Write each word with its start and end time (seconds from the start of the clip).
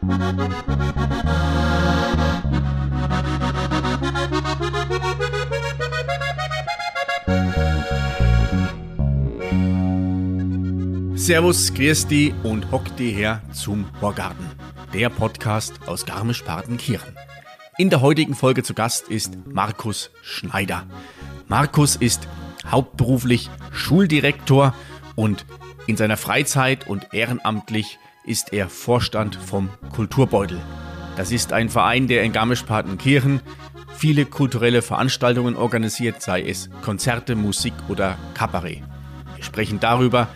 Servus, 0.00 0.16
grüß 11.74 12.06
die 12.06 12.32
und 12.42 12.72
hock 12.72 12.96
die 12.96 13.10
her 13.10 13.42
zum 13.52 13.84
Horgarten, 14.00 14.46
der 14.94 15.10
Podcast 15.10 15.74
aus 15.86 16.06
Garmisch-Partenkirchen. 16.06 17.14
In 17.76 17.90
der 17.90 18.00
heutigen 18.00 18.34
Folge 18.34 18.62
zu 18.62 18.72
Gast 18.72 19.08
ist 19.08 19.36
Markus 19.52 20.10
Schneider. 20.22 20.86
Markus 21.46 21.96
ist 21.96 22.26
hauptberuflich 22.66 23.50
Schuldirektor 23.70 24.74
und 25.14 25.44
in 25.86 25.98
seiner 25.98 26.16
Freizeit 26.16 26.88
und 26.88 27.12
ehrenamtlich 27.12 27.98
ist 28.30 28.52
er 28.52 28.68
Vorstand 28.68 29.34
vom 29.34 29.70
Kulturbeutel. 29.92 30.60
Das 31.16 31.32
ist 31.32 31.52
ein 31.52 31.68
Verein, 31.68 32.06
der 32.06 32.22
in 32.22 32.30
Garmisch-Partenkirchen 32.30 33.40
viele 33.96 34.24
kulturelle 34.24 34.82
Veranstaltungen 34.82 35.56
organisiert, 35.56 36.22
sei 36.22 36.42
es 36.42 36.70
Konzerte, 36.82 37.34
Musik 37.34 37.72
oder 37.88 38.16
Kabarett. 38.34 38.84
Wir 39.34 39.42
sprechen 39.42 39.80
darüber, 39.80 40.28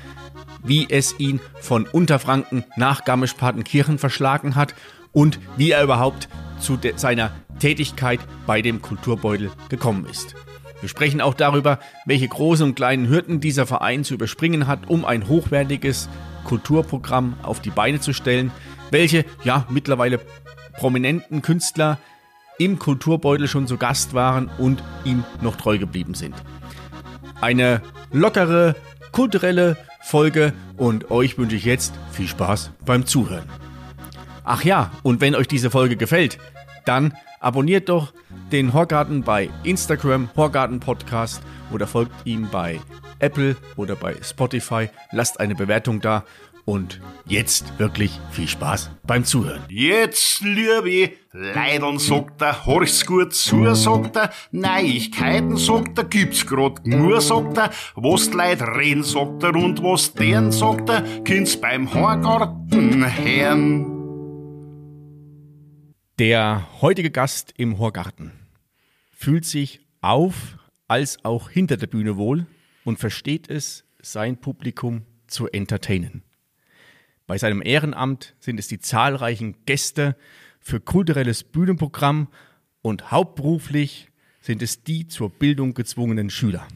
wie 0.64 0.88
es 0.90 1.20
ihn 1.20 1.38
von 1.60 1.86
Unterfranken 1.86 2.64
nach 2.74 3.04
Garmisch-Partenkirchen 3.04 3.98
verschlagen 3.98 4.56
hat 4.56 4.74
und 5.12 5.38
wie 5.56 5.70
er 5.70 5.84
überhaupt 5.84 6.28
zu 6.58 6.76
seiner 6.96 7.30
Tätigkeit 7.60 8.18
bei 8.44 8.60
dem 8.60 8.82
Kulturbeutel 8.82 9.52
gekommen 9.68 10.04
ist. 10.10 10.34
Wir 10.80 10.88
sprechen 10.88 11.20
auch 11.20 11.34
darüber, 11.34 11.78
welche 12.06 12.26
großen 12.26 12.66
und 12.66 12.74
kleinen 12.74 13.08
Hürden 13.08 13.38
dieser 13.38 13.66
Verein 13.66 14.02
zu 14.02 14.14
überspringen 14.14 14.66
hat, 14.66 14.90
um 14.90 15.04
ein 15.04 15.28
hochwertiges 15.28 16.08
Kulturprogramm 16.44 17.34
auf 17.42 17.60
die 17.60 17.70
Beine 17.70 18.00
zu 18.00 18.12
stellen, 18.12 18.52
welche 18.90 19.24
ja 19.44 19.66
mittlerweile 19.70 20.20
prominenten 20.76 21.42
Künstler 21.42 21.98
im 22.58 22.78
Kulturbeutel 22.78 23.48
schon 23.48 23.66
zu 23.66 23.76
Gast 23.76 24.14
waren 24.14 24.50
und 24.58 24.82
ihm 25.04 25.24
noch 25.40 25.56
treu 25.56 25.78
geblieben 25.78 26.14
sind. 26.14 26.34
Eine 27.40 27.82
lockere, 28.12 28.76
kulturelle 29.12 29.76
Folge 30.02 30.52
und 30.76 31.10
euch 31.10 31.38
wünsche 31.38 31.56
ich 31.56 31.64
jetzt 31.64 31.94
viel 32.12 32.28
Spaß 32.28 32.70
beim 32.84 33.06
Zuhören. 33.06 33.48
Ach 34.44 34.62
ja, 34.62 34.90
und 35.02 35.20
wenn 35.20 35.34
euch 35.34 35.48
diese 35.48 35.70
Folge 35.70 35.96
gefällt, 35.96 36.38
dann 36.84 37.14
abonniert 37.40 37.88
doch 37.88 38.12
den 38.52 38.72
Horgarten 38.72 39.22
bei 39.22 39.48
Instagram, 39.62 40.28
Horgarten 40.36 40.80
Podcast 40.80 41.42
oder 41.72 41.86
folgt 41.86 42.12
ihm 42.26 42.48
bei 42.50 42.80
Apple 43.24 43.56
oder 43.76 43.96
bei 43.96 44.14
Spotify. 44.22 44.90
Lasst 45.10 45.40
eine 45.40 45.54
Bewertung 45.54 46.00
da 46.00 46.24
und 46.66 47.00
jetzt 47.26 47.78
wirklich 47.78 48.18
viel 48.30 48.48
Spaß 48.48 48.90
beim 49.06 49.24
Zuhören. 49.24 49.62
Jetzt, 49.68 50.40
liebe 50.42 51.12
Leidern, 51.32 51.98
sagt 51.98 52.42
er, 52.42 52.66
horch's 52.66 53.04
gut 53.06 53.34
zu, 53.34 53.74
sagt 53.74 54.16
er, 54.16 54.30
Neuigkeiten, 54.52 55.56
sagt 55.56 55.98
er, 55.98 56.04
gibt's 56.04 56.46
grad 56.46 56.86
nur, 56.86 57.20
sagt 57.20 57.56
er, 57.58 57.70
was 57.96 58.30
die 58.30 58.36
Leute 58.36 58.66
reden, 58.76 59.02
sagt 59.02 59.42
er, 59.42 59.54
und 59.54 59.82
was 59.82 60.12
deren, 60.14 60.52
sagt 60.52 60.88
er, 60.88 61.02
kind's 61.24 61.58
beim 61.58 61.92
Horgarten 61.92 63.04
hören. 63.04 63.90
Der 66.18 66.68
heutige 66.80 67.10
Gast 67.10 67.54
im 67.56 67.78
Horgarten 67.78 68.32
fühlt 69.16 69.44
sich 69.44 69.80
auf 70.00 70.34
als 70.86 71.24
auch 71.24 71.50
hinter 71.50 71.76
der 71.76 71.88
Bühne 71.88 72.16
wohl 72.16 72.46
und 72.84 72.98
versteht 72.98 73.50
es, 73.50 73.84
sein 74.00 74.36
Publikum 74.36 75.02
zu 75.26 75.48
entertainen. 75.48 76.22
Bei 77.26 77.38
seinem 77.38 77.62
Ehrenamt 77.62 78.34
sind 78.38 78.58
es 78.58 78.68
die 78.68 78.78
zahlreichen 78.78 79.56
Gäste 79.64 80.16
für 80.60 80.80
kulturelles 80.80 81.42
Bühnenprogramm 81.42 82.28
und 82.82 83.10
hauptberuflich 83.10 84.08
sind 84.40 84.62
es 84.62 84.84
die 84.84 85.08
zur 85.08 85.30
Bildung 85.30 85.72
gezwungenen 85.72 86.28
Schüler. 86.28 86.68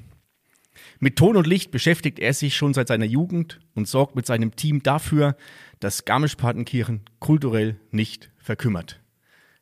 Mit 1.00 1.16
Ton 1.16 1.37
und 1.37 1.47
Licht 1.47 1.71
beschäftigt 1.71 2.19
er 2.19 2.32
sich 2.32 2.56
schon 2.56 2.75
seit 2.75 2.88
seiner 2.88 3.05
Jugend 3.05 3.61
und 3.75 3.87
sorgt 3.87 4.16
mit 4.16 4.27
seinem 4.27 4.56
Team 4.56 4.82
dafür, 4.82 5.37
dass 5.81 6.05
Garmisch-Partenkirchen 6.05 7.03
kulturell 7.21 7.78
nicht 7.91 8.31
verkümmert. 8.38 9.00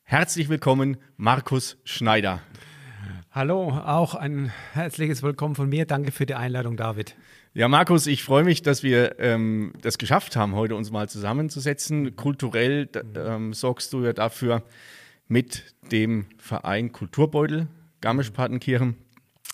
Herzlich 0.05 0.49
willkommen, 0.49 0.97
Markus 1.17 1.79
Schneider. 1.85 2.41
Hallo, 3.37 3.69
auch 3.69 4.15
ein 4.15 4.51
herzliches 4.73 5.23
Willkommen 5.23 5.57
von 5.57 5.69
mir. 5.69 5.85
Danke 5.85 6.11
für 6.11 6.25
die 6.25 6.35
Einladung, 6.35 6.79
David. 6.79 7.17
Ja, 7.53 7.69
Markus, 7.69 8.07
ich 8.07 8.25
freue 8.25 8.45
mich, 8.45 8.63
dass 8.63 8.83
wir 8.83 9.21
ähm, 9.21 9.75
das 9.83 9.99
geschafft 9.99 10.37
haben, 10.37 10.55
heute 10.55 10.75
uns 10.75 10.91
mal 10.91 11.07
zusammenzusetzen. 11.07 12.17
Kulturell 12.17 12.89
ähm, 13.15 13.53
sorgst 13.53 13.93
du 13.93 14.03
ja 14.03 14.15
dafür 14.15 14.63
mit 15.29 15.75
dem 15.93 16.25
Verein 16.39 16.93
Kulturbeutel 16.93 17.69
Garmisch-Partenkirchen, 18.01 18.97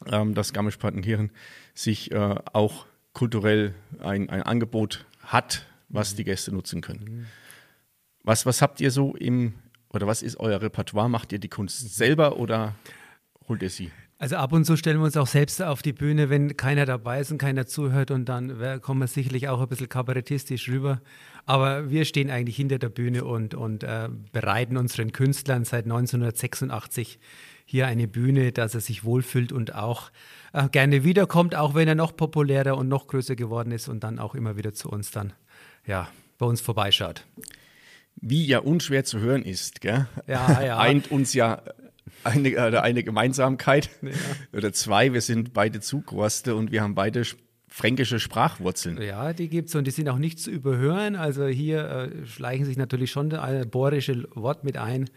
ähm, 0.06 0.34
dass 0.34 0.53
Garmisch-Partenkirchen 0.53 1.32
sich 1.75 2.12
äh, 2.12 2.37
auch 2.53 2.87
kulturell 3.15 3.75
ein, 3.98 4.31
ein 4.31 4.44
Angebot 4.44 5.06
hat, 5.25 5.66
was 5.88 6.15
die 6.15 6.22
Gäste 6.22 6.54
nutzen 6.54 6.82
können. 6.82 7.26
Was, 8.22 8.47
was 8.47 8.62
habt 8.62 8.81
ihr 8.81 8.92
so 8.92 9.16
im, 9.16 9.54
oder 9.88 10.06
was 10.06 10.22
ist 10.22 10.38
euer 10.38 10.62
Repertoire? 10.62 11.09
Macht 11.09 11.32
ihr 11.32 11.41
die 11.41 11.48
Kunst 11.48 11.97
selber 11.97 12.37
oder 12.37 12.76
holt 13.53 13.63
ihr 13.63 13.71
sie? 13.71 13.91
Also 14.19 14.37
ab 14.37 14.53
und 14.53 14.65
zu 14.65 14.77
stellen 14.77 14.99
wir 14.99 15.05
uns 15.05 15.17
auch 15.17 15.27
selbst 15.27 15.61
auf 15.61 15.83
die 15.83 15.93
Bühne, 15.93 16.31
wenn 16.31 16.57
keiner 16.57 16.87
dabei 16.87 17.21
ist 17.21 17.33
und 17.33 17.39
keiner 17.39 17.67
zuhört 17.67 18.11
und 18.13 18.27
dann 18.27 18.81
kommen 18.81 19.01
wir 19.01 19.09
sicherlich 19.09 19.49
auch 19.49 19.61
ein 19.61 19.69
bisschen 19.69 19.89
kabarettistisch 19.89 20.69
rüber. 20.69 21.03
Aber 21.45 21.91
wir 21.91 22.05
stehen 22.05 22.31
eigentlich 22.31 22.57
hinter 22.57 22.79
der 22.79 22.89
Bühne 22.89 23.25
und, 23.25 23.55
und 23.55 23.83
äh, 23.83 24.09
bereiten 24.31 24.77
unseren 24.77 25.13
Künstlern 25.13 25.65
seit 25.65 25.85
1986 25.85 27.19
hier 27.65 27.89
eine 27.89 28.07
Bühne, 28.07 28.53
dass 28.53 28.75
er 28.75 28.81
sich 28.81 29.03
wohlfühlt 29.03 29.51
und 29.51 29.75
auch 29.75 30.13
äh, 30.53 30.69
gerne 30.69 31.03
wiederkommt, 31.03 31.57
auch 31.57 31.75
wenn 31.75 31.89
er 31.89 31.97
noch 31.97 32.17
populärer 32.17 32.79
und 32.79 32.89
noch 32.89 33.09
größer 33.09 33.34
geworden 33.34 33.73
ist 33.73 33.89
und 33.89 34.05
dann 34.05 34.21
auch 34.21 34.37
immer 34.37 34.57
wieder 34.57 34.73
zu 34.73 34.89
uns 34.89 35.11
dann, 35.11 35.33
ja, 35.84 36.09
bei 36.39 36.47
uns 36.47 36.61
vorbeischaut. 36.61 37.27
Wie 38.15 38.47
ja 38.47 38.61
unschwer 38.61 39.05
zu 39.05 39.19
hören 39.19 39.43
ist, 39.43 39.81
gell? 39.81 40.07
Ja, 40.29 40.63
ja. 40.63 40.79
eint 40.79 41.11
uns 41.11 41.34
ja 41.34 41.63
eine, 42.25 42.50
oder 42.50 42.78
äh, 42.78 42.81
eine 42.81 43.03
Gemeinsamkeit 43.03 43.91
ja. 44.03 44.10
oder 44.53 44.72
zwei. 44.72 45.12
Wir 45.12 45.21
sind 45.21 45.53
beide 45.53 45.81
Zugroste 45.81 46.55
und 46.55 46.72
wir 46.72 46.83
haben 46.83 46.94
beide 46.94 47.22
fränkische 47.69 48.21
Sprachwurzeln. 48.21 49.00
Ja, 49.00 49.33
die 49.33 49.49
gibt 49.49 49.71
es 49.71 49.75
und 49.75 49.87
die 49.87 49.91
sind 49.91 50.09
auch 50.09 50.19
nicht 50.19 50.38
zu 50.38 50.50
überhören. 50.50 51.16
Also 51.16 51.47
hier 51.47 51.88
äh, 51.88 52.27
schleichen 52.27 52.66
sich 52.66 52.77
natürlich 52.77 53.10
schon 53.10 53.31
das 53.31 53.66
bohrische 53.66 54.28
Wort 54.34 54.62
mit 54.65 54.77
ein. 54.77 55.09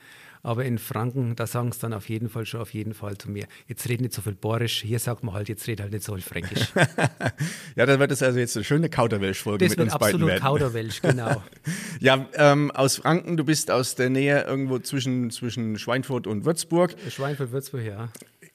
Aber 0.46 0.64
in 0.64 0.78
Franken, 0.78 1.36
da 1.36 1.48
sagen 1.48 1.70
es 1.70 1.80
dann 1.80 1.92
auf 1.92 2.08
jeden 2.08 2.30
Fall 2.30 2.46
schon 2.46 2.62
auf 2.62 2.72
jeden 2.72 2.94
Fall 2.94 3.18
zu 3.18 3.32
mir. 3.32 3.48
Jetzt 3.68 3.90
red 3.90 4.00
nicht 4.00 4.14
so 4.14 4.22
viel 4.22 4.36
Borisch, 4.36 4.84
hier 4.84 5.00
sagt 5.00 5.24
man 5.24 5.34
halt, 5.34 5.50
jetzt 5.50 5.68
red 5.68 5.82
halt 5.82 5.92
nicht 5.92 6.04
so 6.04 6.14
viel 6.14 6.22
Fränkisch. 6.22 6.72
ja, 7.76 7.88
dann 7.88 8.00
wird 8.00 8.12
es 8.12 8.22
also 8.22 8.38
jetzt 8.38 8.56
eine 8.56 8.64
schöne 8.64 8.88
Kauderwelsch-Folge 8.88 9.68
mit 9.68 9.80
uns 9.80 9.98
beiden 9.98 10.22
werden. 10.22 10.30
absolut 10.30 10.40
Kauderwelsch, 10.40 11.02
genau. 11.02 11.42
ja, 12.00 12.30
ähm, 12.36 12.70
aus 12.70 12.98
Franken, 12.98 13.38
du 13.38 13.44
bist 13.44 13.72
aus 13.72 13.96
der 13.96 14.12
Nähe 14.12 14.44
irgendwo 14.44 14.78
zwischen, 14.78 15.32
zwischen 15.32 15.80
Schweinfurt 15.80 16.28
und 16.28 16.46
Würzburg. 16.46 16.94
Schweinfurt, 17.10 17.52
Würzburg, 17.52 17.82
ja. 17.84 18.10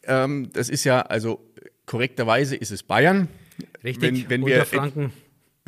Ähm, 0.04 0.48
das 0.52 0.68
ist 0.68 0.84
ja, 0.84 1.00
also 1.00 1.44
korrekterweise 1.86 2.54
ist 2.54 2.70
es 2.70 2.84
Bayern. 2.84 3.26
Richtig, 3.82 4.28
wenn, 4.28 4.30
wenn 4.30 4.46
wir 4.46 4.64
Franken 4.64 5.12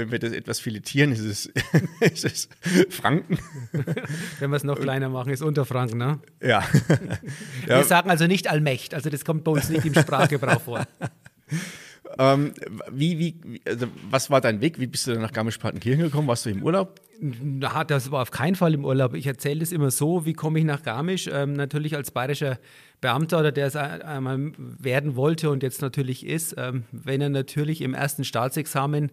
wenn 0.03 0.11
wir 0.11 0.19
das 0.19 0.33
etwas 0.33 0.59
filetieren, 0.59 1.13
ist 1.13 1.21
es, 1.21 1.47
ist 2.01 2.25
es 2.25 2.49
Franken. 2.91 3.39
wenn 4.41 4.51
wir 4.51 4.57
es 4.57 4.65
noch 4.65 4.81
kleiner 4.81 5.09
machen, 5.09 5.33
ist 5.33 5.43
Unterfranken, 5.43 5.99
ne? 5.99 6.19
Ja. 6.43 6.65
Wir 7.67 7.77
ja. 7.77 7.85
sagen 7.85 8.11
also 8.11 8.27
nicht 8.27 8.51
Allmächt, 8.51 8.95
also 8.95 9.09
das 9.09 9.25
kommt 9.25 9.45
bei 9.45 9.53
uns 9.53 9.69
nicht 9.69 9.85
im 9.87 9.95
Sprachgebrauch 9.95 10.61
vor. 10.61 10.87
Ähm, 12.19 12.53
wie, 12.91 13.19
wie, 13.19 13.61
also 13.67 13.87
was 14.11 14.31
war 14.31 14.41
dein 14.41 14.61
Weg? 14.61 14.79
Wie 14.79 14.87
bist 14.87 15.07
du 15.07 15.13
dann 15.13 15.23
nach 15.23 15.33
Garmisch-Partenkirchen 15.33 16.03
gekommen? 16.03 16.29
Warst 16.29 16.45
du 16.45 16.51
im 16.51 16.63
Urlaub? 16.63 17.01
Na, 17.21 17.85
das 17.85 18.11
war 18.11 18.23
auf 18.23 18.33
keinen 18.33 18.57
Fall 18.57 18.75
im 18.75 18.85
Urlaub. 18.85 19.15
Ich 19.15 19.27
erzähle 19.27 19.61
das 19.61 19.71
immer 19.71 19.91
so, 19.91 20.27
wie 20.27 20.33
komme 20.33 20.59
ich 20.59 20.65
nach 20.65 20.83
Garmisch? 20.83 21.31
Ähm, 21.33 21.53
natürlich 21.53 21.95
als 21.95 22.11
bayerischer 22.11 22.59
Beamter 23.01 23.39
oder 23.41 23.53
der 23.53 23.67
es 23.67 23.77
einmal 23.77 24.53
werden 24.59 25.17
wollte 25.17 25.51
und 25.51 25.63
jetzt 25.63 25.83
natürlich 25.83 26.27
ist, 26.27 26.55
ähm, 26.59 26.85
wenn 26.91 27.21
er 27.21 27.29
natürlich 27.29 27.81
im 27.81 27.95
ersten 27.95 28.25
Staatsexamen 28.25 29.11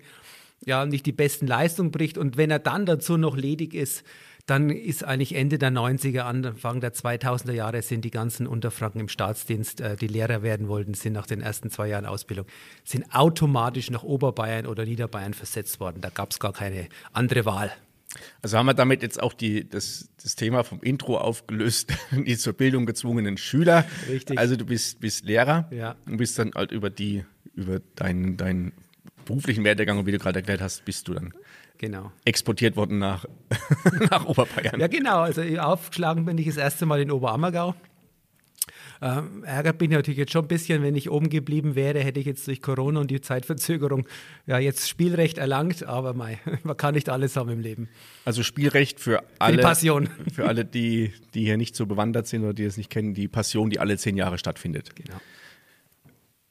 ja 0.65 0.85
nicht 0.85 1.05
die 1.05 1.11
besten 1.11 1.47
Leistungen 1.47 1.91
bricht 1.91 2.17
und 2.17 2.37
wenn 2.37 2.51
er 2.51 2.59
dann 2.59 2.85
dazu 2.85 3.17
noch 3.17 3.37
ledig 3.37 3.73
ist, 3.73 4.03
dann 4.49 4.71
ist 4.71 5.03
eigentlich 5.03 5.35
Ende 5.35 5.59
der 5.59 5.69
90er, 5.69 6.21
Anfang 6.21 6.81
der 6.81 6.93
2000er 6.93 7.51
Jahre 7.51 7.81
sind 7.83 8.03
die 8.03 8.09
ganzen 8.09 8.47
Unterfranken 8.47 9.01
im 9.01 9.07
Staatsdienst, 9.07 9.79
äh, 9.79 9.95
die 9.95 10.07
Lehrer 10.07 10.41
werden 10.41 10.67
wollten, 10.67 10.95
sind 10.95 11.13
nach 11.13 11.27
den 11.27 11.41
ersten 11.41 11.69
zwei 11.69 11.87
Jahren 11.87 12.05
Ausbildung, 12.05 12.45
sind 12.83 13.13
automatisch 13.13 13.91
nach 13.91 14.03
Oberbayern 14.03 14.65
oder 14.65 14.85
Niederbayern 14.85 15.35
versetzt 15.35 15.79
worden. 15.79 16.01
Da 16.01 16.09
gab 16.09 16.31
es 16.31 16.39
gar 16.39 16.53
keine 16.53 16.87
andere 17.13 17.45
Wahl. 17.45 17.71
Also 18.41 18.57
haben 18.57 18.65
wir 18.65 18.73
damit 18.73 19.03
jetzt 19.03 19.21
auch 19.21 19.33
die, 19.33 19.69
das, 19.69 20.09
das 20.23 20.35
Thema 20.35 20.63
vom 20.63 20.81
Intro 20.81 21.19
aufgelöst, 21.19 21.93
die 22.11 22.37
zur 22.37 22.53
Bildung 22.53 22.87
gezwungenen 22.87 23.37
Schüler. 23.37 23.85
Richtig. 24.07 24.39
Also 24.39 24.55
du 24.55 24.65
bist, 24.65 24.99
bist 24.99 25.25
Lehrer 25.25 25.69
ja. 25.71 25.95
und 26.07 26.17
bist 26.17 26.39
dann 26.39 26.53
halt 26.55 26.71
über 26.71 26.89
die, 26.89 27.23
über 27.53 27.81
deinen 27.95 28.35
dein 28.35 28.71
beruflichen 29.29 29.63
Werdegang 29.63 29.97
und 29.99 30.05
wie 30.05 30.11
du 30.11 30.19
gerade 30.19 30.39
erklärt 30.39 30.59
hast, 30.61 30.83
bist 30.85 31.07
du 31.07 31.13
dann 31.13 31.33
Genau. 31.77 32.11
exportiert 32.25 32.75
worden 32.75 32.99
nach, 32.99 33.25
nach 34.11 34.25
Oberbayern. 34.25 34.79
Ja, 34.81 34.87
genau. 34.87 35.19
Also 35.21 35.41
aufgeschlagen 35.59 36.25
bin 36.25 36.37
ich 36.37 36.47
das 36.47 36.57
erste 36.57 36.85
Mal 36.85 36.99
in 37.01 37.09
Oberammergau. 37.11 37.73
Ähm, 39.01 39.45
ärgert 39.45 39.77
bin 39.77 39.89
ich 39.91 39.95
natürlich 39.95 40.17
jetzt 40.17 40.33
schon 40.33 40.43
ein 40.43 40.49
bisschen, 40.49 40.83
wenn 40.83 40.93
ich 40.95 41.09
oben 41.09 41.29
geblieben 41.29 41.75
wäre, 41.75 41.99
hätte 42.01 42.19
ich 42.19 42.25
jetzt 42.25 42.45
durch 42.47 42.61
Corona 42.61 42.99
und 42.99 43.09
die 43.09 43.21
Zeitverzögerung 43.21 44.05
ja 44.45 44.59
jetzt 44.59 44.89
Spielrecht 44.89 45.37
erlangt, 45.37 45.83
aber 45.83 46.13
mei, 46.13 46.37
man 46.63 46.75
kann 46.75 46.95
nicht 46.95 47.07
alles 47.07 47.37
haben 47.37 47.49
im 47.49 47.61
Leben. 47.61 47.87
Also 48.25 48.43
Spielrecht 48.43 48.99
für 48.99 49.19
Für 49.19 49.23
alle, 49.39 49.55
die 49.57 49.63
Passion. 49.63 50.09
für 50.33 50.47
alle, 50.49 50.65
die, 50.65 51.13
die 51.33 51.45
hier 51.45 51.55
nicht 51.55 51.77
so 51.77 51.85
bewandert 51.85 52.27
sind 52.27 52.43
oder 52.43 52.53
die 52.53 52.65
es 52.65 52.75
nicht 52.75 52.89
kennen, 52.89 53.13
die 53.13 53.29
Passion, 53.29 53.69
die 53.69 53.79
alle 53.79 53.97
zehn 53.97 54.17
Jahre 54.17 54.37
stattfindet. 54.37 54.93
Genau. 54.97 55.21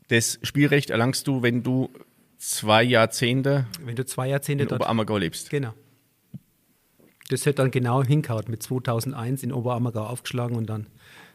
Das 0.08 0.38
Spielrecht 0.42 0.88
erlangst 0.88 1.26
du, 1.26 1.42
wenn 1.42 1.62
du 1.62 1.90
zwei 2.38 2.82
Jahrzehnte 2.82 3.66
Wenn 3.84 3.96
du 3.96 4.06
zwei 4.06 4.28
Jahrzehnte 4.28 4.62
in 4.62 4.68
dort. 4.68 4.80
Oberammergau 4.80 5.18
lebst. 5.18 5.50
Genau. 5.50 5.74
Das 7.28 7.44
hätte 7.44 7.56
dann 7.56 7.70
genau 7.70 8.02
hinkaut 8.02 8.48
mit 8.48 8.62
2001 8.62 9.42
in 9.42 9.52
Oberammergau 9.52 10.06
aufgeschlagen 10.06 10.56
und 10.56 10.66
dann 10.66 10.86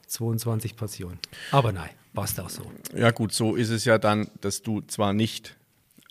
22 0.08 0.76
Passion. 0.76 1.20
Aber 1.52 1.72
nein, 1.72 1.90
passt 2.14 2.40
auch 2.40 2.50
so. 2.50 2.64
Ja 2.96 3.12
gut, 3.12 3.34
so 3.34 3.56
ist 3.56 3.70
es 3.70 3.86
ja 3.86 3.98
dann, 3.98 4.28
dass 4.42 4.64
du 4.64 4.82
zwar 4.82 5.14
nicht 5.14 5.56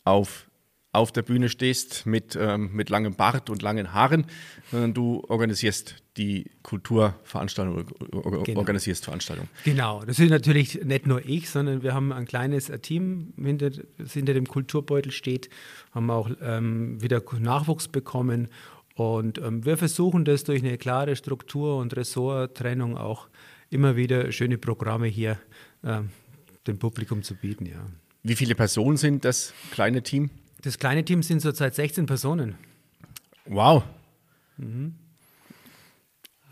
auf, 0.04 0.48
auf 0.92 1.10
der 1.10 1.22
Bühne 1.22 1.48
stehst 1.48 2.06
mit, 2.06 2.36
ähm, 2.36 2.70
mit 2.72 2.90
langem 2.90 3.14
Bart 3.14 3.50
und 3.50 3.62
langen 3.62 3.92
Haaren, 3.92 4.26
sondern 4.70 4.94
du 4.94 5.24
organisierst 5.28 6.01
die 6.16 6.50
Kulturveranstaltung, 6.62 7.86
Genau. 8.44 8.58
organisierst 8.60 9.04
Veranstaltungen. 9.04 9.48
Genau, 9.64 10.04
das 10.04 10.18
ist 10.18 10.30
natürlich 10.30 10.84
nicht 10.84 11.06
nur 11.06 11.24
ich, 11.24 11.48
sondern 11.48 11.82
wir 11.82 11.94
haben 11.94 12.12
ein 12.12 12.26
kleines 12.26 12.70
Team, 12.82 13.32
hinter, 13.36 13.70
das 13.70 14.12
hinter 14.12 14.34
dem 14.34 14.46
Kulturbeutel 14.46 15.10
steht, 15.10 15.48
haben 15.92 16.10
auch 16.10 16.30
ähm, 16.42 17.00
wieder 17.00 17.22
Nachwuchs 17.40 17.88
bekommen 17.88 18.48
und 18.94 19.38
ähm, 19.38 19.64
wir 19.64 19.78
versuchen 19.78 20.24
das 20.24 20.44
durch 20.44 20.62
eine 20.62 20.76
klare 20.76 21.16
Struktur 21.16 21.78
und 21.78 21.96
Ressorttrennung 21.96 22.96
auch 22.96 23.28
immer 23.70 23.96
wieder 23.96 24.30
schöne 24.32 24.58
Programme 24.58 25.06
hier 25.06 25.38
ähm, 25.82 26.10
dem 26.66 26.78
Publikum 26.78 27.22
zu 27.22 27.34
bieten. 27.34 27.66
Ja. 27.66 27.86
Wie 28.22 28.36
viele 28.36 28.54
Personen 28.54 28.98
sind 28.98 29.24
das 29.24 29.54
kleine 29.70 30.02
Team? 30.02 30.30
Das 30.60 30.78
kleine 30.78 31.04
Team 31.04 31.22
sind 31.22 31.40
zurzeit 31.40 31.74
16 31.74 32.06
Personen. 32.06 32.54
Wow. 33.46 33.82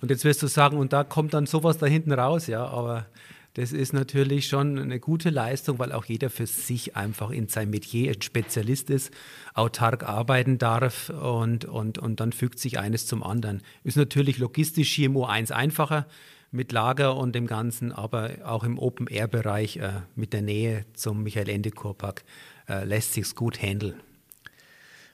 Und 0.00 0.10
jetzt 0.10 0.24
wirst 0.24 0.42
du 0.42 0.46
sagen, 0.46 0.78
und 0.78 0.92
da 0.92 1.04
kommt 1.04 1.34
dann 1.34 1.46
sowas 1.46 1.78
da 1.78 1.86
hinten 1.86 2.12
raus, 2.12 2.46
ja, 2.46 2.64
aber 2.66 3.06
das 3.54 3.72
ist 3.72 3.92
natürlich 3.92 4.46
schon 4.46 4.78
eine 4.78 5.00
gute 5.00 5.28
Leistung, 5.28 5.78
weil 5.80 5.92
auch 5.92 6.04
jeder 6.04 6.30
für 6.30 6.46
sich 6.46 6.96
einfach 6.96 7.30
in 7.30 7.48
seinem 7.48 7.70
Metier 7.70 8.12
ein 8.12 8.22
Spezialist 8.22 8.90
ist, 8.90 9.12
autark 9.54 10.04
arbeiten 10.04 10.58
darf 10.58 11.10
und, 11.10 11.64
und, 11.64 11.98
und 11.98 12.20
dann 12.20 12.32
fügt 12.32 12.60
sich 12.60 12.78
eines 12.78 13.06
zum 13.06 13.24
anderen. 13.24 13.62
Ist 13.82 13.96
natürlich 13.96 14.38
logistisch 14.38 14.92
hier 14.92 15.06
im 15.06 15.16
U1 15.16 15.50
einfacher 15.50 16.06
mit 16.52 16.70
Lager 16.70 17.16
und 17.16 17.34
dem 17.34 17.46
Ganzen, 17.46 17.92
aber 17.92 18.30
auch 18.44 18.62
im 18.62 18.78
Open-Air-Bereich 18.78 19.78
äh, 19.78 19.92
mit 20.14 20.32
der 20.32 20.42
Nähe 20.42 20.84
zum 20.94 21.22
Michael-Ende-Kurpark 21.24 22.24
äh, 22.68 22.84
lässt 22.84 23.14
sich's 23.14 23.34
gut 23.34 23.60
handeln. 23.60 23.94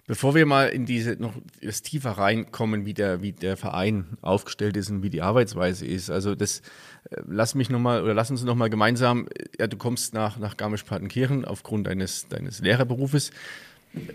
Bevor 0.07 0.37
wir 0.37 0.47
mal 0.47 0.69
in 0.69 0.87
diese 0.87 1.17
noch 1.21 1.35
tiefer 1.83 2.13
reinkommen, 2.13 2.87
wie 2.87 2.95
der, 2.95 3.23
wie 3.23 3.33
der 3.33 3.57
Verein 3.57 4.05
aufgestellt 4.23 4.77
ist 4.77 4.89
und 4.89 5.03
wie 5.03 5.11
die 5.11 5.23
Arbeitsweise 5.23 5.85
ist, 5.85 6.11
also 6.11 6.37
das 6.37 6.61
äh, 7.11 7.23
lass 7.27 7.57
mich 7.57 7.71
noch 7.71 7.81
mal 7.81 8.05
oder 8.05 8.15
lass 8.15 8.31
uns 8.31 8.45
noch 8.45 8.55
mal 8.55 8.71
gemeinsam. 8.71 9.27
äh, 9.35 9.45
Ja, 9.59 9.67
du 9.67 9.77
kommst 9.77 10.15
nach 10.15 10.39
nach 10.39 10.57
Garmisch-Partenkirchen 10.57 11.45
aufgrund 11.45 11.89
deines 11.89 12.29
deines 12.29 12.61
Lehrerberufes. 12.61 13.33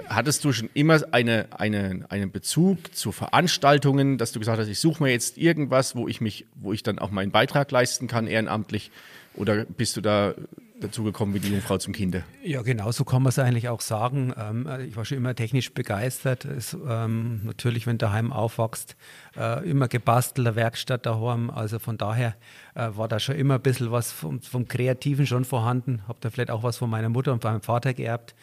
Hattest 0.08 0.46
du 0.46 0.54
schon 0.54 0.70
immer 0.76 1.02
eine, 1.12 1.48
eine, 1.58 2.06
einen 2.10 2.32
Bezug 2.32 2.94
zu 2.96 3.12
Veranstaltungen, 3.12 4.18
dass 4.18 4.32
du 4.32 4.40
gesagt 4.40 4.60
hast, 4.60 4.68
ich 4.68 4.80
suche 4.80 5.02
mir 5.02 5.12
jetzt 5.12 5.38
irgendwas, 5.38 5.96
wo 5.96 6.08
ich 6.08 6.22
mich, 6.22 6.46
wo 6.56 6.72
ich 6.72 6.84
dann 6.84 7.00
auch 7.00 7.10
meinen 7.10 7.32
Beitrag 7.32 7.72
leisten 7.72 8.08
kann, 8.08 8.28
ehrenamtlich? 8.28 8.92
Oder 9.34 9.66
bist 9.66 9.98
du 9.98 10.02
da 10.02 10.36
dazu 10.84 11.04
gekommen 11.04 11.34
wie 11.34 11.40
die 11.40 11.50
Jungfrau 11.50 11.78
zum 11.78 11.94
Kinde? 11.94 12.24
Ja, 12.44 12.62
genau 12.62 12.92
so 12.92 13.04
kann 13.04 13.24
man 13.24 13.30
es 13.30 13.40
eigentlich 13.40 13.70
auch 13.70 13.82
sagen. 13.82 14.34
Ähm, 14.38 14.68
ich 14.88 14.96
war 14.96 15.06
schon 15.06 15.18
immer 15.18 15.36
technisch 15.36 15.74
begeistert. 15.74 16.46
Es, 16.46 16.76
ähm, 16.88 17.42
natürlich, 17.44 17.88
wenn 17.88 17.98
du 17.98 18.06
daheim 18.06 18.32
aufwachst, 18.34 18.96
äh, 19.38 19.68
immer 19.70 19.88
gebastelter 19.88 20.56
Werkstatt 20.56 21.06
daheim. 21.06 21.50
Also 21.50 21.80
von 21.80 21.98
daher 21.98 22.36
äh, 22.76 22.90
war 22.96 23.08
da 23.08 23.20
schon 23.20 23.36
immer 23.36 23.56
ein 23.56 23.62
bisschen 23.62 23.92
was 23.92 24.12
vom, 24.12 24.42
vom 24.42 24.68
Kreativen 24.68 25.26
schon 25.26 25.46
vorhanden. 25.46 26.02
Hab 26.08 26.22
da 26.22 26.30
vielleicht 26.30 26.52
auch 26.52 26.64
was 26.64 26.78
von 26.78 26.90
meiner 26.90 27.10
Mutter 27.10 27.34
und 27.34 27.44
meinem 27.44 27.62
Vater 27.62 27.94
geerbt. 27.94 28.36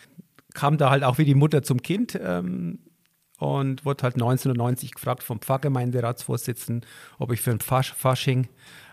Kam 0.55 0.79
da 0.79 0.91
halt 0.91 1.05
auch 1.05 1.19
wie 1.19 1.25
die 1.25 1.35
Mutter 1.35 1.63
zum 1.63 1.83
Kind. 1.83 2.19
Ähm, 2.23 2.79
und 3.39 3.85
wurde 3.85 4.03
halt 4.03 4.15
1990 4.15 4.95
gefragt 4.95 5.23
vom 5.23 5.41
Pfarrgemeinderatsvorsitzenden, 5.41 6.85
ob 7.19 7.33
ich 7.33 7.41
für 7.41 7.53
ein 7.53 7.61
Fasch 7.61 7.95
Fasching 7.95 8.49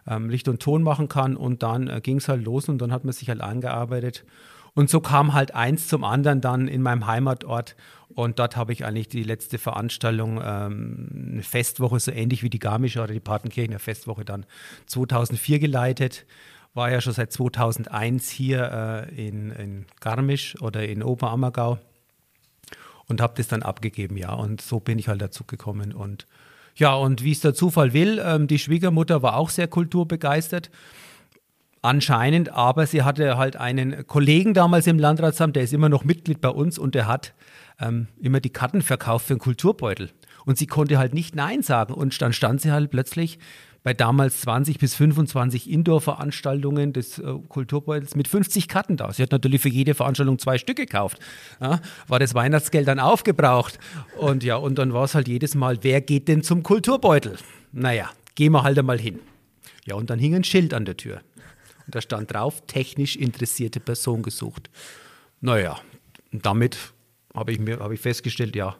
ähm, 0.07 0.29
Licht 0.29 0.47
und 0.47 0.61
Ton 0.61 0.83
machen 0.83 1.07
kann. 1.07 1.35
Und 1.35 1.63
dann 1.63 1.87
äh, 1.87 2.01
ging 2.01 2.17
es 2.17 2.27
halt 2.27 2.43
los 2.43 2.69
und 2.69 2.79
dann 2.79 2.91
hat 2.91 3.03
man 3.03 3.13
sich 3.13 3.29
halt 3.29 3.41
angearbeitet. 3.41 4.25
Und 4.73 4.89
so 4.89 4.99
kam 4.99 5.33
halt 5.33 5.55
eins 5.55 5.87
zum 5.87 6.03
anderen 6.03 6.41
dann 6.41 6.67
in 6.67 6.81
meinem 6.81 7.07
Heimatort. 7.07 7.75
Und 8.09 8.39
dort 8.39 8.57
habe 8.57 8.73
ich 8.73 8.85
eigentlich 8.85 9.07
die 9.07 9.23
letzte 9.23 9.57
Veranstaltung, 9.57 10.41
ähm, 10.43 11.31
eine 11.31 11.43
Festwoche, 11.43 11.99
so 11.99 12.11
ähnlich 12.11 12.43
wie 12.43 12.49
die 12.49 12.59
Garmische 12.59 13.01
oder 13.01 13.13
die 13.13 13.19
Partenkirchener 13.19 13.79
Festwoche 13.79 14.25
dann 14.25 14.45
2004 14.87 15.59
geleitet. 15.59 16.25
War 16.73 16.91
ja 16.91 16.99
schon 16.99 17.13
seit 17.13 17.31
2001 17.31 18.29
hier 18.29 19.07
äh, 19.09 19.27
in, 19.27 19.51
in 19.51 19.85
Garmisch 20.01 20.61
oder 20.61 20.85
in 20.85 21.03
Oberammergau 21.03 21.79
und 23.07 23.21
habe 23.21 23.33
das 23.37 23.47
dann 23.47 23.63
abgegeben, 23.63 24.17
ja. 24.17 24.33
Und 24.33 24.61
so 24.61 24.79
bin 24.79 24.99
ich 24.99 25.07
halt 25.07 25.21
dazu 25.21 25.45
gekommen. 25.45 25.93
Und 25.93 26.25
ja, 26.75 26.93
und 26.93 27.23
wie 27.23 27.31
es 27.31 27.39
der 27.39 27.53
Zufall 27.53 27.93
will, 27.93 28.21
ähm, 28.23 28.47
die 28.47 28.59
Schwiegermutter 28.59 29.23
war 29.23 29.37
auch 29.37 29.49
sehr 29.49 29.67
kulturbegeistert. 29.67 30.69
Anscheinend, 31.81 32.49
aber 32.49 32.87
sie 32.87 33.03
hatte 33.03 33.37
halt 33.37 33.55
einen 33.55 34.07
Kollegen 34.07 34.53
damals 34.53 34.87
im 34.87 34.99
Landratsamt, 34.99 35.55
der 35.55 35.63
ist 35.63 35.73
immer 35.73 35.87
noch 35.87 36.03
Mitglied 36.03 36.41
bei 36.41 36.49
uns 36.49 36.79
und 36.79 36.95
der 36.95 37.07
hat 37.07 37.33
ähm, 37.79 38.07
immer 38.19 38.39
die 38.39 38.49
Karten 38.49 38.81
verkauft 38.81 39.27
für 39.27 39.33
einen 39.33 39.39
Kulturbeutel. 39.39 40.11
Und 40.45 40.57
sie 40.57 40.67
konnte 40.67 40.97
halt 40.97 41.13
nicht 41.13 41.35
Nein 41.35 41.61
sagen. 41.61 41.93
Und 41.93 42.21
dann 42.21 42.33
stand 42.33 42.61
sie 42.61 42.71
halt 42.71 42.91
plötzlich 42.91 43.39
bei 43.85 43.93
damals 43.93 44.41
20 44.41 44.79
bis 44.79 44.95
25 44.95 45.69
Indoor-Veranstaltungen 45.69 46.91
des 46.91 47.19
äh, 47.19 47.35
Kulturbeutels 47.47 48.15
mit 48.15 48.27
50 48.27 48.67
Karten 48.67 48.97
da. 48.97 49.13
Sie 49.13 49.21
hat 49.21 49.31
natürlich 49.31 49.61
für 49.61 49.69
jede 49.69 49.93
Veranstaltung 49.93 50.39
zwei 50.39 50.57
Stück 50.57 50.77
gekauft. 50.77 51.19
Ja, 51.61 51.79
war 52.07 52.17
das 52.17 52.33
Weihnachtsgeld 52.33 52.87
dann 52.87 52.99
aufgebraucht. 52.99 53.77
Und 54.17 54.43
ja, 54.43 54.55
und 54.55 54.79
dann 54.79 54.91
war 54.91 55.03
es 55.03 55.13
halt 55.13 55.27
jedes 55.27 55.53
Mal, 55.53 55.77
wer 55.83 56.01
geht 56.01 56.27
denn 56.27 56.41
zum 56.41 56.63
Kulturbeutel? 56.63 57.37
Naja, 57.73 58.09
gehen 58.33 58.53
wir 58.53 58.63
halt 58.63 58.79
einmal 58.79 58.97
hin. 58.97 59.19
Ja, 59.85 59.93
und 59.93 60.09
dann 60.09 60.17
hing 60.17 60.33
ein 60.33 60.43
Schild 60.43 60.73
an 60.73 60.85
der 60.85 60.97
Tür. 60.97 61.21
Und 61.85 61.93
da 61.93 62.01
stand 62.01 62.33
drauf, 62.33 62.63
technisch 62.65 63.15
interessierte 63.15 63.79
Person 63.79 64.23
gesucht. 64.23 64.71
Naja, 65.41 65.79
und 66.33 66.43
damit 66.43 66.75
habe 67.35 67.51
ich, 67.51 67.59
habe 67.59 67.93
ich 67.93 67.99
festgestellt, 67.99 68.55
ja, 68.55 68.77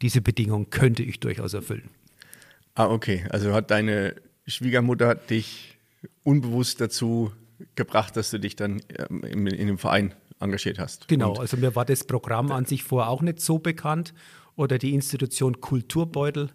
diese 0.00 0.20
Bedingung 0.20 0.70
könnte 0.70 1.02
ich 1.02 1.18
durchaus 1.18 1.54
erfüllen. 1.54 1.90
Ah, 2.76 2.86
okay. 2.86 3.26
Also 3.30 3.52
hat 3.52 3.72
deine 3.72 4.14
Schwiegermutter 4.46 5.14
dich 5.14 5.78
unbewusst 6.22 6.80
dazu 6.80 7.32
gebracht, 7.74 8.16
dass 8.16 8.30
du 8.30 8.38
dich 8.38 8.56
dann 8.56 8.82
ähm, 8.98 9.22
in, 9.24 9.46
in 9.46 9.66
dem 9.66 9.78
Verein 9.78 10.14
engagiert 10.40 10.78
hast. 10.78 11.08
Genau, 11.08 11.32
Und, 11.32 11.40
also 11.40 11.56
mir 11.56 11.74
war 11.74 11.84
das 11.84 12.04
Programm 12.04 12.52
an 12.52 12.64
sich 12.64 12.84
vorher 12.84 13.08
auch 13.08 13.22
nicht 13.22 13.40
so 13.40 13.58
bekannt 13.58 14.14
oder 14.56 14.78
die 14.78 14.94
Institution 14.94 15.60
Kulturbeutel. 15.60 16.50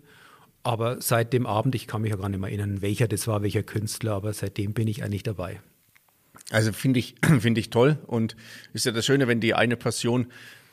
Aber 0.62 1.02
seit 1.02 1.32
dem 1.34 1.46
Abend, 1.46 1.74
ich 1.76 1.88
kann 1.88 2.02
mich 2.02 2.12
ja 2.12 2.18
gar 2.18 2.30
nicht 2.30 2.40
mehr 2.40 2.50
erinnern, 2.50 2.82
welcher 2.82 3.08
das 3.08 3.28
war, 3.28 3.42
welcher 3.42 3.64
Künstler, 3.64 4.14
aber 4.14 4.34
seitdem 4.34 4.74
bin 4.74 4.88
ich 4.88 5.04
eigentlich 5.04 5.24
dabei. 5.24 5.62
also 6.52 6.74
finde 6.74 7.00
ich, 7.00 7.16
finde 7.40 7.60
ich 7.60 7.70
toll. 7.70 7.98
Und 8.06 8.36
ist 8.74 8.86
ja 8.86 8.92
das 8.92 9.06
Schöne, 9.06 9.28
wenn 9.28 9.40
die 9.40 9.54
eine 9.54 9.78
Passion, 9.78 10.28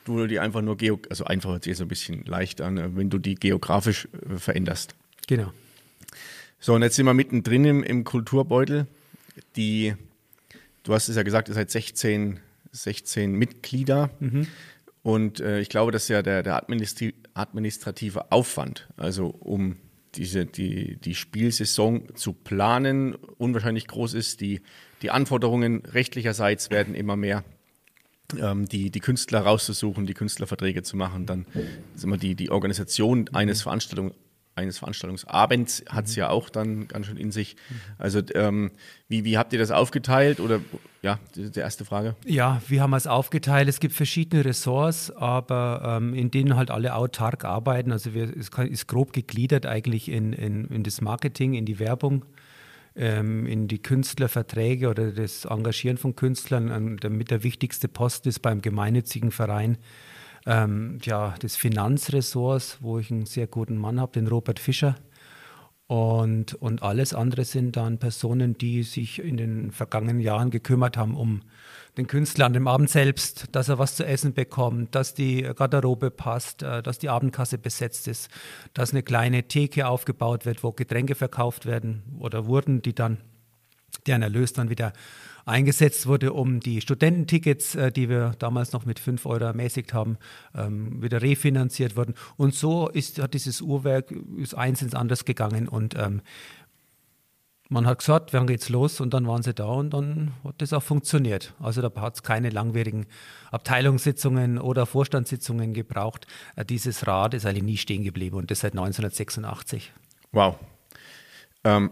du 0.05 0.27
die 0.27 0.39
einfach 0.39 0.61
nur 0.61 0.77
geo, 0.77 0.99
also 1.09 1.25
einfach 1.25 1.61
sich 1.63 1.77
so 1.77 1.85
ein 1.85 1.87
bisschen 1.87 2.25
leicht 2.25 2.61
an, 2.61 2.77
äh, 2.77 2.95
wenn 2.95 3.09
du 3.09 3.17
die 3.17 3.35
geografisch 3.35 4.07
äh, 4.29 4.37
veränderst. 4.37 4.95
Genau. 5.27 5.51
So, 6.59 6.73
und 6.73 6.81
jetzt 6.81 6.95
sind 6.95 7.05
wir 7.05 7.13
mittendrin 7.13 7.65
im, 7.65 7.83
im 7.83 8.03
Kulturbeutel. 8.03 8.87
Die, 9.55 9.95
du 10.83 10.93
hast 10.93 11.07
es 11.07 11.15
ja 11.15 11.23
gesagt, 11.23 11.49
ihr 11.49 11.53
seid 11.53 11.69
16, 11.69 12.39
16 12.71 13.31
Mitglieder. 13.33 14.09
Und 15.03 15.39
äh, 15.39 15.59
ich 15.59 15.69
glaube, 15.69 15.91
dass 15.91 16.07
ja 16.07 16.21
der, 16.21 16.43
der 16.43 16.55
administri 16.55 17.13
administrative 17.33 18.31
Aufwand, 18.31 18.87
also 18.97 19.27
um 19.27 19.77
diese, 20.15 20.45
die, 20.45 20.97
die 20.97 21.15
Spielsaison 21.15 22.15
zu 22.15 22.33
planen, 22.33 23.15
unwahrscheinlich 23.37 23.87
groß 23.87 24.15
ist. 24.15 24.41
Die, 24.41 24.61
die 25.01 25.11
Anforderungen 25.11 25.85
rechtlicherseits 25.85 26.71
werden 26.71 26.95
immer 26.95 27.15
mehr. 27.15 27.43
Ähm, 28.37 28.67
die, 28.67 28.89
die 28.89 28.99
Künstler 28.99 29.41
rauszusuchen, 29.41 30.05
die 30.05 30.13
Künstlerverträge 30.13 30.83
zu 30.83 30.97
machen, 30.97 31.25
dann 31.25 31.45
ist 31.95 32.03
immer 32.03 32.17
die, 32.17 32.35
die 32.35 32.49
Organisation 32.49 33.29
eines 33.31 33.61
Veranstaltung, 33.61 34.13
eines 34.57 34.79
Veranstaltungsabends 34.79 35.85
hat 35.87 36.05
es 36.05 36.15
mhm. 36.15 36.19
ja 36.19 36.29
auch 36.29 36.49
dann 36.49 36.87
ganz 36.87 37.05
schön 37.05 37.17
in 37.17 37.31
sich. 37.31 37.55
Also 37.97 38.21
ähm, 38.33 38.71
wie, 39.07 39.23
wie 39.23 39.37
habt 39.37 39.53
ihr 39.53 39.59
das 39.59 39.71
aufgeteilt 39.71 40.39
oder 40.39 40.59
ja, 41.01 41.19
die, 41.35 41.51
die 41.51 41.59
erste 41.59 41.85
Frage? 41.85 42.15
Ja, 42.25 42.61
wie 42.67 42.81
haben 42.81 42.89
wir 42.89 42.97
es 42.97 43.07
aufgeteilt? 43.07 43.69
Es 43.69 43.79
gibt 43.79 43.93
verschiedene 43.93 44.43
Ressorts, 44.43 45.11
aber 45.11 45.99
ähm, 46.01 46.13
in 46.13 46.31
denen 46.31 46.55
halt 46.55 46.71
alle 46.71 46.95
autark 46.95 47.45
arbeiten. 47.45 47.91
Also 47.91 48.13
wir, 48.13 48.35
es 48.35 48.49
ist 48.49 48.87
grob 48.87 49.13
gegliedert 49.13 49.65
eigentlich 49.65 50.09
in, 50.09 50.33
in, 50.33 50.65
in 50.65 50.83
das 50.83 51.01
Marketing, 51.01 51.53
in 51.53 51.65
die 51.65 51.79
Werbung, 51.79 52.25
ähm, 52.95 53.45
in 53.45 53.67
die 53.67 53.81
Künstlerverträge 53.81 54.89
oder 54.89 55.11
das 55.11 55.45
Engagieren 55.45 55.97
von 55.97 56.15
Künstlern. 56.15 56.71
Und 56.71 57.03
damit 57.03 57.29
der 57.29 57.43
wichtigste 57.43 57.87
Post 57.87 58.25
ist 58.25 58.39
beim 58.39 58.61
gemeinnützigen 58.61 59.31
Verein 59.31 59.77
ähm, 60.47 60.97
ja, 61.03 61.31
des 61.43 61.55
Finanzressorts, 61.57 62.77
wo 62.81 62.97
ich 62.97 63.11
einen 63.11 63.25
sehr 63.25 63.47
guten 63.47 63.77
Mann 63.77 63.99
habe, 63.99 64.13
den 64.13 64.27
Robert 64.27 64.59
Fischer. 64.59 64.95
Und, 65.87 66.53
und 66.55 66.83
alles 66.83 67.13
andere 67.13 67.45
sind 67.45 67.75
dann 67.77 67.97
Personen, 67.97 68.57
die 68.57 68.83
sich 68.83 69.19
in 69.19 69.37
den 69.37 69.71
vergangenen 69.71 70.19
Jahren 70.19 70.49
gekümmert 70.49 70.97
haben 70.97 71.15
um 71.15 71.41
den 71.97 72.07
Künstler 72.07 72.45
an 72.45 72.53
dem 72.53 72.67
Abend 72.67 72.89
selbst, 72.89 73.47
dass 73.53 73.69
er 73.69 73.79
was 73.79 73.95
zu 73.95 74.05
essen 74.05 74.33
bekommt, 74.33 74.93
dass 74.93 75.13
die 75.13 75.41
Garderobe 75.41 76.11
passt, 76.11 76.61
äh, 76.61 76.83
dass 76.83 76.99
die 76.99 77.09
Abendkasse 77.09 77.57
besetzt 77.57 78.07
ist, 78.07 78.29
dass 78.73 78.91
eine 78.91 79.03
kleine 79.03 79.43
Theke 79.43 79.87
aufgebaut 79.87 80.45
wird, 80.45 80.63
wo 80.63 80.71
Getränke 80.71 81.15
verkauft 81.15 81.65
werden 81.65 82.03
oder 82.19 82.45
wurden, 82.45 82.81
die 82.81 82.93
dann 82.93 83.17
deren 84.05 84.21
Erlös 84.21 84.53
dann 84.53 84.69
wieder 84.69 84.93
eingesetzt 85.47 86.07
wurde, 86.07 86.33
um 86.33 86.59
die 86.59 86.81
Studententickets, 86.81 87.75
äh, 87.75 87.91
die 87.91 88.09
wir 88.09 88.35
damals 88.39 88.73
noch 88.73 88.85
mit 88.85 88.99
5 88.99 89.25
Euro 89.25 89.45
ermäßigt 89.45 89.93
haben, 89.93 90.17
ähm, 90.55 91.01
wieder 91.01 91.21
refinanziert 91.21 91.95
wurden. 91.95 92.15
Und 92.35 92.53
so 92.53 92.89
ist, 92.89 93.19
hat 93.19 93.33
dieses 93.33 93.61
Uhrwerk 93.61 94.11
ist 94.37 94.55
eins 94.55 94.81
ins 94.81 94.93
anderes 94.93 95.25
gegangen 95.25 95.67
und 95.67 95.95
ähm, 95.97 96.21
man 97.69 97.85
hat 97.85 97.99
gesagt, 97.99 98.31
wann 98.33 98.47
geht's 98.47 98.69
los? 98.69 99.01
Und 99.01 99.13
dann 99.13 99.27
waren 99.27 99.43
sie 99.43 99.53
da 99.53 99.65
und 99.65 99.89
dann 99.89 100.33
hat 100.43 100.55
das 100.59 100.71
auch 100.71 100.83
funktioniert. 100.83 101.53
Also 101.59 101.81
da 101.81 101.91
hat 102.01 102.15
es 102.15 102.23
keine 102.23 102.49
langwierigen 102.49 103.07
Abteilungssitzungen 103.51 104.57
oder 104.57 104.85
Vorstandssitzungen 104.85 105.73
gebraucht. 105.73 106.27
Äh, 106.55 106.65
dieses 106.65 107.07
Rad 107.07 107.33
ist 107.33 107.45
eigentlich 107.45 107.63
nie 107.63 107.77
stehen 107.77 108.03
geblieben 108.03 108.37
und 108.37 108.51
das 108.51 108.61
seit 108.61 108.73
1986. 108.73 109.91
Wow. 110.31 110.57
Ähm, 111.63 111.91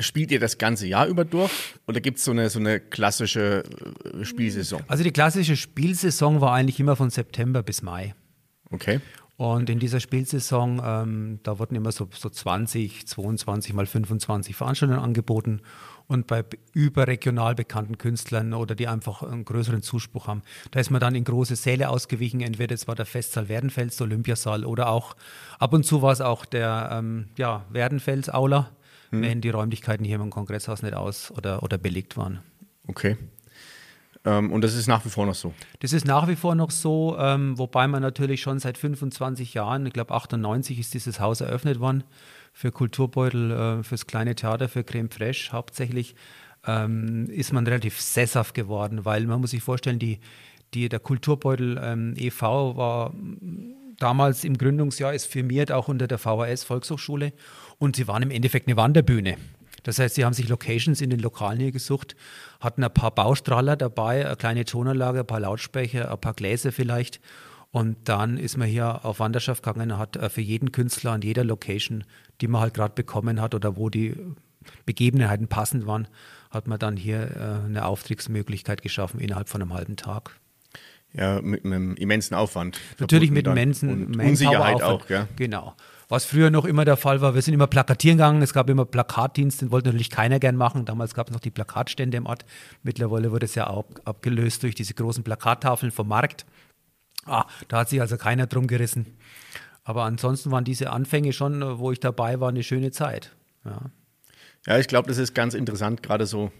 Spielt 0.00 0.30
ihr 0.30 0.40
das 0.40 0.58
ganze 0.58 0.86
Jahr 0.86 1.06
über 1.06 1.24
durch 1.24 1.50
oder 1.86 2.00
gibt 2.00 2.18
es 2.18 2.24
so 2.24 2.30
eine, 2.30 2.50
so 2.50 2.58
eine 2.58 2.78
klassische 2.78 3.64
äh, 4.04 4.24
Spielsaison? 4.24 4.82
Also 4.86 5.02
die 5.02 5.12
klassische 5.12 5.56
Spielsaison 5.56 6.40
war 6.40 6.52
eigentlich 6.52 6.78
immer 6.78 6.94
von 6.94 7.10
September 7.10 7.62
bis 7.62 7.82
Mai. 7.82 8.14
Okay. 8.70 9.00
Und 9.38 9.70
in 9.70 9.78
dieser 9.78 10.00
Spielsaison, 10.00 10.82
ähm, 10.84 11.38
da 11.44 11.60
wurden 11.60 11.76
immer 11.76 11.92
so, 11.92 12.08
so 12.12 12.28
20, 12.28 13.06
22 13.06 13.72
mal 13.72 13.86
25 13.86 14.56
Veranstaltungen 14.56 15.00
angeboten. 15.00 15.60
Und 16.08 16.26
bei 16.26 16.44
überregional 16.72 17.54
bekannten 17.54 17.98
Künstlern 17.98 18.52
oder 18.52 18.74
die 18.74 18.88
einfach 18.88 19.22
einen 19.22 19.44
größeren 19.44 19.82
Zuspruch 19.82 20.26
haben, 20.26 20.42
da 20.72 20.80
ist 20.80 20.90
man 20.90 21.00
dann 21.00 21.14
in 21.14 21.22
große 21.22 21.54
Säle 21.54 21.88
ausgewichen. 21.88 22.40
Entweder 22.40 22.74
es 22.74 22.88
war 22.88 22.96
der 22.96 23.06
Festsaal 23.06 23.48
Werdenfels, 23.48 24.00
Olympiasaal 24.00 24.64
oder 24.64 24.88
auch 24.88 25.14
ab 25.60 25.72
und 25.72 25.84
zu 25.84 26.02
war 26.02 26.12
es 26.12 26.20
auch 26.20 26.44
der 26.44 26.90
ähm, 26.92 27.28
ja, 27.36 27.64
Werdenfels 27.70 28.30
Aula 28.30 28.70
hm. 29.10 29.22
wenn 29.22 29.40
die 29.40 29.50
Räumlichkeiten 29.50 30.04
hier 30.04 30.16
im 30.16 30.30
Kongresshaus 30.30 30.82
nicht 30.82 30.94
aus- 30.94 31.30
oder, 31.30 31.62
oder 31.62 31.78
belegt 31.78 32.16
waren. 32.16 32.40
Okay. 32.86 33.16
Ähm, 34.24 34.52
und 34.52 34.62
das 34.62 34.74
ist 34.74 34.86
nach 34.86 35.04
wie 35.04 35.10
vor 35.10 35.26
noch 35.26 35.34
so? 35.34 35.54
Das 35.80 35.92
ist 35.92 36.06
nach 36.06 36.28
wie 36.28 36.36
vor 36.36 36.54
noch 36.54 36.70
so, 36.70 37.16
ähm, 37.18 37.56
wobei 37.58 37.86
man 37.86 38.02
natürlich 38.02 38.40
schon 38.40 38.58
seit 38.58 38.76
25 38.76 39.54
Jahren, 39.54 39.86
ich 39.86 39.92
glaube 39.92 40.14
98 40.14 40.78
ist 40.78 40.94
dieses 40.94 41.20
Haus 41.20 41.40
eröffnet 41.40 41.80
worden, 41.80 42.04
für 42.52 42.72
Kulturbeutel, 42.72 43.50
äh, 43.52 43.82
fürs 43.82 44.06
kleine 44.06 44.34
Theater, 44.34 44.68
für 44.68 44.84
Creme 44.84 45.10
Fraiche 45.10 45.52
hauptsächlich, 45.52 46.14
ähm, 46.66 47.26
ist 47.30 47.52
man 47.52 47.66
relativ 47.66 48.00
sesshaft 48.00 48.54
geworden, 48.54 49.04
weil 49.04 49.24
man 49.26 49.40
muss 49.40 49.50
sich 49.50 49.62
vorstellen, 49.62 49.98
die, 49.98 50.18
die, 50.74 50.88
der 50.88 51.00
Kulturbeutel 51.00 51.80
ähm, 51.82 52.14
e.V. 52.16 52.76
war 52.76 53.14
damals 53.98 54.44
im 54.44 54.58
Gründungsjahr, 54.58 55.14
ist 55.14 55.26
firmiert 55.26 55.72
auch 55.72 55.88
unter 55.88 56.06
der 56.06 56.18
VHS 56.18 56.64
Volkshochschule 56.64 57.32
und 57.78 57.96
sie 57.96 58.08
waren 58.08 58.22
im 58.22 58.30
Endeffekt 58.30 58.68
eine 58.68 58.76
Wanderbühne. 58.76 59.36
Das 59.84 59.98
heißt, 59.98 60.16
sie 60.16 60.24
haben 60.24 60.34
sich 60.34 60.48
Locations 60.48 61.00
in 61.00 61.10
den 61.10 61.20
Lokalen 61.20 61.60
hier 61.60 61.72
gesucht, 61.72 62.16
hatten 62.60 62.82
ein 62.84 62.92
paar 62.92 63.14
Baustrahler 63.14 63.76
dabei, 63.76 64.26
eine 64.26 64.36
kleine 64.36 64.64
Tonanlage, 64.64 65.20
ein 65.20 65.26
paar 65.26 65.40
Lautsprecher, 65.40 66.10
ein 66.10 66.20
paar 66.20 66.34
Gläser 66.34 66.72
vielleicht. 66.72 67.20
Und 67.70 67.96
dann 68.08 68.38
ist 68.38 68.56
man 68.56 68.66
hier 68.66 69.04
auf 69.04 69.20
Wanderschaft 69.20 69.62
gegangen 69.62 69.92
und 69.92 69.98
hat 69.98 70.16
äh, 70.16 70.30
für 70.30 70.40
jeden 70.40 70.72
Künstler 70.72 71.12
an 71.12 71.22
jeder 71.22 71.44
Location, 71.44 72.04
die 72.40 72.48
man 72.48 72.62
halt 72.62 72.74
gerade 72.74 72.94
bekommen 72.94 73.40
hat 73.40 73.54
oder 73.54 73.76
wo 73.76 73.90
die 73.90 74.16
Begebenheiten 74.86 75.48
passend 75.48 75.86
waren, 75.86 76.08
hat 76.50 76.66
man 76.66 76.78
dann 76.78 76.96
hier 76.96 77.36
äh, 77.36 77.66
eine 77.66 77.84
Auftriegsmöglichkeit 77.84 78.82
geschaffen 78.82 79.20
innerhalb 79.20 79.48
von 79.48 79.62
einem 79.62 79.74
halben 79.74 79.96
Tag. 79.96 80.38
Ja, 81.14 81.40
mit 81.40 81.64
einem 81.64 81.94
immensen 81.94 82.34
Aufwand. 82.34 82.78
Natürlich 82.98 83.30
mit 83.30 83.46
immensen 83.46 84.20
Unsicherheit 84.20 84.82
auch, 84.82 85.08
ja. 85.08 85.26
Genau. 85.36 85.74
Was 86.10 86.24
früher 86.24 86.50
noch 86.50 86.64
immer 86.64 86.86
der 86.86 86.96
Fall 86.96 87.20
war, 87.20 87.34
wir 87.34 87.42
sind 87.42 87.52
immer 87.52 87.66
plakatieren 87.66 88.16
gegangen, 88.16 88.40
es 88.40 88.54
gab 88.54 88.70
immer 88.70 88.86
Plakatdienst, 88.86 89.60
den 89.60 89.70
wollte 89.70 89.88
natürlich 89.88 90.08
keiner 90.08 90.38
gern 90.38 90.56
machen. 90.56 90.86
Damals 90.86 91.14
gab 91.14 91.28
es 91.28 91.34
noch 91.34 91.40
die 91.40 91.50
Plakatstände 91.50 92.16
im 92.16 92.26
Ort. 92.26 92.46
Mittlerweile 92.82 93.30
wurde 93.30 93.44
es 93.44 93.54
ja 93.54 93.68
auch 93.68 93.84
abgelöst 94.04 94.62
durch 94.62 94.74
diese 94.74 94.94
großen 94.94 95.22
Plakattafeln 95.22 95.92
vom 95.92 96.08
Markt. 96.08 96.46
Ah, 97.26 97.44
da 97.68 97.80
hat 97.80 97.90
sich 97.90 98.00
also 98.00 98.16
keiner 98.16 98.46
drum 98.46 98.66
gerissen. 98.66 99.18
Aber 99.84 100.04
ansonsten 100.04 100.50
waren 100.50 100.64
diese 100.64 100.90
Anfänge 100.90 101.34
schon, 101.34 101.78
wo 101.78 101.92
ich 101.92 102.00
dabei 102.00 102.40
war, 102.40 102.48
eine 102.48 102.62
schöne 102.62 102.90
Zeit. 102.90 103.32
Ja, 103.66 103.80
ja 104.66 104.78
ich 104.78 104.88
glaube, 104.88 105.08
das 105.08 105.18
ist 105.18 105.34
ganz 105.34 105.52
interessant, 105.52 106.02
gerade 106.02 106.24
so 106.24 106.52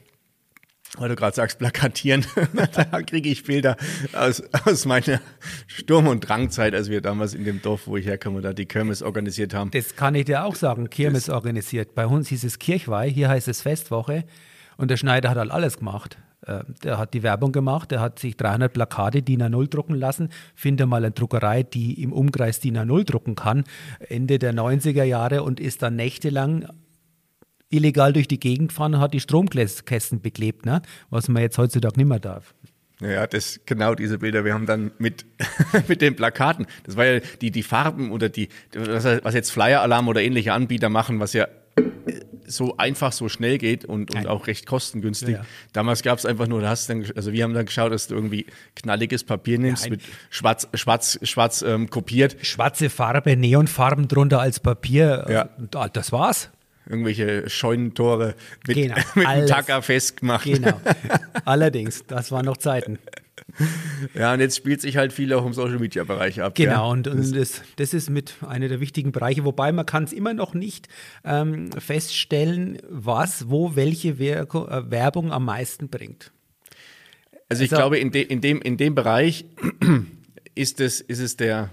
weil 0.96 1.08
du 1.08 1.16
gerade 1.16 1.34
sagst, 1.34 1.58
plakatieren, 1.58 2.24
da 2.74 3.02
kriege 3.02 3.28
ich 3.28 3.44
Bilder 3.44 3.76
aus, 4.14 4.42
aus 4.64 4.86
meiner 4.86 5.20
Sturm- 5.66 6.06
und 6.06 6.20
Drangzeit, 6.20 6.74
als 6.74 6.88
wir 6.88 7.00
damals 7.00 7.34
in 7.34 7.44
dem 7.44 7.60
Dorf, 7.60 7.86
wo 7.86 7.96
ich 7.96 8.06
herkomme, 8.06 8.40
da 8.40 8.52
die 8.52 8.66
Kirmes 8.66 9.02
organisiert 9.02 9.54
haben. 9.54 9.70
Das 9.70 9.96
kann 9.96 10.14
ich 10.14 10.24
dir 10.24 10.44
auch 10.44 10.54
sagen, 10.54 10.88
Kirmes 10.90 11.26
das 11.26 11.34
organisiert. 11.34 11.94
Bei 11.94 12.06
uns 12.06 12.28
hieß 12.28 12.44
es 12.44 12.58
Kirchweih, 12.58 13.10
hier 13.10 13.28
heißt 13.28 13.48
es 13.48 13.62
Festwoche 13.62 14.24
und 14.76 14.90
der 14.90 14.96
Schneider 14.96 15.30
hat 15.30 15.36
halt 15.36 15.50
alles 15.50 15.78
gemacht. 15.78 16.18
Äh, 16.46 16.60
der 16.82 16.98
hat 16.98 17.14
die 17.14 17.22
Werbung 17.22 17.52
gemacht, 17.52 17.90
der 17.90 18.00
hat 18.00 18.18
sich 18.18 18.36
300 18.36 18.72
Plakate 18.72 19.22
DIN 19.22 19.42
A0 19.42 19.68
drucken 19.68 19.94
lassen. 19.94 20.30
Finde 20.54 20.86
mal 20.86 20.98
eine 20.98 21.10
Druckerei, 21.10 21.62
die 21.62 22.02
im 22.02 22.12
Umkreis 22.12 22.60
DIN 22.60 22.78
A0 22.78 23.04
drucken 23.04 23.34
kann, 23.34 23.64
Ende 24.00 24.38
der 24.38 24.54
90er 24.54 25.04
Jahre 25.04 25.42
und 25.42 25.60
ist 25.60 25.82
dann 25.82 25.96
nächtelang 25.96 26.68
illegal 27.70 28.12
durch 28.12 28.28
die 28.28 28.40
Gegend 28.40 28.72
fahren 28.72 28.94
und 28.94 29.00
hat 29.00 29.14
die 29.14 29.20
Stromkästen 29.20 30.20
beklebt, 30.20 30.66
ne? 30.66 30.82
was 31.10 31.28
man 31.28 31.42
jetzt 31.42 31.58
heutzutage 31.58 31.96
nicht 31.96 32.08
mehr 32.08 32.20
darf. 32.20 32.54
Ja, 33.00 33.26
das 33.28 33.60
genau 33.64 33.94
diese 33.94 34.18
Bilder. 34.18 34.44
Wir 34.44 34.54
haben 34.54 34.66
dann 34.66 34.90
mit, 34.98 35.24
mit 35.88 36.02
den 36.02 36.16
Plakaten, 36.16 36.66
das 36.84 36.96
war 36.96 37.06
ja 37.06 37.20
die, 37.40 37.50
die 37.50 37.62
Farben 37.62 38.10
oder 38.10 38.28
die, 38.28 38.48
was 38.74 39.34
jetzt 39.34 39.50
Flyer-Alarm 39.50 40.08
oder 40.08 40.20
ähnliche 40.20 40.52
Anbieter 40.52 40.88
machen, 40.88 41.20
was 41.20 41.32
ja 41.32 41.46
so 42.44 42.76
einfach, 42.76 43.12
so 43.12 43.28
schnell 43.28 43.58
geht 43.58 43.84
und, 43.84 44.14
und 44.14 44.26
auch 44.26 44.46
recht 44.46 44.66
kostengünstig. 44.66 45.28
Ja, 45.28 45.40
ja. 45.40 45.46
Damals 45.74 46.02
gab 46.02 46.18
es 46.18 46.26
einfach 46.26 46.48
nur, 46.48 46.60
da 46.62 46.70
hast 46.70 46.88
dann, 46.88 47.04
also 47.14 47.32
wir 47.32 47.44
haben 47.44 47.54
dann 47.54 47.66
geschaut, 47.66 47.92
dass 47.92 48.08
du 48.08 48.14
irgendwie 48.14 48.46
knalliges 48.74 49.22
Papier 49.22 49.58
nimmst, 49.58 49.84
ja, 49.84 49.90
mit 49.90 50.00
schwarz, 50.30 50.66
schwarz, 50.74 51.18
schwarz 51.22 51.62
ähm, 51.62 51.90
kopiert. 51.90 52.36
Schwarze 52.42 52.90
Farbe, 52.90 53.36
Neonfarben 53.36 54.08
drunter 54.08 54.40
als 54.40 54.60
Papier. 54.60 55.26
Ja. 55.28 55.48
Und 55.58 55.76
das 55.96 56.10
war's 56.10 56.50
irgendwelche 56.88 57.48
Scheunentore 57.48 58.34
mit, 58.66 58.76
genau, 58.76 58.96
mit 59.14 59.26
einem 59.26 59.46
Tacker 59.46 59.82
festgemacht. 59.82 60.44
Genau. 60.44 60.80
Allerdings, 61.44 62.04
das 62.06 62.32
waren 62.32 62.46
noch 62.46 62.56
Zeiten. 62.56 62.98
Ja, 64.14 64.34
und 64.34 64.40
jetzt 64.40 64.56
spielt 64.56 64.80
sich 64.80 64.96
halt 64.96 65.12
viel 65.12 65.32
auch 65.32 65.44
im 65.44 65.52
Social 65.52 65.78
Media 65.78 66.04
Bereich 66.04 66.40
ab. 66.40 66.54
Genau, 66.54 66.72
ja? 66.72 66.92
und, 66.92 67.08
und 67.08 67.34
das, 67.34 67.62
das 67.76 67.94
ist 67.94 68.10
mit 68.10 68.34
einer 68.46 68.68
der 68.68 68.80
wichtigen 68.80 69.12
Bereiche, 69.12 69.44
wobei 69.44 69.72
man 69.72 69.86
kann 69.86 70.04
es 70.04 70.12
immer 70.12 70.34
noch 70.34 70.54
nicht 70.54 70.88
ähm, 71.24 71.72
feststellen, 71.72 72.78
was, 72.88 73.48
wo 73.48 73.74
welche 73.74 74.18
Werko, 74.18 74.68
äh, 74.68 74.90
Werbung 74.90 75.32
am 75.32 75.44
meisten 75.44 75.88
bringt. 75.88 76.32
Also 77.48 77.64
ich 77.64 77.72
also, 77.72 77.82
glaube, 77.82 77.98
in, 77.98 78.10
de, 78.10 78.22
in, 78.22 78.40
dem, 78.40 78.60
in 78.60 78.76
dem 78.76 78.94
Bereich 78.94 79.46
ist 80.54 80.80
es, 80.80 81.00
ist 81.00 81.20
es 81.20 81.36
der, 81.36 81.70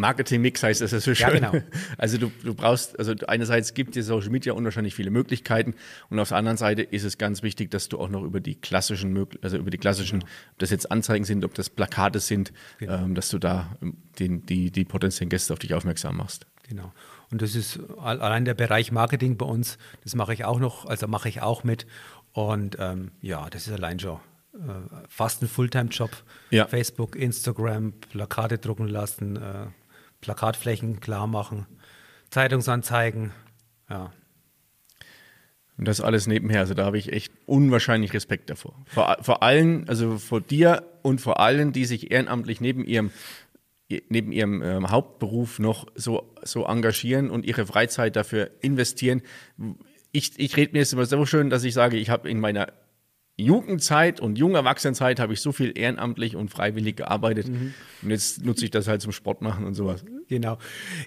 Marketing-Mix 0.00 0.62
heißt 0.62 0.80
das 0.80 0.92
ja 0.92 1.00
so 1.00 1.14
schön. 1.14 1.42
Ja, 1.42 1.50
genau. 1.50 1.64
Also 1.98 2.18
du, 2.18 2.32
du 2.42 2.54
brauchst, 2.54 2.98
also 2.98 3.14
einerseits 3.26 3.74
gibt 3.74 3.94
dir 3.94 4.02
Social 4.02 4.30
Media 4.30 4.52
unwahrscheinlich 4.52 4.94
viele 4.94 5.10
Möglichkeiten 5.10 5.74
und 6.08 6.18
auf 6.18 6.28
der 6.28 6.38
anderen 6.38 6.56
Seite 6.56 6.82
ist 6.82 7.04
es 7.04 7.18
ganz 7.18 7.42
wichtig, 7.42 7.70
dass 7.70 7.88
du 7.88 7.98
auch 7.98 8.08
noch 8.08 8.22
über 8.22 8.40
die 8.40 8.54
klassischen, 8.54 9.26
also 9.42 9.56
über 9.56 9.70
die 9.70 9.78
klassischen, 9.78 10.20
genau. 10.20 10.32
ob 10.52 10.58
das 10.58 10.70
jetzt 10.70 10.90
Anzeigen 10.90 11.24
sind, 11.24 11.44
ob 11.44 11.54
das 11.54 11.70
Plakate 11.70 12.20
sind, 12.20 12.52
genau. 12.78 12.94
ähm, 12.94 13.14
dass 13.14 13.28
du 13.28 13.38
da 13.38 13.76
ähm, 13.82 13.96
den, 14.18 14.46
die, 14.46 14.70
die 14.70 14.84
potenziellen 14.84 15.30
Gäste 15.30 15.52
auf 15.52 15.58
dich 15.58 15.74
aufmerksam 15.74 16.16
machst. 16.16 16.46
Genau. 16.68 16.92
Und 17.30 17.42
das 17.42 17.54
ist 17.54 17.78
allein 17.98 18.44
der 18.44 18.54
Bereich 18.54 18.92
Marketing 18.92 19.36
bei 19.36 19.46
uns, 19.46 19.78
das 20.04 20.14
mache 20.14 20.32
ich 20.32 20.44
auch 20.44 20.58
noch, 20.58 20.86
also 20.86 21.06
mache 21.06 21.28
ich 21.28 21.42
auch 21.42 21.64
mit. 21.64 21.86
Und 22.32 22.76
ähm, 22.78 23.10
ja, 23.20 23.48
das 23.50 23.66
ist 23.66 23.72
allein 23.72 23.98
schon 23.98 24.20
äh, 24.54 24.58
fast 25.08 25.42
ein 25.42 25.48
Fulltime-Job. 25.48 26.10
Ja. 26.50 26.66
Facebook, 26.66 27.16
Instagram, 27.16 27.92
Plakate 27.92 28.58
drucken 28.58 28.88
lassen, 28.88 29.36
äh, 29.36 29.66
Plakatflächen 30.20 31.00
klar 31.00 31.26
machen. 31.26 31.66
Zeitungsanzeigen, 32.30 33.32
ja. 33.88 34.12
Und 35.76 35.88
das 35.88 36.02
alles 36.02 36.26
nebenher. 36.26 36.60
Also 36.60 36.74
da 36.74 36.84
habe 36.84 36.98
ich 36.98 37.10
echt 37.10 37.32
unwahrscheinlich 37.46 38.12
Respekt 38.12 38.50
davor. 38.50 38.74
Vor, 38.86 39.16
vor 39.22 39.42
allen, 39.42 39.88
also 39.88 40.18
vor 40.18 40.42
dir 40.42 40.84
und 41.00 41.22
vor 41.22 41.40
allen, 41.40 41.72
die 41.72 41.86
sich 41.86 42.10
ehrenamtlich 42.10 42.60
neben 42.60 42.84
ihrem 42.84 43.10
neben 44.08 44.30
ihrem 44.30 44.62
ähm, 44.62 44.90
Hauptberuf 44.90 45.58
noch 45.58 45.86
so, 45.94 46.32
so 46.42 46.64
engagieren 46.64 47.30
und 47.30 47.44
ihre 47.44 47.66
Freizeit 47.66 48.14
dafür 48.14 48.50
investieren. 48.60 49.22
Ich, 50.12 50.38
ich 50.38 50.56
rede 50.56 50.72
mir 50.72 50.78
jetzt 50.78 50.92
immer 50.92 51.06
so 51.06 51.26
schön, 51.26 51.50
dass 51.50 51.64
ich 51.64 51.74
sage, 51.74 51.96
ich 51.96 52.10
habe 52.10 52.30
in 52.30 52.38
meiner 52.38 52.68
Jugendzeit 53.40 54.20
und 54.20 54.38
jungen 54.38 54.54
Erwachsenenzeit 54.54 55.20
habe 55.20 55.32
ich 55.32 55.40
so 55.40 55.52
viel 55.52 55.76
ehrenamtlich 55.76 56.36
und 56.36 56.50
freiwillig 56.50 56.96
gearbeitet. 56.96 57.48
Mhm. 57.48 57.74
Und 58.02 58.10
jetzt 58.10 58.44
nutze 58.44 58.64
ich 58.64 58.70
das 58.70 58.88
halt 58.88 59.02
zum 59.02 59.12
Sport 59.12 59.42
machen 59.42 59.64
und 59.66 59.74
sowas. 59.74 60.04
Genau. 60.28 60.58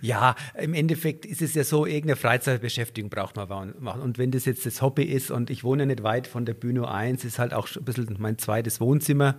Ja, 0.01 0.35
im 0.57 0.73
Endeffekt 0.73 1.25
ist 1.25 1.41
es 1.41 1.53
ja 1.53 1.63
so, 1.63 1.85
irgendeine 1.85 2.15
Freizeitbeschäftigung 2.15 3.09
braucht 3.09 3.35
man 3.35 3.73
machen. 3.79 4.01
Und 4.01 4.17
wenn 4.17 4.31
das 4.31 4.45
jetzt 4.45 4.65
das 4.65 4.81
Hobby 4.81 5.03
ist 5.03 5.31
und 5.31 5.49
ich 5.49 5.63
wohne 5.63 5.85
nicht 5.85 6.03
weit 6.03 6.27
von 6.27 6.45
der 6.45 6.53
Bühne 6.53 6.89
1, 6.89 7.23
ist 7.25 7.39
halt 7.39 7.53
auch 7.53 7.67
ein 7.75 7.83
bisschen 7.83 8.15
mein 8.19 8.37
zweites 8.37 8.79
Wohnzimmer 8.81 9.37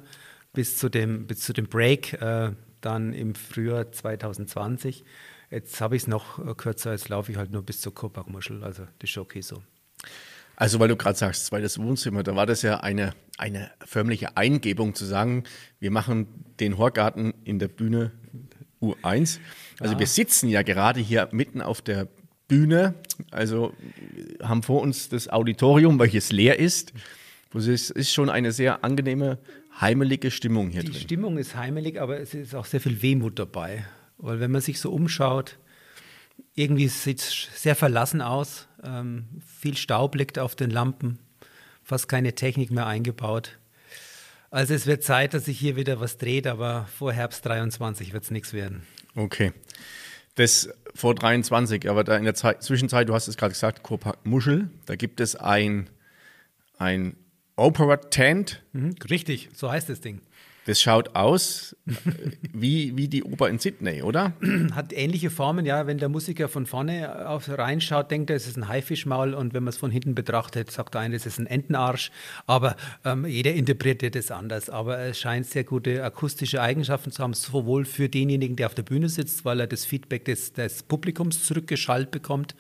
bis 0.53 0.77
zu 0.77 0.89
dem, 0.89 1.27
bis 1.27 1.41
zu 1.41 1.53
dem 1.53 1.67
Break, 1.67 2.15
äh, 2.15 2.53
dann 2.81 3.13
im 3.13 3.35
Frühjahr 3.35 3.91
2020. 3.91 5.05
Jetzt 5.51 5.81
habe 5.81 5.97
ich 5.97 6.03
es 6.03 6.09
noch 6.09 6.57
kürzer, 6.57 6.93
jetzt 6.93 7.09
laufe 7.09 7.31
ich 7.31 7.39
halt 7.39 7.51
nur 7.51 7.63
bis 7.63 7.81
zur 7.81 7.95
Kurparkmuschel. 7.95 8.65
Also 8.65 8.87
das 8.99 9.17
okay 9.17 9.41
so. 9.41 9.63
Also, 10.57 10.79
weil 10.79 10.89
du 10.89 10.97
gerade 10.97 11.19
sagst, 11.19 11.47
zweites 11.47 11.79
Wohnzimmer, 11.79 12.23
da 12.23 12.37
war 12.37 12.47
das 12.47 12.63
ja 12.63 12.81
eine, 12.81 13.15
eine 13.39 13.71
förmliche 13.85 14.37
Eingebung 14.37 14.95
zu 14.95 15.05
sagen, 15.05 15.45
wir 15.81 15.91
machen 15.91 16.27
den 16.61 16.79
Horgarten 16.79 17.35
in 17.45 17.59
der 17.59 17.69
Bühne 17.69 18.13
U1. 18.81 19.39
Also, 19.81 19.97
ah. 19.97 19.99
wir 19.99 20.07
sitzen 20.07 20.49
ja 20.49 20.63
gerade 20.63 21.01
hier 21.01 21.29
mitten 21.33 21.61
auf 21.61 21.83
der 21.83 22.09
Bühne, 22.47 22.95
also 23.31 23.73
haben 24.43 24.63
vor 24.63 24.83
uns 24.83 25.09
das 25.09 25.29
Auditorium, 25.29 25.99
welches 25.99 26.31
leer 26.31 26.59
ist. 26.59 26.93
Es 27.55 27.91
ist 27.91 28.13
schon 28.13 28.31
eine 28.31 28.51
sehr 28.51 28.85
angenehme, 28.85 29.39
heimelige 29.81 30.31
Stimmung 30.31 30.71
hier 30.71 30.81
Die 30.81 30.89
drin. 30.89 30.95
Die 30.95 31.01
Stimmung 31.05 31.39
ist 31.39 31.57
heimelig, 31.57 32.01
aber 32.01 32.21
es 32.21 32.35
ist 32.35 32.55
auch 32.55 32.65
sehr 32.65 32.81
viel 32.81 33.01
Wehmut 33.01 33.39
dabei. 33.39 33.85
Weil 34.19 34.41
wenn 34.41 34.51
man 34.51 34.61
sich 34.61 34.81
so 34.81 34.93
umschaut, 34.93 35.59
irgendwie 36.55 36.89
sieht 36.89 37.21
es 37.21 37.49
sehr 37.55 37.75
verlassen 37.75 38.21
aus. 38.21 38.69
Ähm, 38.83 39.27
viel 39.47 39.77
Staub 39.77 40.15
liegt 40.15 40.39
auf 40.39 40.55
den 40.55 40.71
Lampen, 40.71 41.19
fast 41.83 42.09
keine 42.09 42.35
Technik 42.35 42.71
mehr 42.71 42.87
eingebaut. 42.87 43.59
Also 44.51 44.73
es 44.73 44.87
wird 44.87 45.03
Zeit, 45.03 45.35
dass 45.35 45.47
sich 45.47 45.59
hier 45.59 45.75
wieder 45.75 45.99
was 45.99 46.17
dreht, 46.17 46.47
aber 46.47 46.87
vor 46.97 47.13
Herbst 47.13 47.45
23 47.45 48.13
wird 48.13 48.25
es 48.25 48.31
nichts 48.31 48.53
werden. 48.53 48.87
Okay. 49.17 49.53
Das 50.37 50.69
vor 50.95 51.15
23, 51.15 51.89
aber 51.89 52.05
da 52.05 52.17
in 52.17 52.25
der 52.25 52.35
Zeit, 52.35 52.63
Zwischenzeit, 52.63 53.09
du 53.09 53.15
hast 53.15 53.27
es 53.29 53.37
gerade 53.37 53.53
gesagt, 53.53 53.83
Kurpark 53.83 54.25
Muschel, 54.25 54.71
da 54.87 54.95
gibt 54.95 55.21
es 55.21 55.35
ein, 55.35 55.91
ein 56.79 57.17
Opera 57.57 57.97
Tent. 57.97 58.63
Mhm, 58.73 58.95
richtig, 59.11 59.49
so 59.55 59.71
heißt 59.71 59.89
das 59.89 60.01
Ding. 60.01 60.21
Das 60.67 60.81
schaut 60.81 61.15
aus 61.15 61.77
wie, 62.55 62.97
wie 62.97 63.09
die 63.09 63.23
Oper 63.23 63.51
in 63.51 63.59
Sydney, 63.59 64.03
oder? 64.03 64.33
Hat 64.73 64.95
ähnliche 64.95 65.29
Formen, 65.29 65.67
ja. 65.67 65.87
Wenn 65.87 65.99
der 65.99 66.09
Musiker 66.09 66.49
von 66.49 66.65
vorne 66.65 67.29
auf 67.29 67.51
reinschaut, 67.51 68.11
denkt 68.11 68.31
er, 68.31 68.37
es 68.37 68.47
ist 68.47 68.57
ein 68.57 68.69
Haifischmaul 68.69 69.35
und 69.35 69.53
wenn 69.53 69.63
man 69.63 69.71
es 69.71 69.77
von 69.77 69.91
hinten 69.91 70.15
betrachtet, 70.15 70.71
sagt 70.71 70.95
der 70.95 71.13
es 71.13 71.27
ist 71.27 71.39
ein 71.39 71.47
Entenarsch. 71.47 72.11
Aber 72.47 72.77
ähm, 73.05 73.27
jeder 73.27 73.53
interpretiert 73.53 74.17
es 74.17 74.31
anders. 74.31 74.71
Aber 74.71 74.99
es 75.01 75.19
scheint 75.19 75.47
sehr 75.47 75.65
gute 75.65 76.03
akustische 76.03 76.63
Eigenschaften 76.63 77.13
zu 77.13 77.23
haben, 77.23 77.35
sowohl 77.35 77.85
für 77.85 78.09
denjenigen, 78.09 78.57
der 78.57 78.67
auf 78.67 78.75
der 78.75 78.85
Bühne 78.85 79.11
sitzt, 79.11 79.45
weil 79.45 79.61
er 79.61 79.67
das 79.67 79.85
Feedback 79.85 80.25
des, 80.25 80.55
des 80.55 80.83
Publikums 80.83 81.45
zurückgeschallt 81.45 82.11
bekommt 82.11 82.55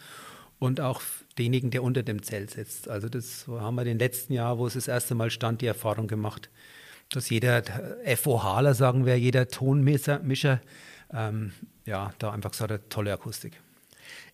und 0.58 0.78
auch 0.80 1.00
denjenigen, 1.38 1.70
der 1.70 1.82
unter 1.82 2.02
dem 2.02 2.23
Zelt 2.23 2.50
sitzt. 2.50 2.87
Also 2.87 3.08
das 3.08 3.46
haben 3.49 3.76
wir 3.76 3.82
in 3.82 3.88
den 3.88 3.99
letzten 3.99 4.34
Jahren, 4.34 4.58
wo 4.58 4.66
es 4.66 4.75
das 4.75 4.88
erste 4.88 5.14
Mal 5.14 5.30
stand, 5.30 5.62
die 5.62 5.66
Erfahrung 5.66 6.06
gemacht 6.06 6.50
dass 7.11 7.30
jeder 7.30 7.62
FOHler, 8.16 8.75
sagen 8.75 9.06
wir, 9.06 9.18
jeder 9.18 9.49
Tonmischer, 9.49 10.20
Mischer, 10.20 10.61
ähm, 11.12 11.52
ja, 11.87 12.12
da 12.18 12.32
einfach 12.32 12.54
so 12.54 12.64
eine 12.64 12.88
tolle 12.88 13.12
Akustik. 13.12 13.61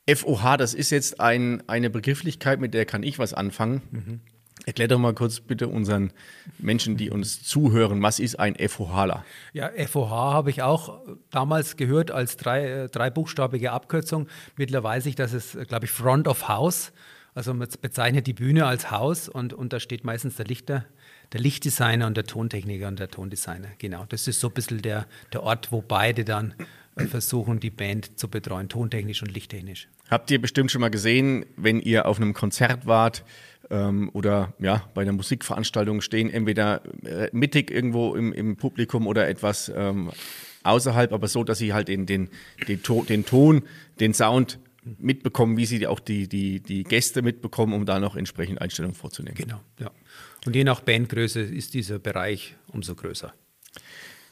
FOH, 0.08 0.56
das 0.56 0.74
ist 0.74 0.90
jetzt 0.90 1.20
ein, 1.20 1.62
eine 1.68 1.90
Begrifflichkeit, 1.90 2.60
mit 2.60 2.74
der 2.74 2.86
kann 2.86 3.02
ich 3.02 3.18
was 3.18 3.34
anfangen. 3.34 3.82
Mhm. 3.90 4.20
Erklär 4.66 4.88
doch 4.88 4.98
mal 4.98 5.14
kurz 5.14 5.40
bitte 5.40 5.68
unseren 5.68 6.12
Menschen, 6.58 6.96
die 6.96 7.10
uns 7.10 7.42
zuhören, 7.42 8.02
was 8.02 8.18
ist 8.18 8.38
ein 8.38 8.56
FOHler? 8.68 9.24
Ja, 9.52 9.70
FOH 9.86 10.10
habe 10.10 10.50
ich 10.50 10.62
auch 10.62 11.00
damals 11.30 11.76
gehört 11.76 12.10
als 12.10 12.36
drei, 12.36 12.66
äh, 12.66 12.88
dreibuchstabige 12.88 13.72
Abkürzung. 13.72 14.28
Mittlerweile 14.56 14.96
weiß 14.96 15.06
ich, 15.06 15.14
dass 15.14 15.32
es, 15.32 15.56
glaube 15.68 15.86
ich, 15.86 15.90
Front 15.90 16.28
of 16.28 16.48
House. 16.48 16.92
Also 17.34 17.54
man 17.54 17.68
bezeichnet 17.80 18.26
die 18.26 18.32
Bühne 18.32 18.66
als 18.66 18.90
Haus 18.90 19.28
und, 19.28 19.54
und 19.54 19.72
da 19.72 19.80
steht 19.80 20.04
meistens 20.04 20.36
der 20.36 20.46
Lichter, 20.46 20.84
der 21.32 21.40
Lichtdesigner 21.40 22.06
und 22.06 22.16
der 22.16 22.24
Tontechniker 22.24 22.88
und 22.88 22.98
der 22.98 23.08
Tondesigner. 23.08 23.68
Genau, 23.78 24.04
das 24.08 24.26
ist 24.26 24.40
so 24.40 24.48
ein 24.48 24.54
bisschen 24.54 24.82
der, 24.82 25.06
der 25.32 25.42
Ort, 25.42 25.70
wo 25.70 25.82
beide 25.82 26.24
dann 26.24 26.54
äh, 26.96 27.06
versuchen, 27.06 27.60
die 27.60 27.70
Band 27.70 28.18
zu 28.18 28.28
betreuen, 28.28 28.68
tontechnisch 28.68 29.22
und 29.22 29.32
lichttechnisch. 29.32 29.88
Habt 30.10 30.30
ihr 30.30 30.40
bestimmt 30.40 30.70
schon 30.70 30.80
mal 30.80 30.90
gesehen, 30.90 31.46
wenn 31.56 31.80
ihr 31.80 32.06
auf 32.06 32.16
einem 32.16 32.34
Konzert 32.34 32.86
wart 32.86 33.24
ähm, 33.70 34.10
oder 34.12 34.54
ja, 34.58 34.88
bei 34.94 35.02
einer 35.02 35.12
Musikveranstaltung 35.12 36.00
stehen, 36.00 36.30
entweder 36.30 36.82
äh, 37.04 37.28
mittig 37.32 37.70
irgendwo 37.70 38.14
im, 38.14 38.32
im, 38.32 38.56
Publikum 38.56 39.06
oder 39.06 39.28
etwas 39.28 39.70
ähm, 39.74 40.10
außerhalb, 40.64 41.12
aber 41.12 41.28
so, 41.28 41.44
dass 41.44 41.58
sie 41.58 41.72
halt 41.72 41.88
den, 41.88 42.06
den, 42.06 42.28
den, 42.66 42.82
to 42.82 43.04
den 43.04 43.24
Ton, 43.24 43.62
den 44.00 44.14
Sound 44.14 44.58
mitbekommen, 44.98 45.56
wie 45.56 45.66
sie 45.66 45.86
auch 45.86 46.00
die, 46.00 46.28
die, 46.28 46.60
die 46.60 46.84
Gäste 46.84 47.22
mitbekommen, 47.22 47.72
um 47.72 47.86
da 47.86 48.00
noch 48.00 48.16
entsprechend 48.16 48.60
Einstellungen 48.60 48.94
vorzunehmen. 48.94 49.36
Genau, 49.36 49.60
ja. 49.78 49.90
Und 50.46 50.56
je 50.56 50.64
nach 50.64 50.80
Bandgröße 50.80 51.40
ist 51.40 51.74
dieser 51.74 51.98
Bereich 51.98 52.56
umso 52.68 52.94
größer. 52.94 53.32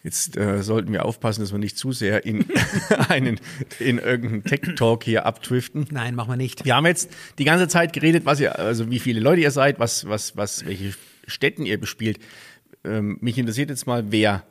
Jetzt 0.05 0.37
äh, 0.37 0.63
sollten 0.63 0.93
wir 0.93 1.05
aufpassen, 1.05 1.41
dass 1.41 1.53
wir 1.53 1.59
nicht 1.59 1.77
zu 1.77 1.93
sehr 1.93 2.25
in 2.25 2.47
einen 3.09 3.41
in 3.81 3.99
irgendeinen 3.99 4.45
Tech-Talk 4.45 5.05
hier 5.05 5.27
abdriften. 5.27 5.87
Nein, 5.91 6.15
machen 6.15 6.31
wir 6.31 6.37
nicht. 6.37 6.65
Wir 6.65 6.77
haben 6.77 6.87
jetzt 6.87 7.11
die 7.39 7.45
ganze 7.45 7.69
Zeit 7.69 7.93
geredet, 7.93 8.25
was 8.25 8.39
ihr, 8.41 8.59
also 8.59 8.91
wie 8.91 9.01
viele 9.01 9.21
Leute 9.21 9.43
ihr 9.43 9.51
seid, 9.51 9.81
was, 9.81 10.09
was, 10.09 10.37
was, 10.37 10.65
welche 10.65 10.95
Städten 11.27 11.67
ihr 11.67 11.81
bespielt. 11.81 12.21
Ähm, 12.85 13.19
mich 13.21 13.39
interessiert 13.39 13.71
jetzt 13.71 13.87
mal, 13.87 14.13
wer 14.13 14.45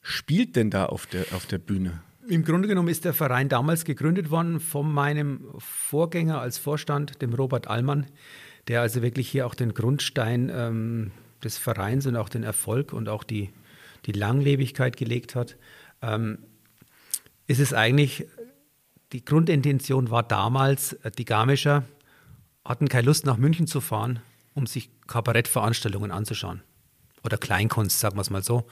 spielt 0.00 0.56
denn 0.56 0.70
da 0.70 0.86
auf 0.86 1.06
der, 1.06 1.26
auf 1.32 1.46
der 1.46 1.58
Bühne? 1.58 2.02
Im 2.26 2.42
Grunde 2.42 2.68
genommen 2.68 2.88
ist 2.88 3.04
der 3.04 3.12
Verein 3.12 3.50
damals 3.50 3.84
gegründet 3.84 4.30
worden 4.30 4.58
von 4.58 4.90
meinem 4.90 5.44
Vorgänger 5.58 6.40
als 6.40 6.56
Vorstand, 6.56 7.20
dem 7.20 7.34
Robert 7.34 7.68
Allmann 7.68 8.06
der 8.68 8.80
also 8.80 9.02
wirklich 9.02 9.28
hier 9.28 9.46
auch 9.46 9.54
den 9.54 9.74
Grundstein 9.74 10.50
ähm, 10.54 11.10
des 11.42 11.58
Vereins 11.58 12.06
und 12.06 12.16
auch 12.16 12.28
den 12.28 12.42
Erfolg 12.42 12.92
und 12.92 13.08
auch 13.08 13.24
die, 13.24 13.50
die 14.06 14.12
Langlebigkeit 14.12 14.96
gelegt 14.96 15.34
hat, 15.34 15.56
ähm, 16.02 16.38
ist 17.46 17.60
es 17.60 17.74
eigentlich, 17.74 18.26
die 19.12 19.24
Grundintention 19.24 20.10
war 20.10 20.22
damals, 20.22 20.94
äh, 20.94 21.10
die 21.10 21.24
Garmischer 21.24 21.84
hatten 22.64 22.88
keine 22.88 23.06
Lust 23.06 23.26
nach 23.26 23.36
München 23.36 23.66
zu 23.66 23.80
fahren, 23.80 24.20
um 24.54 24.66
sich 24.66 24.90
Kabarettveranstaltungen 25.06 26.10
anzuschauen. 26.10 26.62
Oder 27.22 27.36
Kleinkunst, 27.36 28.00
sagen 28.00 28.16
wir 28.16 28.22
es 28.22 28.30
mal 28.30 28.42
so. 28.42 28.66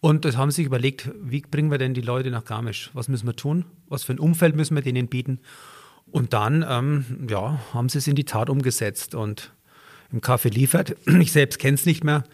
Und 0.00 0.24
das 0.24 0.36
haben 0.36 0.50
sie 0.50 0.56
sich 0.56 0.66
überlegt, 0.66 1.10
wie 1.22 1.42
bringen 1.42 1.70
wir 1.70 1.78
denn 1.78 1.94
die 1.94 2.00
Leute 2.00 2.30
nach 2.30 2.44
Garmisch? 2.44 2.90
Was 2.92 3.08
müssen 3.08 3.26
wir 3.26 3.36
tun? 3.36 3.64
Was 3.86 4.02
für 4.02 4.12
ein 4.12 4.18
Umfeld 4.18 4.56
müssen 4.56 4.74
wir 4.74 4.82
denen 4.82 5.06
bieten? 5.06 5.40
Und 6.12 6.34
dann 6.34 6.64
ähm, 6.68 7.26
ja, 7.28 7.58
haben 7.72 7.88
sie 7.88 7.98
es 7.98 8.06
in 8.06 8.14
die 8.14 8.24
Tat 8.24 8.50
umgesetzt 8.50 9.14
und 9.14 9.50
im 10.12 10.20
Café 10.20 10.50
liefert. 10.50 10.94
Ich 11.06 11.32
selbst 11.32 11.58
kenne 11.58 11.74
es 11.74 11.86
nicht 11.86 12.04
mehr, 12.04 12.24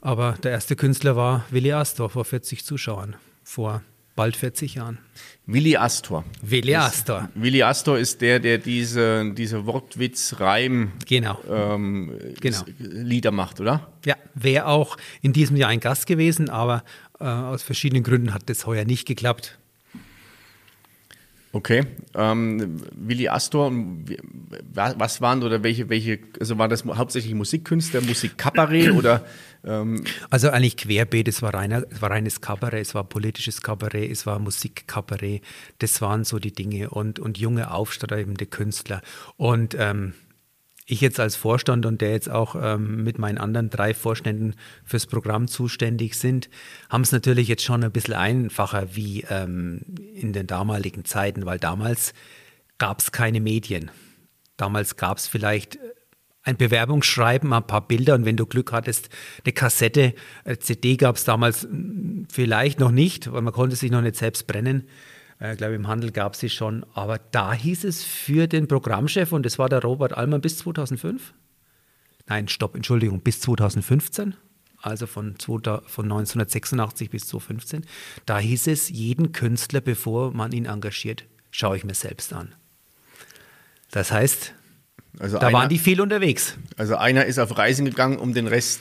aber 0.00 0.36
der 0.42 0.52
erste 0.52 0.74
Künstler 0.74 1.16
war 1.16 1.44
Willi 1.50 1.72
Astor 1.72 2.08
vor 2.10 2.24
40 2.24 2.64
Zuschauern, 2.64 3.14
vor 3.44 3.82
bald 4.16 4.36
40 4.36 4.76
Jahren. 4.76 4.98
Willi 5.44 5.76
Astor. 5.76 6.24
Willi 6.40 6.74
Astor. 6.74 7.28
Willi 7.34 7.62
Astor 7.62 7.98
ist 7.98 8.22
der, 8.22 8.40
der 8.40 8.56
diese, 8.56 9.30
diese 9.34 9.66
Wortwitz-Reim 9.66 10.92
genau. 11.06 11.38
Ähm, 11.48 12.18
genau. 12.40 12.62
Lieder 12.78 13.30
macht, 13.30 13.60
oder? 13.60 13.92
Ja, 14.06 14.16
wäre 14.34 14.66
auch 14.66 14.96
in 15.20 15.34
diesem 15.34 15.56
Jahr 15.56 15.68
ein 15.68 15.80
Gast 15.80 16.06
gewesen, 16.06 16.48
aber 16.48 16.82
äh, 17.20 17.24
aus 17.24 17.62
verschiedenen 17.62 18.02
Gründen 18.02 18.32
hat 18.32 18.48
das 18.48 18.64
heuer 18.66 18.86
nicht 18.86 19.06
geklappt. 19.06 19.58
Okay. 21.56 21.86
Ähm, 22.14 22.82
Willi 22.94 23.28
Astor, 23.28 23.72
was 24.74 25.22
waren 25.22 25.42
oder 25.42 25.62
welche, 25.62 25.88
welche, 25.88 26.18
also 26.38 26.58
war 26.58 26.68
das 26.68 26.84
hauptsächlich 26.84 27.32
Musikkünstler, 27.32 28.02
Musikkabarett 28.02 28.90
oder? 28.90 29.24
Ähm 29.64 30.04
also 30.28 30.50
eigentlich 30.50 30.76
querbeet, 30.76 31.28
es 31.28 31.40
war, 31.40 31.54
reiner, 31.54 31.84
es 31.88 32.02
war 32.02 32.10
reines 32.10 32.42
Kabarett, 32.42 32.82
es 32.82 32.94
war 32.94 33.04
politisches 33.04 33.62
Kabarett, 33.62 34.10
es 34.10 34.26
war 34.26 34.38
Musikkabarett, 34.38 35.40
das 35.78 36.02
waren 36.02 36.24
so 36.24 36.38
die 36.38 36.52
Dinge 36.52 36.90
und, 36.90 37.18
und 37.18 37.38
junge, 37.38 37.70
aufstrebende 37.70 38.44
Künstler. 38.44 39.00
Und 39.38 39.74
ähm, 39.78 40.12
ich 40.86 41.00
jetzt 41.00 41.18
als 41.18 41.34
Vorstand 41.34 41.84
und 41.84 42.00
der 42.00 42.12
jetzt 42.12 42.30
auch 42.30 42.54
ähm, 42.60 43.02
mit 43.02 43.18
meinen 43.18 43.38
anderen 43.38 43.70
drei 43.70 43.92
Vorständen 43.92 44.54
fürs 44.84 45.06
Programm 45.06 45.48
zuständig 45.48 46.16
sind, 46.16 46.48
haben 46.88 47.02
es 47.02 47.10
natürlich 47.10 47.48
jetzt 47.48 47.64
schon 47.64 47.82
ein 47.82 47.90
bisschen 47.90 48.14
einfacher 48.14 48.94
wie 48.94 49.26
ähm, 49.28 49.82
in 50.14 50.32
den 50.32 50.46
damaligen 50.46 51.04
Zeiten, 51.04 51.44
weil 51.44 51.58
damals 51.58 52.14
gab 52.78 53.00
es 53.00 53.10
keine 53.10 53.40
Medien. 53.40 53.90
Damals 54.56 54.96
gab 54.96 55.18
es 55.18 55.26
vielleicht 55.26 55.78
ein 56.46 56.56
Bewerbungsschreiben, 56.56 57.52
ein 57.52 57.66
paar 57.66 57.86
Bilder 57.86 58.14
und 58.14 58.24
wenn 58.24 58.36
du 58.36 58.46
Glück 58.46 58.72
hattest, 58.72 59.08
eine 59.44 59.52
Kassette, 59.52 60.14
eine 60.44 60.60
CD 60.60 60.96
gab 60.96 61.16
es 61.16 61.24
damals 61.24 61.64
hm, 61.64 62.28
vielleicht 62.30 62.78
noch 62.78 62.92
nicht, 62.92 63.32
weil 63.32 63.42
man 63.42 63.52
konnte 63.52 63.74
sich 63.74 63.90
noch 63.90 64.02
nicht 64.02 64.16
selbst 64.16 64.46
brennen. 64.46 64.88
Ich 65.38 65.46
äh, 65.46 65.56
glaube, 65.56 65.74
im 65.74 65.86
Handel 65.86 66.12
gab 66.12 66.34
es 66.34 66.40
sie 66.40 66.48
schon. 66.48 66.84
Aber 66.94 67.18
da 67.18 67.52
hieß 67.52 67.84
es 67.84 68.02
für 68.02 68.46
den 68.46 68.68
Programmchef, 68.68 69.32
und 69.32 69.44
das 69.44 69.58
war 69.58 69.68
der 69.68 69.82
Robert 69.82 70.16
Allmann 70.16 70.40
bis 70.40 70.58
2005. 70.58 71.34
Nein, 72.26 72.48
stopp, 72.48 72.74
Entschuldigung, 72.74 73.20
bis 73.20 73.40
2015. 73.40 74.34
Also 74.80 75.06
von, 75.06 75.36
von 75.38 76.04
1986 76.04 77.10
bis 77.10 77.26
2015. 77.28 77.86
Da 78.24 78.38
hieß 78.38 78.68
es, 78.68 78.88
jeden 78.88 79.32
Künstler, 79.32 79.80
bevor 79.80 80.32
man 80.32 80.52
ihn 80.52 80.66
engagiert, 80.66 81.24
schaue 81.50 81.76
ich 81.76 81.84
mir 81.84 81.94
selbst 81.94 82.32
an. 82.32 82.54
Das 83.90 84.12
heißt, 84.12 84.54
also 85.18 85.38
da 85.38 85.48
einer, 85.48 85.58
waren 85.58 85.68
die 85.68 85.78
viel 85.78 86.00
unterwegs. 86.00 86.56
Also 86.76 86.96
einer 86.96 87.24
ist 87.24 87.38
auf 87.38 87.56
Reisen 87.56 87.84
gegangen, 87.86 88.18
um 88.18 88.34
den 88.34 88.46
Rest 88.46 88.80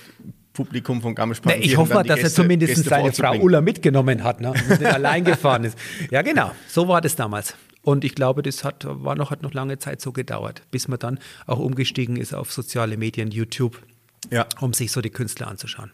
Publikum 0.56 1.02
von 1.02 1.14
Garmisch-Partenkirchen. 1.14 1.72
Ich 1.72 1.78
hoffe 1.78 1.94
mal, 1.94 2.04
dass 2.04 2.20
Gäste, 2.20 2.42
er 2.42 2.44
zumindest 2.44 2.74
Gäste 2.74 2.90
seine 2.90 3.14
Frau 3.14 3.38
Ulla 3.38 3.62
mitgenommen 3.62 4.24
hat 4.24 4.42
ne? 4.42 4.54
und 4.70 4.86
allein 4.86 5.24
gefahren 5.24 5.66
ist. 5.66 5.78
Ja, 6.10 6.24
genau. 6.24 6.52
So 6.68 6.88
war 6.88 7.02
das 7.02 7.16
damals. 7.16 7.56
Und 7.84 8.04
ich 8.04 8.16
glaube, 8.16 8.42
das 8.42 8.64
hat, 8.64 8.84
war 8.88 9.16
noch, 9.16 9.30
hat 9.30 9.44
noch 9.44 9.54
lange 9.54 9.78
Zeit 9.78 10.02
so 10.02 10.12
gedauert, 10.12 10.64
bis 10.72 10.88
man 10.88 10.98
dann 10.98 11.20
auch 11.46 11.60
umgestiegen 11.60 12.16
ist 12.16 12.34
auf 12.34 12.52
soziale 12.52 12.98
Medien, 12.98 13.30
YouTube, 13.30 13.80
ja. 14.32 14.48
um 14.60 14.74
sich 14.74 14.92
so 14.92 15.02
die 15.02 15.12
Künstler 15.12 15.48
anzuschauen. 15.48 15.92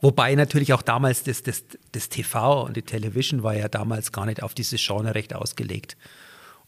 Wobei 0.00 0.34
natürlich 0.36 0.72
auch 0.72 0.82
damals 0.82 1.24
das, 1.24 1.42
das, 1.42 1.64
das 1.90 2.08
TV 2.08 2.64
und 2.64 2.76
die 2.76 2.82
Television 2.82 3.42
war 3.42 3.54
ja 3.56 3.68
damals 3.68 4.12
gar 4.12 4.26
nicht 4.26 4.44
auf 4.44 4.54
dieses 4.54 4.80
Genre 4.84 5.14
recht 5.16 5.34
ausgelegt. 5.34 5.96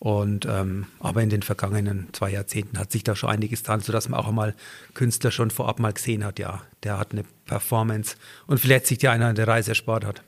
Und 0.02 0.46
ähm, 0.50 0.86
aber 0.98 1.22
in 1.22 1.30
den 1.30 1.42
vergangenen 1.42 2.08
zwei 2.10 2.32
Jahrzehnten 2.32 2.76
hat 2.76 2.90
sich 2.90 3.04
da 3.04 3.14
schon 3.14 3.30
einiges 3.30 3.60
getan, 3.60 3.78
sodass 3.78 4.08
man 4.08 4.18
auch 4.18 4.26
einmal 4.26 4.56
Künstler 4.94 5.30
schon 5.30 5.52
vorab 5.52 5.78
mal 5.78 5.92
gesehen 5.92 6.24
hat, 6.24 6.40
ja, 6.40 6.60
der 6.82 6.98
hat 6.98 7.12
eine 7.12 7.22
Performance 7.46 8.16
und 8.48 8.58
vielleicht 8.58 8.88
sich 8.88 9.00
ja 9.00 9.12
einer 9.12 9.32
der 9.32 9.46
Reise 9.46 9.70
erspart 9.70 10.04
hat. 10.04 10.24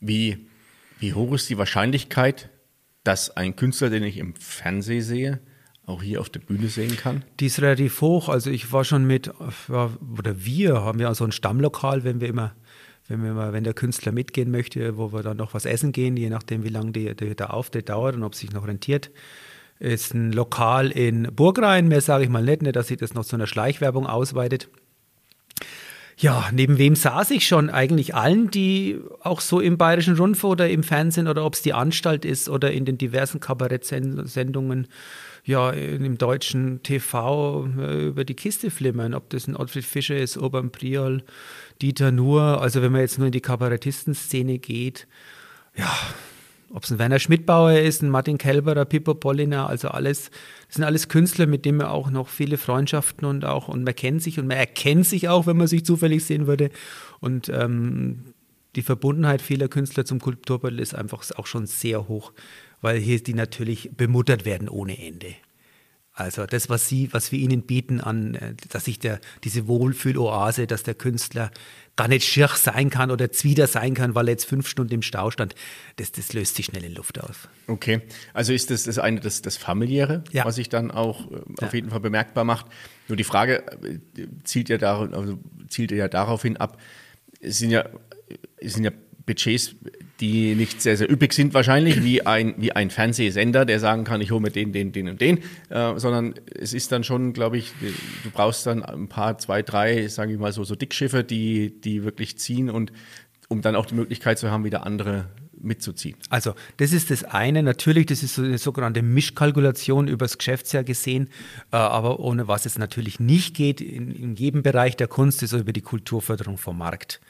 Wie, 0.00 0.48
wie 0.98 1.14
hoch 1.14 1.34
ist 1.34 1.48
die 1.48 1.56
Wahrscheinlichkeit, 1.56 2.50
dass 3.04 3.30
ein 3.36 3.54
Künstler, 3.54 3.90
den 3.90 4.02
ich 4.02 4.16
im 4.16 4.34
Fernsehen 4.34 5.02
sehe, 5.02 5.40
auch 5.86 6.02
hier 6.02 6.20
auf 6.20 6.28
der 6.28 6.40
Bühne 6.40 6.66
sehen 6.66 6.96
kann? 6.96 7.22
Die 7.38 7.46
ist 7.46 7.62
relativ 7.62 8.00
hoch. 8.00 8.28
Also 8.28 8.50
ich 8.50 8.72
war 8.72 8.82
schon 8.82 9.04
mit, 9.06 9.30
oder 9.68 10.44
wir 10.44 10.82
haben 10.82 10.98
ja 10.98 11.14
so 11.14 11.22
ein 11.22 11.30
Stammlokal, 11.30 12.02
wenn 12.02 12.20
wir 12.20 12.26
immer 12.26 12.56
wenn, 13.10 13.24
wir 13.24 13.32
mal, 13.32 13.52
wenn 13.52 13.64
der 13.64 13.74
Künstler 13.74 14.12
mitgehen 14.12 14.50
möchte, 14.50 14.96
wo 14.96 15.12
wir 15.12 15.22
dann 15.22 15.36
noch 15.36 15.52
was 15.52 15.64
essen 15.64 15.90
gehen, 15.90 16.16
je 16.16 16.30
nachdem, 16.30 16.62
wie 16.62 16.68
lange 16.68 16.92
die, 16.92 17.14
die, 17.16 17.34
der 17.34 17.52
Auftritt 17.52 17.88
dauert 17.88 18.14
und 18.14 18.22
ob 18.22 18.34
es 18.34 18.38
sich 18.38 18.52
noch 18.52 18.66
rentiert. 18.66 19.10
Ist 19.80 20.14
ein 20.14 20.32
Lokal 20.32 20.90
in 20.90 21.24
Burgrein, 21.34 21.88
mehr 21.88 22.00
sage 22.00 22.24
ich 22.24 22.30
mal 22.30 22.42
nicht, 22.42 22.62
nicht, 22.62 22.76
dass 22.76 22.88
sich 22.88 22.98
das 22.98 23.14
noch 23.14 23.24
zu 23.24 23.34
einer 23.34 23.46
Schleichwerbung 23.46 24.06
ausweitet. 24.06 24.68
Ja, 26.20 26.50
neben 26.52 26.76
wem 26.76 26.96
saß 26.96 27.30
ich 27.30 27.48
schon? 27.48 27.70
Eigentlich 27.70 28.14
allen, 28.14 28.50
die 28.50 29.00
auch 29.20 29.40
so 29.40 29.58
im 29.58 29.78
Bayerischen 29.78 30.18
Rundfunk 30.18 30.52
oder 30.52 30.68
im 30.68 30.82
Fernsehen 30.82 31.28
oder 31.28 31.46
ob 31.46 31.54
es 31.54 31.62
die 31.62 31.72
Anstalt 31.72 32.26
ist 32.26 32.50
oder 32.50 32.70
in 32.72 32.84
den 32.84 32.98
diversen 32.98 33.40
Kabarettsendungen, 33.40 34.88
ja, 35.44 35.70
im 35.70 36.18
deutschen 36.18 36.82
TV 36.82 37.66
äh, 37.78 38.08
über 38.08 38.24
die 38.26 38.34
Kiste 38.34 38.70
flimmern. 38.70 39.14
Ob 39.14 39.30
das 39.30 39.48
ein 39.48 39.56
Ottfried 39.56 39.86
Fischer 39.86 40.18
ist, 40.18 40.36
Urban 40.36 40.70
Priol, 40.70 41.22
Dieter 41.80 42.12
Nuhr, 42.12 42.60
also 42.60 42.82
wenn 42.82 42.92
man 42.92 43.00
jetzt 43.00 43.16
nur 43.16 43.28
in 43.28 43.32
die 43.32 43.40
Kabarettistenszene 43.40 44.58
geht, 44.58 45.06
ja, 45.74 45.90
ob 46.72 46.84
es 46.84 46.90
ein 46.90 46.98
Werner 46.98 47.18
Schmidtbauer 47.18 47.72
ist, 47.72 48.02
ein 48.02 48.10
Martin 48.10 48.38
Kelberer, 48.38 48.84
Pippo 48.84 49.14
Polliner, 49.14 49.68
also 49.68 49.88
alles, 49.88 50.30
das 50.66 50.76
sind 50.76 50.84
alles 50.84 51.08
Künstler, 51.08 51.46
mit 51.46 51.64
denen 51.64 51.78
man 51.78 51.88
auch 51.88 52.10
noch 52.10 52.28
viele 52.28 52.58
Freundschaften 52.58 53.26
und 53.26 53.44
auch, 53.44 53.68
und 53.68 53.84
man 53.84 53.94
kennt 53.94 54.22
sich 54.22 54.38
und 54.38 54.46
man 54.46 54.56
erkennt 54.56 55.06
sich 55.06 55.28
auch, 55.28 55.46
wenn 55.46 55.56
man 55.56 55.66
sich 55.66 55.84
zufällig 55.84 56.24
sehen 56.24 56.46
würde. 56.46 56.70
Und 57.18 57.48
ähm, 57.48 58.34
die 58.76 58.82
Verbundenheit 58.82 59.42
vieler 59.42 59.68
Künstler 59.68 60.04
zum 60.04 60.20
Kulturbeutel 60.20 60.78
ist 60.78 60.94
einfach 60.94 61.24
auch 61.36 61.46
schon 61.46 61.66
sehr 61.66 62.06
hoch, 62.06 62.32
weil 62.80 62.98
hier 62.98 63.20
die 63.20 63.34
natürlich 63.34 63.90
bemuttert 63.96 64.44
werden 64.44 64.68
ohne 64.68 64.96
Ende. 64.98 65.34
Also 66.20 66.44
das, 66.44 66.68
was 66.68 66.88
sie, 66.88 67.12
was 67.12 67.32
wir 67.32 67.38
ihnen 67.38 67.62
bieten 67.62 68.00
an, 68.00 68.34
äh, 68.34 68.54
dass 68.68 68.84
sich 68.84 68.98
der, 68.98 69.20
diese 69.42 69.66
Wohlfühloase, 69.66 70.66
dass 70.66 70.82
der 70.82 70.94
Künstler 70.94 71.50
gar 71.96 72.08
nicht 72.08 72.26
schier 72.26 72.48
sein 72.48 72.90
kann 72.90 73.10
oder 73.10 73.32
zwider 73.32 73.66
sein 73.66 73.94
kann, 73.94 74.14
weil 74.14 74.28
er 74.28 74.32
jetzt 74.32 74.44
fünf 74.44 74.68
Stunden 74.68 74.94
im 74.94 75.02
Stau 75.02 75.30
stand, 75.30 75.54
das, 75.96 76.12
das 76.12 76.32
löst 76.32 76.56
sich 76.56 76.66
schnell 76.66 76.84
in 76.84 76.94
Luft 76.94 77.20
aus. 77.20 77.48
Okay, 77.66 78.02
also 78.32 78.52
ist 78.52 78.70
das 78.70 78.84
das 78.84 78.98
eine 78.98 79.20
das, 79.20 79.42
das 79.42 79.56
familiäre, 79.56 80.24
ja. 80.30 80.44
was 80.44 80.56
sich 80.56 80.68
dann 80.68 80.90
auch 80.90 81.30
äh, 81.30 81.36
ja. 81.60 81.66
auf 81.66 81.74
jeden 81.74 81.90
Fall 81.90 82.00
bemerkbar 82.00 82.44
macht. 82.44 82.66
Nur 83.08 83.16
die 83.16 83.24
Frage 83.24 83.64
äh, 83.82 84.26
zielt 84.44 84.68
ja 84.68 84.78
darauf, 84.78 85.12
also 85.12 85.38
zielt 85.68 85.90
ja 85.90 86.08
darauf 86.08 86.42
hin 86.42 86.56
ab. 86.58 86.78
Es 87.40 87.58
sind 87.58 87.70
ja, 87.70 87.88
es 88.58 88.74
sind 88.74 88.84
ja 88.84 88.92
Budgets, 89.30 89.76
die 90.20 90.56
nicht 90.56 90.82
sehr, 90.82 90.96
sehr 90.96 91.08
üppig 91.08 91.32
sind 91.32 91.54
wahrscheinlich, 91.54 92.02
wie 92.02 92.26
ein, 92.26 92.54
wie 92.58 92.72
ein 92.72 92.90
Fernsehsender, 92.90 93.64
der 93.64 93.78
sagen 93.78 94.02
kann, 94.02 94.20
ich 94.20 94.32
hole 94.32 94.40
mir 94.40 94.50
den, 94.50 94.72
den, 94.72 94.90
den 94.90 95.08
und 95.08 95.20
den, 95.20 95.38
äh, 95.68 95.96
sondern 95.98 96.34
es 96.52 96.74
ist 96.74 96.90
dann 96.90 97.04
schon, 97.04 97.32
glaube 97.32 97.58
ich, 97.58 97.72
du 98.24 98.30
brauchst 98.32 98.66
dann 98.66 98.82
ein 98.82 99.08
paar, 99.08 99.38
zwei, 99.38 99.62
drei, 99.62 100.08
sage 100.08 100.32
ich 100.32 100.38
mal 100.38 100.52
so, 100.52 100.64
so 100.64 100.74
Dickschiffe, 100.74 101.22
die, 101.22 101.80
die 101.80 102.02
wirklich 102.02 102.38
ziehen 102.38 102.70
und 102.70 102.92
um 103.48 103.62
dann 103.62 103.76
auch 103.76 103.86
die 103.86 103.94
Möglichkeit 103.94 104.38
zu 104.38 104.50
haben, 104.50 104.64
wieder 104.64 104.84
andere 104.84 105.26
mitzuziehen. 105.62 106.16
Also 106.28 106.54
das 106.78 106.92
ist 106.92 107.10
das 107.10 107.22
eine. 107.22 107.62
Natürlich, 107.62 108.06
das 108.06 108.22
ist 108.22 108.34
so 108.34 108.42
eine 108.42 108.58
sogenannte 108.58 109.02
Mischkalkulation 109.02 110.08
übers 110.08 110.38
Geschäftsjahr 110.38 110.82
gesehen, 110.84 111.28
äh, 111.72 111.76
aber 111.76 112.18
ohne 112.18 112.48
was 112.48 112.66
es 112.66 112.78
natürlich 112.78 113.20
nicht 113.20 113.54
geht 113.54 113.80
in, 113.80 114.10
in 114.10 114.34
jedem 114.34 114.62
Bereich 114.62 114.96
der 114.96 115.06
Kunst, 115.06 115.42
ist 115.42 115.52
über 115.52 115.72
die 115.72 115.82
Kulturförderung 115.82 116.58
vom 116.58 116.78
Markt. 116.78 117.20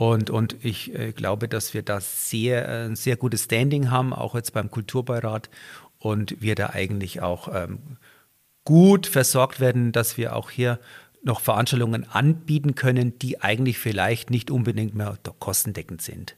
Und, 0.00 0.30
und 0.30 0.56
ich 0.64 0.94
äh, 0.94 1.12
glaube, 1.12 1.46
dass 1.46 1.74
wir 1.74 1.82
da 1.82 2.00
sehr, 2.00 2.66
äh, 2.66 2.86
ein 2.86 2.96
sehr 2.96 3.16
gutes 3.16 3.44
Standing 3.44 3.90
haben, 3.90 4.14
auch 4.14 4.34
jetzt 4.34 4.54
beim 4.54 4.70
Kulturbeirat. 4.70 5.50
Und 5.98 6.40
wir 6.40 6.54
da 6.54 6.70
eigentlich 6.70 7.20
auch 7.20 7.54
ähm, 7.54 7.98
gut 8.64 9.06
versorgt 9.06 9.60
werden, 9.60 9.92
dass 9.92 10.16
wir 10.16 10.34
auch 10.36 10.48
hier 10.48 10.78
noch 11.22 11.42
Veranstaltungen 11.42 12.08
anbieten 12.08 12.74
können, 12.76 13.18
die 13.18 13.42
eigentlich 13.42 13.78
vielleicht 13.78 14.30
nicht 14.30 14.50
unbedingt 14.50 14.94
mehr 14.94 15.18
kostendeckend 15.38 16.00
sind. 16.00 16.34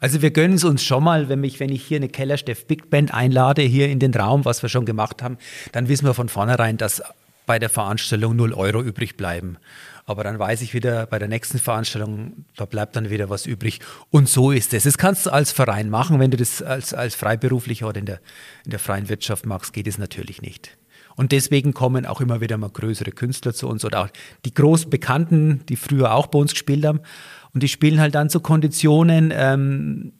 Also 0.00 0.20
wir 0.20 0.32
gönnen 0.32 0.56
es 0.56 0.64
uns 0.64 0.82
schon 0.82 1.04
mal, 1.04 1.28
wenn 1.28 1.44
ich, 1.44 1.60
wenn 1.60 1.70
ich 1.70 1.84
hier 1.84 1.98
eine 1.98 2.08
Kellersteff 2.08 2.66
Big 2.66 2.90
Band 2.90 3.14
einlade, 3.14 3.62
hier 3.62 3.90
in 3.90 4.00
den 4.00 4.12
Raum, 4.12 4.44
was 4.44 4.60
wir 4.62 4.68
schon 4.68 4.86
gemacht 4.86 5.22
haben, 5.22 5.38
dann 5.70 5.86
wissen 5.86 6.04
wir 6.04 6.14
von 6.14 6.28
vornherein, 6.28 6.78
dass 6.78 7.00
bei 7.46 7.60
der 7.60 7.68
Veranstaltung 7.68 8.34
0 8.34 8.54
Euro 8.54 8.82
übrig 8.82 9.16
bleiben. 9.16 9.58
Aber 10.06 10.22
dann 10.22 10.38
weiß 10.38 10.60
ich 10.60 10.74
wieder, 10.74 11.06
bei 11.06 11.18
der 11.18 11.28
nächsten 11.28 11.58
Veranstaltung, 11.58 12.44
da 12.56 12.66
bleibt 12.66 12.94
dann 12.94 13.08
wieder 13.08 13.30
was 13.30 13.46
übrig. 13.46 13.80
Und 14.10 14.28
so 14.28 14.50
ist 14.50 14.74
es. 14.74 14.84
Das 14.84 14.98
kannst 14.98 15.26
du 15.26 15.30
als 15.30 15.50
Verein 15.50 15.88
machen. 15.88 16.20
Wenn 16.20 16.30
du 16.30 16.36
das 16.36 16.60
als, 16.62 16.92
als 16.92 17.14
Freiberuflicher 17.14 17.88
oder 17.88 18.00
in 18.00 18.06
der, 18.06 18.20
in 18.64 18.70
der 18.70 18.78
freien 18.78 19.08
Wirtschaft 19.08 19.46
machst, 19.46 19.72
geht 19.72 19.86
es 19.86 19.96
natürlich 19.96 20.42
nicht. 20.42 20.76
Und 21.16 21.32
deswegen 21.32 21.72
kommen 21.72 22.06
auch 22.06 22.20
immer 22.20 22.40
wieder 22.40 22.58
mal 22.58 22.70
größere 22.70 23.12
Künstler 23.12 23.54
zu 23.54 23.68
uns 23.68 23.84
oder 23.84 24.04
auch 24.04 24.08
die 24.44 24.52
großen 24.52 24.90
Bekannten, 24.90 25.64
die 25.68 25.76
früher 25.76 26.12
auch 26.12 26.26
bei 26.26 26.38
uns 26.38 26.52
gespielt 26.52 26.84
haben. 26.84 27.00
Und 27.54 27.62
die 27.62 27.68
spielen 27.68 28.00
halt 28.00 28.14
dann 28.14 28.28
zu 28.28 28.40
Konditionen, 28.40 29.32
ähm, 29.34 30.12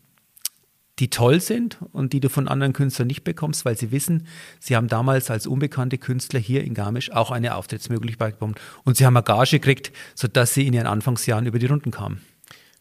die 0.99 1.11
toll 1.11 1.41
sind 1.41 1.79
und 1.93 2.13
die 2.13 2.21
du 2.21 2.29
von 2.29 2.47
anderen 2.47 2.73
Künstlern 2.73 3.09
nicht 3.09 3.25
bekommst, 3.25 3.65
weil 3.65 3.77
sie 3.77 3.91
wissen, 3.91 4.27
sie 4.61 4.77
haben 4.77 4.89
damals 4.89 5.31
als 5.31 5.47
unbekannte 5.47 5.99
Künstler 5.99 6.39
hier 6.39 6.63
in 6.63 6.75
Garmisch 6.75 7.11
auch 7.11 7.31
eine 7.31 7.57
Auftrittsmöglichkeit 7.57 8.35
bekommen 8.35 8.55
und 8.85 8.97
sie 8.97 9.05
haben 9.05 9.17
eine 9.17 9.25
Gage 9.25 9.59
gekriegt, 9.59 9.93
sodass 10.15 10.55
sie 10.55 10.67
in 10.67 10.73
ihren 10.73 10.87
Anfangsjahren 10.87 11.47
über 11.47 11.59
die 11.59 11.67
Runden 11.67 11.91
kamen. 11.91 12.21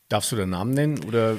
Darfst 0.10 0.32
du 0.32 0.36
den 0.36 0.52
Namen 0.52 0.74
nennen 0.74 1.04
oder? 1.06 1.38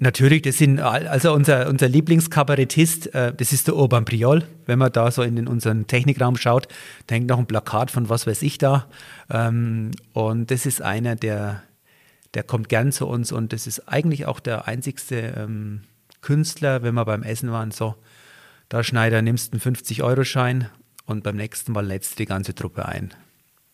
Natürlich, 0.00 0.42
das 0.42 0.58
sind 0.58 0.80
also 0.80 1.32
unser, 1.32 1.68
unser 1.68 1.88
Lieblingskabarettist, 1.88 3.14
äh, 3.14 3.32
das 3.32 3.52
ist 3.52 3.68
der 3.68 3.76
Urban 3.76 4.04
Priol. 4.04 4.44
Wenn 4.66 4.78
man 4.78 4.90
da 4.90 5.10
so 5.10 5.22
in 5.22 5.36
den, 5.36 5.46
unseren 5.46 5.86
Technikraum 5.86 6.36
schaut, 6.36 6.66
da 7.06 7.14
hängt 7.14 7.28
noch 7.28 7.38
ein 7.38 7.46
Plakat 7.46 7.92
von 7.92 8.08
was 8.08 8.26
weiß 8.26 8.42
ich 8.42 8.58
da. 8.58 8.88
Ähm, 9.30 9.92
und 10.12 10.50
das 10.50 10.66
ist 10.66 10.82
einer, 10.82 11.14
der, 11.14 11.62
der 12.34 12.42
kommt 12.42 12.68
gern 12.68 12.90
zu 12.90 13.06
uns 13.06 13.30
und 13.30 13.52
das 13.52 13.68
ist 13.68 13.88
eigentlich 13.88 14.26
auch 14.26 14.40
der 14.40 14.66
einzigste 14.66 15.34
ähm, 15.36 15.82
Künstler, 16.24 16.82
wenn 16.82 16.94
wir 16.94 17.04
beim 17.04 17.22
Essen 17.22 17.52
waren, 17.52 17.70
so, 17.70 17.96
da 18.70 18.82
Schneider, 18.82 19.20
nimmst 19.20 19.52
einen 19.52 19.60
50-Euro-Schein 19.60 20.70
und 21.04 21.22
beim 21.22 21.36
nächsten 21.36 21.72
Mal 21.72 21.86
lädst 21.86 22.12
du 22.12 22.16
die 22.16 22.24
ganze 22.24 22.54
Truppe 22.54 22.86
ein. 22.86 23.12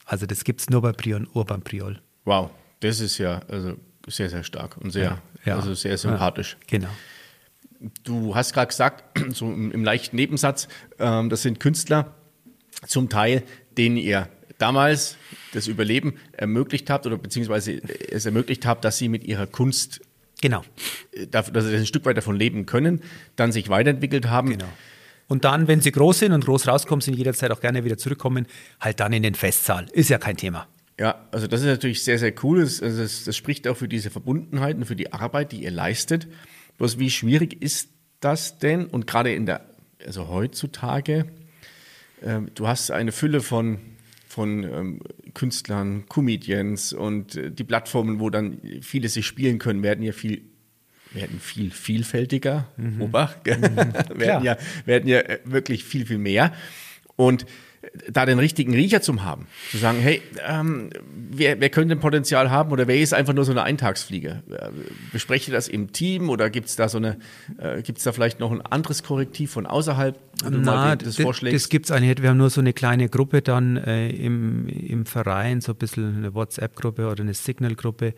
Also 0.04 0.26
das 0.26 0.42
gibt 0.42 0.60
es 0.60 0.68
nur 0.68 0.82
bei 0.82 0.92
Prion, 0.92 1.28
Urban 1.32 1.62
Priol. 1.62 2.00
Wow, 2.24 2.50
das 2.80 2.98
ist 2.98 3.18
ja 3.18 3.40
also 3.46 3.76
sehr, 4.08 4.28
sehr 4.28 4.42
stark 4.42 4.76
und 4.78 4.90
sehr, 4.90 5.04
ja, 5.04 5.22
ja. 5.44 5.56
Also 5.56 5.74
sehr 5.74 5.96
sympathisch. 5.96 6.56
Ja, 6.62 6.78
genau. 6.78 6.88
Du 8.02 8.34
hast 8.34 8.52
gerade 8.52 8.66
gesagt, 8.66 9.16
so 9.32 9.46
im, 9.46 9.70
im, 9.70 9.84
leichten 9.84 10.16
Nebensatz, 10.16 10.66
ähm, 10.98 11.30
das 11.30 11.42
sind 11.42 11.60
Künstler 11.60 12.16
zum 12.84 13.08
Teil, 13.08 13.44
denen 13.78 13.96
ihr 13.96 14.28
damals 14.58 15.16
das 15.52 15.68
Überleben 15.68 16.14
ermöglicht 16.32 16.90
habt 16.90 17.06
oder 17.06 17.16
beziehungsweise 17.16 17.80
es 18.10 18.26
ermöglicht 18.26 18.66
habt, 18.66 18.84
dass 18.84 18.98
sie 18.98 19.08
mit 19.08 19.22
ihrer 19.22 19.46
Kunst 19.46 20.00
Genau. 20.40 20.62
Dass 21.30 21.46
sie 21.52 21.76
ein 21.76 21.86
Stück 21.86 22.04
weit 22.06 22.16
davon 22.16 22.36
leben 22.36 22.66
können, 22.66 23.02
dann 23.36 23.52
sich 23.52 23.68
weiterentwickelt 23.68 24.28
haben. 24.28 24.50
Genau. 24.50 24.68
Und 25.28 25.44
dann, 25.44 25.68
wenn 25.68 25.80
sie 25.80 25.92
groß 25.92 26.20
sind 26.20 26.32
und 26.32 26.44
groß 26.44 26.66
rauskommen, 26.66 27.02
sind 27.02 27.14
jederzeit 27.14 27.52
auch 27.52 27.60
gerne 27.60 27.84
wieder 27.84 27.96
zurückkommen, 27.96 28.46
halt 28.80 28.98
dann 29.00 29.12
in 29.12 29.22
den 29.22 29.34
Festsaal. 29.34 29.86
Ist 29.92 30.10
ja 30.10 30.18
kein 30.18 30.36
Thema. 30.36 30.66
Ja, 30.98 31.26
also 31.30 31.46
das 31.46 31.60
ist 31.60 31.66
natürlich 31.66 32.02
sehr, 32.02 32.18
sehr 32.18 32.34
cool. 32.42 32.60
Das, 32.60 32.82
also 32.82 33.00
das, 33.00 33.24
das 33.24 33.36
spricht 33.36 33.68
auch 33.68 33.76
für 33.76 33.88
diese 33.88 34.10
Verbundenheit 34.10 34.76
und 34.76 34.86
für 34.86 34.96
die 34.96 35.12
Arbeit, 35.12 35.52
die 35.52 35.62
ihr 35.62 35.70
leistet. 35.70 36.26
Bloß 36.78 36.98
wie 36.98 37.10
schwierig 37.10 37.62
ist 37.62 37.90
das 38.20 38.58
denn? 38.58 38.86
Und 38.86 39.06
gerade 39.06 39.32
in 39.32 39.46
der, 39.46 39.62
also 40.04 40.28
heutzutage, 40.28 41.26
äh, 42.22 42.40
du 42.54 42.66
hast 42.66 42.90
eine 42.90 43.12
Fülle 43.12 43.40
von, 43.40 43.78
von 44.30 44.62
ähm, 44.62 45.00
Künstlern, 45.34 46.04
Comedians 46.08 46.92
und 46.92 47.34
äh, 47.34 47.50
die 47.50 47.64
Plattformen, 47.64 48.20
wo 48.20 48.30
dann 48.30 48.60
viele 48.80 49.08
sich 49.08 49.26
spielen 49.26 49.58
können, 49.58 49.82
werden 49.82 50.04
ja 50.04 50.12
viel 50.12 50.42
werden 51.12 51.40
viel 51.40 51.72
vielfältiger, 51.72 52.68
mhm. 52.76 53.02
Obacht, 53.02 53.44
mhm. 53.44 53.62
werden, 54.14 54.44
ja, 54.44 54.56
werden 54.84 55.08
ja 55.08 55.18
äh, 55.18 55.40
wirklich 55.44 55.82
viel, 55.82 56.06
viel 56.06 56.18
mehr. 56.18 56.52
Und 57.16 57.44
da 58.10 58.26
den 58.26 58.38
richtigen 58.38 58.74
Riecher 58.74 59.00
zu 59.00 59.22
haben, 59.22 59.46
zu 59.70 59.78
sagen, 59.78 60.00
hey, 60.00 60.20
ähm, 60.46 60.90
wer, 61.30 61.60
wer 61.60 61.70
könnte 61.70 61.94
ein 61.94 62.00
Potenzial 62.00 62.50
haben 62.50 62.72
oder 62.72 62.86
wer 62.86 63.00
ist 63.00 63.14
einfach 63.14 63.32
nur 63.32 63.44
so 63.44 63.52
eine 63.52 63.62
Eintagsfliege? 63.62 64.42
Äh, 64.50 64.68
bespreche 65.12 65.50
das 65.50 65.66
im 65.66 65.92
Team 65.92 66.28
oder 66.28 66.50
gibt 66.50 66.68
es 66.68 66.76
da 66.76 66.88
so 66.88 66.98
eine, 66.98 67.18
äh, 67.58 67.82
gibt 67.82 67.98
es 67.98 68.04
da 68.04 68.12
vielleicht 68.12 68.38
noch 68.38 68.52
ein 68.52 68.60
anderes 68.60 69.02
Korrektiv 69.02 69.52
von 69.52 69.66
außerhalb? 69.66 70.18
Na, 70.50 70.94
das, 70.96 71.16
das 71.16 71.68
gibt 71.68 71.86
es 71.86 71.90
eigentlich. 71.90 72.22
Wir 72.22 72.30
haben 72.30 72.36
nur 72.36 72.50
so 72.50 72.60
eine 72.60 72.74
kleine 72.74 73.08
Gruppe 73.08 73.40
dann 73.40 73.76
äh, 73.78 74.10
im, 74.10 74.68
im 74.68 75.06
Verein, 75.06 75.60
so 75.60 75.72
ein 75.72 75.78
bisschen 75.78 76.18
eine 76.18 76.34
WhatsApp-Gruppe 76.34 77.08
oder 77.08 77.22
eine 77.22 77.34
Signal-Gruppe, 77.34 78.14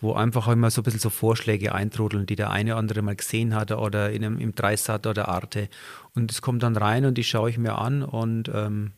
wo 0.00 0.14
einfach 0.14 0.48
immer 0.48 0.70
so 0.70 0.80
ein 0.80 0.84
bisschen 0.84 1.00
so 1.00 1.10
Vorschläge 1.10 1.74
eintrudeln, 1.74 2.26
die 2.26 2.36
der 2.36 2.50
eine 2.50 2.72
oder 2.72 2.78
andere 2.78 3.02
mal 3.02 3.14
gesehen 3.14 3.54
hat 3.54 3.70
oder 3.72 4.10
in 4.10 4.24
einem, 4.24 4.38
im 4.38 4.54
Dreisat 4.54 5.06
oder 5.06 5.28
Arte. 5.28 5.68
Und 6.14 6.30
es 6.30 6.42
kommt 6.42 6.62
dann 6.62 6.76
rein 6.76 7.04
und 7.04 7.16
die 7.16 7.24
schaue 7.24 7.50
ich 7.50 7.58
mir 7.58 7.78
an 7.78 8.02
und 8.02 8.50
ähm, 8.52 8.92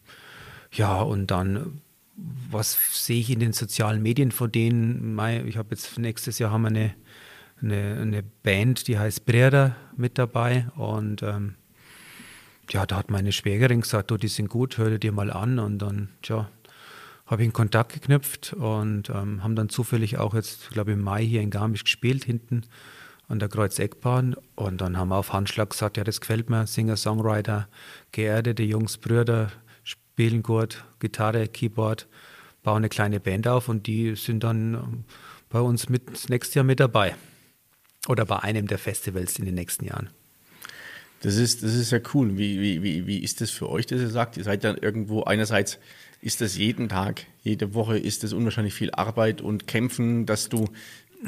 ja, 0.74 1.00
und 1.00 1.30
dann, 1.30 1.80
was 2.16 3.06
sehe 3.06 3.20
ich 3.20 3.30
in 3.30 3.40
den 3.40 3.52
sozialen 3.52 4.02
Medien 4.02 4.32
von 4.32 4.50
denen? 4.50 5.18
Ich 5.46 5.56
habe 5.56 5.68
jetzt 5.70 5.98
nächstes 5.98 6.38
Jahr 6.38 6.50
haben 6.50 6.62
wir 6.62 6.68
eine, 6.68 6.94
eine, 7.62 8.00
eine 8.00 8.22
Band, 8.22 8.88
die 8.88 8.98
heißt 8.98 9.24
Brera 9.24 9.76
mit 9.96 10.18
dabei 10.18 10.68
und 10.76 11.22
ähm, 11.22 11.54
ja, 12.70 12.86
da 12.86 12.96
hat 12.96 13.10
meine 13.10 13.32
Schwägerin 13.32 13.82
gesagt, 13.82 14.10
oh, 14.10 14.16
die 14.16 14.28
sind 14.28 14.48
gut, 14.48 14.78
hör 14.78 14.98
dir 14.98 15.12
mal 15.12 15.30
an 15.30 15.58
und 15.58 15.78
dann, 15.78 16.08
tja, 16.22 16.48
habe 17.26 17.42
ich 17.42 17.46
in 17.46 17.52
Kontakt 17.52 17.92
geknüpft 17.92 18.52
und 18.52 19.10
ähm, 19.10 19.42
haben 19.42 19.56
dann 19.56 19.68
zufällig 19.68 20.18
auch 20.18 20.34
jetzt, 20.34 20.70
glaube 20.70 20.90
ich, 20.90 20.96
im 20.96 21.02
Mai 21.02 21.24
hier 21.24 21.40
in 21.40 21.50
Garmisch 21.50 21.84
gespielt, 21.84 22.24
hinten 22.24 22.62
an 23.28 23.38
der 23.38 23.48
Kreuzeckbahn. 23.48 24.36
Und 24.54 24.80
dann 24.80 24.98
haben 24.98 25.08
wir 25.08 25.16
auf 25.16 25.32
Handschlag 25.32 25.70
gesagt, 25.70 25.96
ja, 25.96 26.04
das 26.04 26.20
gefällt 26.20 26.50
mir, 26.50 26.66
Singer, 26.66 26.96
Songwriter, 26.96 27.68
geerdete 28.12 28.62
Jungs, 28.62 28.98
Brüder, 28.98 29.50
spielen 30.14 30.44
gut, 30.44 30.84
Gitarre, 31.00 31.48
Keyboard, 31.48 32.06
bauen 32.62 32.76
eine 32.76 32.88
kleine 32.88 33.18
Band 33.18 33.48
auf 33.48 33.68
und 33.68 33.88
die 33.88 34.14
sind 34.14 34.44
dann 34.44 34.74
ähm, 34.74 35.04
bei 35.48 35.58
uns 35.58 35.88
mit 35.88 36.28
nächstes 36.30 36.54
Jahr 36.54 36.64
mit 36.64 36.78
dabei. 36.78 37.16
Oder 38.06 38.24
bei 38.24 38.38
einem 38.38 38.68
der 38.68 38.78
Festivals 38.78 39.40
in 39.40 39.44
den 39.44 39.56
nächsten 39.56 39.86
Jahren. 39.86 40.10
Das 41.22 41.34
ist, 41.34 41.64
das 41.64 41.74
ist 41.74 41.90
ja 41.90 41.98
cool. 42.12 42.38
Wie, 42.38 42.60
wie, 42.60 42.82
wie, 42.84 43.06
wie 43.08 43.24
ist 43.24 43.40
das 43.40 43.50
für 43.50 43.68
euch, 43.68 43.86
dass 43.86 44.00
ihr 44.00 44.08
sagt, 44.08 44.36
ihr 44.36 44.44
seid 44.44 44.62
dann 44.62 44.76
irgendwo 44.76 45.24
einerseits 45.24 45.80
ist 46.20 46.40
das 46.40 46.56
jeden 46.56 46.88
Tag, 46.88 47.26
jede 47.42 47.74
Woche 47.74 47.98
ist 47.98 48.22
das 48.22 48.32
unwahrscheinlich 48.32 48.74
viel 48.74 48.92
Arbeit 48.92 49.40
und 49.40 49.66
Kämpfen, 49.66 50.26
dass 50.26 50.48
du, 50.48 50.68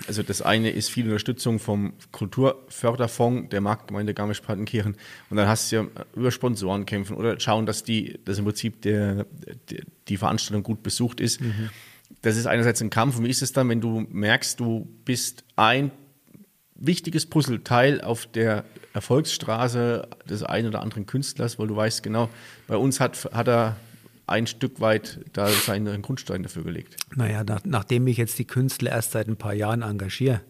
also 0.07 0.23
das 0.23 0.43
eine 0.43 0.71
ist 0.71 0.91
viel 0.91 1.05
Unterstützung 1.05 1.59
vom 1.59 1.95
Kulturförderfonds 2.13 3.49
der 3.51 3.61
Marktgemeinde 3.61 4.15
Garmisch-Partenkirchen 4.15 4.97
und 5.31 5.37
dann 5.37 5.49
hast 5.49 5.73
du 5.73 5.77
ja 5.77 5.87
über 6.15 6.31
Sponsoren 6.31 6.87
kämpfen 6.87 7.17
oder 7.17 7.39
schauen, 7.41 7.67
dass 7.67 7.83
die, 7.83 8.19
dass 8.25 8.39
im 8.39 8.45
Prinzip 8.45 8.83
der, 8.83 9.27
der 9.71 9.83
die 10.09 10.17
Veranstaltung 10.17 10.63
gut 10.63 10.83
besucht 10.83 11.21
ist. 11.21 11.41
Mhm. 11.41 11.71
Das 12.23 12.37
ist 12.37 12.47
einerseits 12.47 12.81
ein 12.83 12.91
Kampf 12.91 13.19
und 13.19 13.25
wie 13.25 13.31
ist 13.31 13.43
es 13.43 13.53
dann, 13.53 13.69
wenn 13.69 13.81
du 13.81 14.07
merkst, 14.11 14.61
du 14.61 14.87
bist 15.05 15.45
ein 15.57 15.91
wichtiges 16.75 17.27
Puzzleteil 17.27 18.01
auf 18.01 18.27
der 18.27 18.65
Erfolgsstraße 18.93 20.09
des 20.29 20.43
einen 20.43 20.69
oder 20.69 20.83
anderen 20.83 21.07
Künstlers, 21.07 21.59
weil 21.59 21.67
du 21.67 21.77
weißt 21.77 22.03
genau, 22.03 22.29
bei 22.67 22.77
uns 22.77 23.01
hat, 23.01 23.29
hat 23.33 23.49
er 23.49 23.77
ein 24.27 24.47
Stück 24.47 24.81
weit 24.81 25.21
da 25.33 25.49
seinen 25.49 26.03
Grundstein 26.03 26.43
dafür 26.43 26.65
gelegt. 26.65 26.97
Naja, 27.15 27.45
nach, 27.45 27.61
nachdem 27.65 28.07
ich 28.07 28.17
jetzt 28.17 28.39
die 28.39 28.47
Künstler 28.47 28.91
erst 28.91 29.13
seit 29.13 29.29
ein 29.29 29.37
paar 29.37 29.55
Jahren 29.55 29.83
engagiere, 29.83 30.41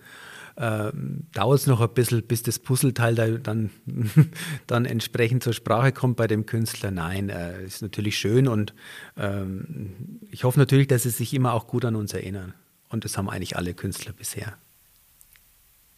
ähm, 0.59 1.27
dauert 1.35 1.61
es 1.61 1.67
noch 1.67 1.81
ein 1.83 1.93
bisschen, 1.93 2.23
bis 2.23 2.43
das 2.43 2.59
Puzzleteil 2.59 3.15
da 3.15 3.29
dann, 3.29 3.71
dann 4.67 4.87
entsprechend 4.87 5.43
zur 5.43 5.53
Sprache 5.53 5.93
kommt 5.93 6.17
bei 6.17 6.27
dem 6.27 6.47
Künstler. 6.47 6.91
Nein, 6.91 7.29
äh, 7.29 7.65
ist 7.65 7.83
natürlich 7.83 8.17
schön 8.19 8.49
und 8.49 8.75
ähm, 9.19 10.21
ich 10.31 10.45
hoffe 10.45 10.59
natürlich, 10.59 10.89
dass 10.89 11.03
sie 11.03 11.11
sich 11.11 11.35
immer 11.35 11.53
auch 11.53 11.67
gut 11.67 11.85
an 11.85 11.97
uns 11.97 12.15
erinnern. 12.15 12.55
Und 12.89 13.05
das 13.05 13.19
haben 13.19 13.29
eigentlich 13.29 13.57
alle 13.57 13.75
Künstler 13.75 14.13
bisher. 14.13 14.57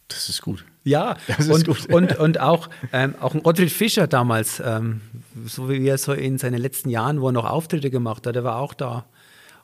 Das 0.09 0.27
ist 0.27 0.41
gut. 0.41 0.65
Ja, 0.83 1.17
und, 1.49 1.65
gut. 1.65 1.85
und, 1.89 2.17
und 2.17 2.39
auch, 2.39 2.69
ähm, 2.91 3.15
auch 3.21 3.33
ein 3.33 3.41
Ottfried 3.43 3.71
Fischer 3.71 4.07
damals, 4.07 4.61
ähm, 4.65 5.01
so 5.45 5.69
wie 5.69 5.87
er 5.87 5.97
so 5.97 6.13
in 6.13 6.37
seinen 6.37 6.59
letzten 6.59 6.89
Jahren, 6.89 7.21
wo 7.21 7.29
er 7.29 7.31
noch 7.31 7.45
Auftritte 7.45 7.89
gemacht 7.89 8.27
hat, 8.27 8.35
er 8.35 8.43
war 8.43 8.57
auch 8.57 8.73
da 8.73 9.05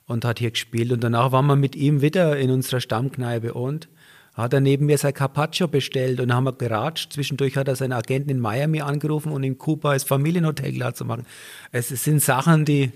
und 0.06 0.24
hat 0.24 0.38
hier 0.38 0.52
gespielt. 0.52 0.92
Und 0.92 1.02
danach 1.02 1.32
waren 1.32 1.46
wir 1.46 1.56
mit 1.56 1.76
ihm 1.76 2.00
wieder 2.00 2.38
in 2.38 2.50
unserer 2.50 2.80
Stammkneipe 2.80 3.54
und 3.54 3.88
hat 4.34 4.52
er 4.52 4.60
neben 4.60 4.86
mir 4.86 4.98
sein 4.98 5.14
Carpaccio 5.14 5.66
bestellt 5.66 6.20
und 6.20 6.32
haben 6.32 6.44
wir 6.44 6.52
geratscht. 6.52 7.12
Zwischendurch 7.12 7.56
hat 7.56 7.68
er 7.68 7.76
seinen 7.76 7.92
Agenten 7.92 8.30
in 8.30 8.38
Miami 8.38 8.82
angerufen 8.82 9.32
und 9.32 9.42
in 9.42 9.58
Kuba 9.58 9.94
das 9.94 10.04
Familienhotel 10.04 10.72
klar 10.74 10.94
zu 10.94 11.04
machen. 11.04 11.26
Es 11.72 11.88
sind 11.88 12.22
Sachen, 12.22 12.64
die, 12.64 12.92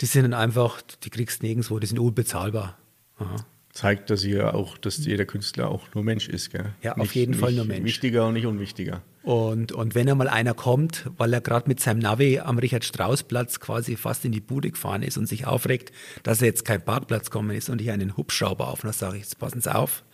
die 0.00 0.06
sind 0.06 0.32
einfach, 0.32 0.80
die 1.02 1.10
kriegst 1.10 1.42
du 1.42 1.46
nirgendwo, 1.46 1.78
die 1.80 1.86
sind 1.88 1.98
unbezahlbar. 1.98 2.78
Aha 3.18 3.44
zeigt, 3.74 4.08
dass 4.08 4.24
ihr 4.24 4.54
auch, 4.54 4.78
dass 4.78 5.04
jeder 5.04 5.24
Künstler 5.26 5.68
auch 5.68 5.92
nur 5.94 6.04
Mensch 6.04 6.28
ist. 6.28 6.50
Gell? 6.50 6.66
Ja, 6.82 6.92
auf 6.92 6.98
nicht, 6.98 7.14
jeden 7.16 7.34
Fall 7.34 7.52
nur 7.52 7.64
Mensch. 7.64 7.84
Wichtiger 7.84 8.28
und 8.28 8.34
nicht 8.34 8.46
unwichtiger. 8.46 9.02
Und, 9.24 9.72
und 9.72 9.94
wenn 9.94 10.08
einmal 10.08 10.28
einer 10.28 10.54
kommt, 10.54 11.10
weil 11.16 11.32
er 11.32 11.40
gerade 11.40 11.68
mit 11.68 11.80
seinem 11.80 11.98
Navi 11.98 12.38
am 12.38 12.58
Richard-Strauss-Platz 12.58 13.58
quasi 13.58 13.96
fast 13.96 14.24
in 14.24 14.32
die 14.32 14.40
Bude 14.40 14.70
gefahren 14.70 15.02
ist 15.02 15.18
und 15.18 15.26
sich 15.26 15.46
aufregt, 15.46 15.92
dass 16.22 16.40
er 16.40 16.46
jetzt 16.46 16.64
kein 16.64 16.84
Parkplatz 16.84 17.30
kommen 17.30 17.50
ist 17.50 17.68
und 17.68 17.80
hier 17.80 17.92
einen 17.94 18.16
Hubschrauber 18.16 18.68
auf, 18.68 18.82
dann 18.82 18.92
sage 18.92 19.16
ich, 19.16 19.24
jetzt 19.24 19.38
passen 19.38 19.60
Sie 19.60 19.74
auf, 19.74 20.04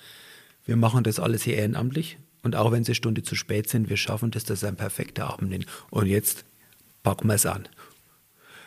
wir 0.64 0.76
machen 0.76 1.04
das 1.04 1.18
alles 1.18 1.42
hier 1.42 1.56
ehrenamtlich 1.56 2.18
und 2.42 2.56
auch 2.56 2.72
wenn 2.72 2.84
Sie 2.84 2.90
eine 2.90 2.94
Stunde 2.94 3.22
zu 3.22 3.34
spät 3.34 3.68
sind, 3.68 3.90
wir 3.90 3.96
schaffen 3.96 4.30
das, 4.30 4.44
das 4.44 4.62
ist 4.62 4.68
ein 4.68 4.76
perfekter 4.76 5.30
Abend. 5.30 5.66
Und 5.90 6.06
jetzt 6.06 6.44
packen 7.02 7.28
wir 7.28 7.34
es 7.34 7.46
an. 7.46 7.68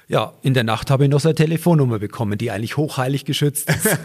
Ja, 0.08 0.34
in 0.42 0.54
der 0.54 0.64
Nacht 0.64 0.92
habe 0.92 1.06
ich 1.06 1.10
noch 1.10 1.22
seine 1.22 1.36
Telefonnummer 1.36 1.98
bekommen, 2.00 2.38
die 2.38 2.52
eigentlich 2.52 2.76
hochheilig 2.78 3.26
geschützt 3.26 3.70
ist. 3.70 3.86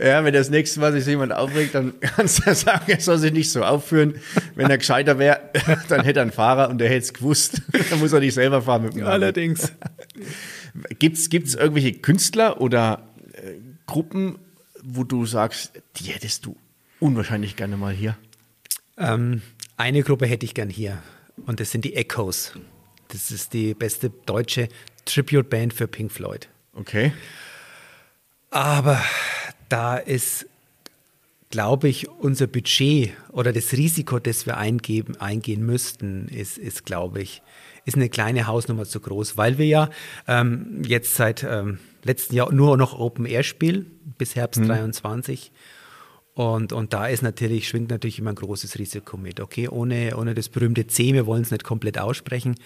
ja, 0.00 0.24
wenn 0.24 0.32
das 0.32 0.50
nächste 0.50 0.80
Mal 0.80 0.92
sich 0.92 1.06
jemand 1.06 1.32
aufregt, 1.32 1.74
dann 1.74 1.94
kannst 2.00 2.46
du 2.46 2.54
sagen, 2.54 2.84
er 2.86 3.00
soll 3.00 3.18
sich 3.18 3.32
nicht 3.32 3.50
so 3.50 3.62
aufführen. 3.62 4.14
Wenn 4.54 4.70
er 4.70 4.78
gescheiter 4.78 5.18
wäre, 5.18 5.40
dann 5.88 6.04
hätte 6.04 6.20
er 6.20 6.22
einen 6.22 6.32
Fahrer 6.32 6.70
und 6.70 6.78
der 6.78 6.88
hätte 6.88 7.04
es 7.04 7.12
gewusst. 7.12 7.62
dann 7.90 7.98
muss 7.98 8.12
er 8.12 8.20
nicht 8.20 8.34
selber 8.34 8.62
fahren 8.62 8.84
mit 8.84 8.94
dem 8.94 9.06
Allerdings. 9.06 9.72
Gibt 10.98 11.18
es 11.18 11.54
irgendwelche 11.54 11.92
Künstler 11.92 12.60
oder 12.60 13.02
äh, 13.32 13.52
Gruppen, 13.86 14.38
wo 14.82 15.04
du 15.04 15.26
sagst, 15.26 15.72
die 15.96 16.04
hättest 16.04 16.46
du 16.46 16.56
unwahrscheinlich 16.98 17.56
gerne 17.56 17.76
mal 17.76 17.92
hier? 17.92 18.16
Ähm, 18.96 19.42
eine 19.76 20.02
Gruppe 20.02 20.26
hätte 20.26 20.46
ich 20.46 20.54
gern 20.54 20.70
hier 20.70 20.98
und 21.46 21.60
das 21.60 21.70
sind 21.70 21.84
die 21.84 21.94
Echoes. 21.94 22.52
Das 23.08 23.30
ist 23.30 23.52
die 23.52 23.74
beste 23.74 24.10
deutsche 24.26 24.68
Tribute-Band 25.04 25.74
für 25.74 25.86
Pink 25.86 26.12
Floyd. 26.12 26.48
Okay. 26.74 27.12
Aber 28.50 29.02
da 29.68 29.96
ist, 29.96 30.46
glaube 31.50 31.88
ich, 31.88 32.08
unser 32.08 32.46
Budget 32.46 33.12
oder 33.32 33.52
das 33.52 33.72
Risiko, 33.72 34.18
das 34.18 34.46
wir 34.46 34.56
eingeben, 34.56 35.16
eingehen 35.20 35.64
müssten, 35.64 36.28
ist, 36.28 36.58
ist 36.58 36.84
glaube 36.84 37.20
ich, 37.20 37.42
ist 37.84 37.96
eine 37.96 38.08
kleine 38.08 38.46
Hausnummer 38.46 38.84
zu 38.84 39.00
groß, 39.00 39.36
weil 39.36 39.58
wir 39.58 39.66
ja 39.66 39.90
ähm, 40.26 40.82
jetzt 40.86 41.14
seit 41.16 41.42
ähm, 41.42 41.78
letzten 42.02 42.34
Jahr 42.34 42.52
nur 42.52 42.76
noch 42.76 42.98
Open 42.98 43.26
Air 43.26 43.42
spielen, 43.42 43.90
bis 44.18 44.36
Herbst 44.36 44.60
mhm. 44.60 44.68
23. 44.68 45.52
Und, 46.34 46.72
und 46.72 46.92
da 46.92 47.06
ist 47.06 47.22
natürlich, 47.22 47.68
schwingt 47.68 47.90
natürlich 47.90 48.18
immer 48.18 48.30
ein 48.30 48.36
großes 48.36 48.78
Risiko 48.78 49.16
mit. 49.16 49.38
Okay, 49.38 49.68
ohne, 49.68 50.16
ohne 50.16 50.34
das 50.34 50.48
berühmte 50.48 50.86
C, 50.88 51.12
wir 51.14 51.26
wollen 51.26 51.42
es 51.42 51.52
nicht 51.52 51.62
komplett 51.62 51.96
aussprechen, 51.98 52.56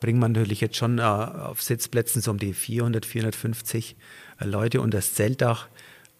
bringt 0.00 0.18
man 0.18 0.32
natürlich 0.32 0.60
jetzt 0.60 0.76
schon 0.76 0.98
äh, 0.98 1.02
auf 1.02 1.62
Sitzplätzen 1.62 2.20
so 2.20 2.30
um 2.30 2.38
die 2.38 2.52
400, 2.52 3.06
450 3.06 3.96
äh, 4.40 4.44
Leute 4.44 4.82
unter 4.82 4.98
das 4.98 5.14
Zeltdach. 5.14 5.68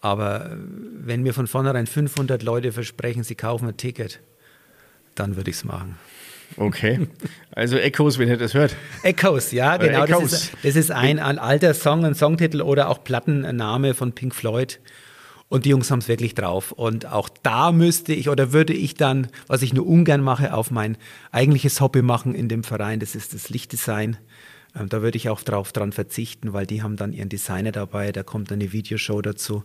Aber 0.00 0.52
äh, 0.52 0.56
wenn 0.56 1.22
mir 1.22 1.34
von 1.34 1.46
vornherein 1.46 1.86
500 1.86 2.42
Leute 2.42 2.72
versprechen, 2.72 3.22
sie 3.22 3.34
kaufen 3.34 3.68
ein 3.68 3.76
Ticket, 3.76 4.20
dann 5.14 5.36
würde 5.36 5.50
ich 5.50 5.56
es 5.56 5.64
machen. 5.64 5.96
Okay. 6.56 7.06
Also 7.50 7.76
Echoes, 7.76 8.18
wenn 8.18 8.28
ihr 8.28 8.36
das 8.38 8.54
hört. 8.54 8.76
Echoes, 9.02 9.52
ja, 9.52 9.76
genau. 9.76 10.04
Echoes. 10.04 10.30
Das, 10.30 10.32
ist, 10.32 10.52
das 10.62 10.76
ist 10.76 10.90
ein, 10.90 11.18
ein 11.18 11.38
alter 11.38 11.74
Song, 11.74 12.04
ein 12.06 12.14
Songtitel 12.14 12.62
oder 12.62 12.88
auch 12.88 13.04
Plattenname 13.04 13.94
von 13.94 14.12
Pink 14.12 14.34
Floyd. 14.34 14.80
Und 15.54 15.66
die 15.66 15.68
Jungs 15.68 15.92
haben 15.92 16.00
es 16.00 16.08
wirklich 16.08 16.34
drauf. 16.34 16.72
Und 16.72 17.06
auch 17.06 17.28
da 17.44 17.70
müsste 17.70 18.12
ich 18.12 18.28
oder 18.28 18.52
würde 18.52 18.72
ich 18.72 18.94
dann, 18.94 19.28
was 19.46 19.62
ich 19.62 19.72
nur 19.72 19.86
ungern 19.86 20.20
mache, 20.20 20.52
auf 20.52 20.72
mein 20.72 20.96
eigentliches 21.30 21.80
Hobby 21.80 22.02
machen 22.02 22.34
in 22.34 22.48
dem 22.48 22.64
Verein. 22.64 22.98
Das 22.98 23.14
ist 23.14 23.34
das 23.34 23.50
Lichtdesign. 23.50 24.16
Ähm, 24.74 24.88
da 24.88 25.00
würde 25.00 25.16
ich 25.16 25.28
auch 25.28 25.44
drauf 25.44 25.70
dran 25.70 25.92
verzichten, 25.92 26.54
weil 26.54 26.66
die 26.66 26.82
haben 26.82 26.96
dann 26.96 27.12
ihren 27.12 27.28
Designer 27.28 27.70
dabei. 27.70 28.10
Da 28.10 28.24
kommt 28.24 28.50
eine 28.50 28.72
Videoshow 28.72 29.22
dazu 29.22 29.62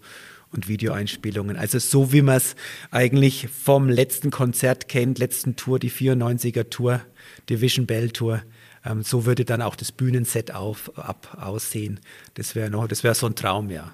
und 0.51 0.67
Videoeinspielungen. 0.67 1.57
Also 1.57 1.79
so 1.79 2.13
wie 2.13 2.21
man 2.21 2.37
es 2.37 2.55
eigentlich 2.91 3.47
vom 3.47 3.89
letzten 3.89 4.29
Konzert 4.29 4.89
kennt, 4.89 5.17
letzten 5.17 5.55
Tour, 5.55 5.79
die 5.79 5.89
94er 5.89 6.69
Tour, 6.69 7.01
Division 7.49 7.87
Bell 7.87 8.11
Tour. 8.11 8.43
Ähm, 8.85 9.01
so 9.01 9.25
würde 9.25 9.43
dann 9.43 9.63
auch 9.63 9.75
das 9.75 9.91
Bühnenset 9.91 10.51
auf, 10.53 10.95
ab 10.99 11.35
aussehen. 11.41 11.99
Das 12.35 12.53
wäre 12.53 12.69
noch, 12.69 12.87
das 12.87 13.03
wäre 13.03 13.15
so 13.15 13.25
ein 13.25 13.33
Traum, 13.33 13.71
ja. 13.71 13.91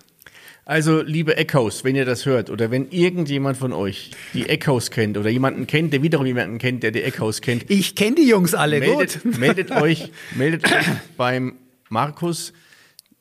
Also, 0.67 1.03
liebe 1.03 1.37
Echoes, 1.37 1.83
wenn 1.83 1.95
ihr 1.95 2.05
das 2.05 2.25
hört 2.25 2.49
oder 2.49 2.71
wenn 2.71 2.89
irgendjemand 2.89 3.55
von 3.55 3.71
euch 3.71 4.09
die 4.33 4.49
Echoes 4.49 4.89
kennt 4.89 5.15
oder 5.15 5.29
jemanden 5.29 5.67
kennt, 5.67 5.93
der 5.93 6.01
wiederum 6.01 6.25
jemanden 6.25 6.57
kennt, 6.57 6.81
der 6.81 6.89
die 6.89 7.03
Echoes 7.03 7.41
kennt. 7.41 7.69
Ich 7.69 7.93
kenne 7.93 8.15
die 8.15 8.27
Jungs 8.27 8.55
alle 8.55 8.79
meldet, 8.79 9.21
gut. 9.21 9.37
Meldet 9.37 9.71
euch, 9.79 10.11
meldet 10.35 10.65
euch 10.65 10.85
beim 11.17 11.57
Markus. 11.89 12.51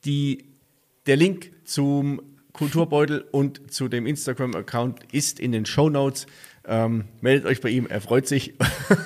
Die, 0.07 0.47
der 1.07 1.17
Link 1.17 1.51
zum 1.67 2.23
Kulturbeutel 2.55 3.27
und 3.31 3.71
zu 3.71 3.89
dem 3.89 4.07
Instagram-Account 4.07 5.01
ist 5.13 5.39
in 5.39 5.53
den 5.53 5.67
Show 5.67 5.91
Notes. 5.91 6.27
Ähm, 6.67 7.05
meldet 7.21 7.45
euch 7.45 7.61
bei 7.61 7.69
ihm, 7.69 7.87
er 7.87 8.01
freut 8.01 8.27
sich. 8.27 8.55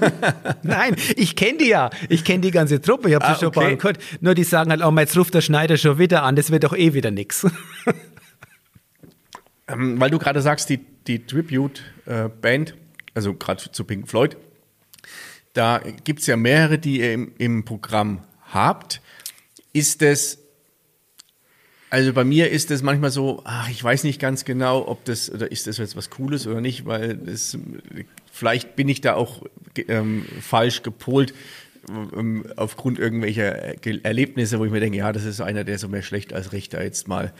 Nein, 0.62 0.94
ich 1.16 1.34
kenne 1.34 1.58
die 1.58 1.70
ja. 1.70 1.90
Ich 2.08 2.22
kenne 2.22 2.42
die 2.42 2.52
ganze 2.52 2.80
Truppe. 2.80 3.08
Ich 3.08 3.16
habe 3.16 3.24
ah, 3.24 3.34
schon 3.34 3.48
okay. 3.48 3.74
gehört. 3.74 3.98
Nur 4.20 4.36
die 4.36 4.44
sagen 4.44 4.70
halt, 4.70 4.84
oh, 4.84 4.96
jetzt 4.96 5.16
ruft 5.16 5.34
der 5.34 5.40
Schneider 5.40 5.76
schon 5.76 5.98
wieder 5.98 6.22
an, 6.22 6.36
das 6.36 6.52
wird 6.52 6.62
doch 6.62 6.76
eh 6.76 6.94
wieder 6.94 7.10
nichts. 7.10 7.44
Ähm, 9.68 10.00
weil 10.00 10.10
du 10.10 10.18
gerade 10.18 10.40
sagst, 10.40 10.68
die, 10.70 10.80
die 11.06 11.24
Tribute-Band, 11.26 12.70
äh, 12.70 12.74
also 13.14 13.34
gerade 13.34 13.70
zu 13.70 13.84
Pink 13.84 14.08
Floyd, 14.08 14.36
da 15.52 15.80
gibt 16.04 16.20
es 16.20 16.26
ja 16.26 16.36
mehrere, 16.36 16.78
die 16.78 17.00
ihr 17.00 17.12
im, 17.12 17.32
im 17.38 17.64
Programm 17.64 18.22
habt. 18.52 19.00
Ist 19.72 20.02
es 20.02 20.38
also 21.90 22.12
bei 22.12 22.24
mir 22.24 22.50
ist 22.50 22.70
es 22.70 22.82
manchmal 22.82 23.10
so, 23.10 23.40
ach, 23.44 23.70
ich 23.70 23.82
weiß 23.82 24.04
nicht 24.04 24.20
ganz 24.20 24.44
genau, 24.44 24.86
ob 24.86 25.04
das 25.06 25.32
oder 25.32 25.50
ist 25.50 25.66
das 25.66 25.78
jetzt 25.78 25.96
was 25.96 26.10
Cooles 26.10 26.46
oder 26.46 26.60
nicht, 26.60 26.84
weil 26.84 27.16
das, 27.16 27.56
vielleicht 28.30 28.76
bin 28.76 28.88
ich 28.88 29.00
da 29.00 29.14
auch 29.14 29.42
ähm, 29.88 30.26
falsch 30.40 30.82
gepolt 30.82 31.32
ähm, 31.88 32.44
aufgrund 32.56 32.98
irgendwelcher 32.98 33.82
Erlebnisse, 34.04 34.58
wo 34.58 34.66
ich 34.66 34.70
mir 34.70 34.80
denke, 34.80 34.98
ja, 34.98 35.12
das 35.12 35.24
ist 35.24 35.40
einer, 35.40 35.64
der 35.64 35.78
so 35.78 35.88
mehr 35.88 36.02
schlecht 36.02 36.34
als 36.34 36.52
recht 36.52 36.74
da 36.74 36.82
jetzt 36.82 37.08
mal 37.08 37.32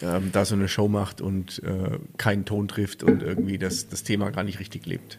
ähm, 0.00 0.30
da 0.32 0.44
so 0.44 0.54
eine 0.54 0.68
Show 0.68 0.88
macht 0.88 1.20
und 1.20 1.62
äh, 1.64 1.98
keinen 2.16 2.44
Ton 2.44 2.68
trifft 2.68 3.02
und 3.02 3.22
irgendwie 3.22 3.58
das, 3.58 3.88
das 3.88 4.02
Thema 4.02 4.30
gar 4.30 4.44
nicht 4.44 4.60
richtig 4.60 4.86
lebt. 4.86 5.18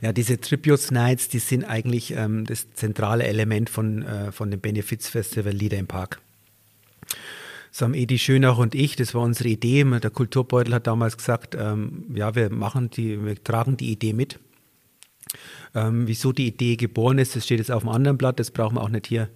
Ja, 0.00 0.12
diese 0.12 0.40
Tribute 0.40 0.90
Nights, 0.90 1.28
die 1.28 1.40
sind 1.40 1.64
eigentlich 1.64 2.12
ähm, 2.12 2.44
das 2.44 2.72
zentrale 2.74 3.24
Element 3.24 3.70
von, 3.70 4.02
äh, 4.02 4.32
von 4.32 4.50
dem 4.50 4.60
Benefits 4.60 5.08
Festival 5.08 5.52
Lieder 5.52 5.78
im 5.78 5.86
Park. 5.86 6.20
Das 7.70 7.82
haben 7.82 7.94
Edi 7.94 8.18
Schönach 8.18 8.58
und 8.58 8.74
ich, 8.74 8.96
das 8.96 9.14
war 9.14 9.22
unsere 9.22 9.50
Idee. 9.50 9.84
Der 9.84 10.10
Kulturbeutel 10.10 10.74
hat 10.74 10.86
damals 10.86 11.16
gesagt, 11.16 11.56
ähm, 11.58 12.06
ja, 12.14 12.34
wir 12.34 12.50
machen 12.50 12.90
die, 12.90 13.24
wir 13.24 13.42
tragen 13.42 13.76
die 13.76 13.90
Idee 13.92 14.12
mit. 14.12 14.38
Ähm, 15.74 16.06
wieso 16.06 16.32
die 16.32 16.46
Idee 16.46 16.76
geboren 16.76 17.18
ist, 17.18 17.36
das 17.36 17.44
steht 17.44 17.58
jetzt 17.58 17.70
auf 17.70 17.82
dem 17.82 17.90
anderen 17.90 18.16
Blatt, 18.16 18.40
das 18.40 18.50
brauchen 18.50 18.76
wir 18.76 18.82
auch 18.82 18.88
nicht 18.88 19.06
hier 19.06 19.28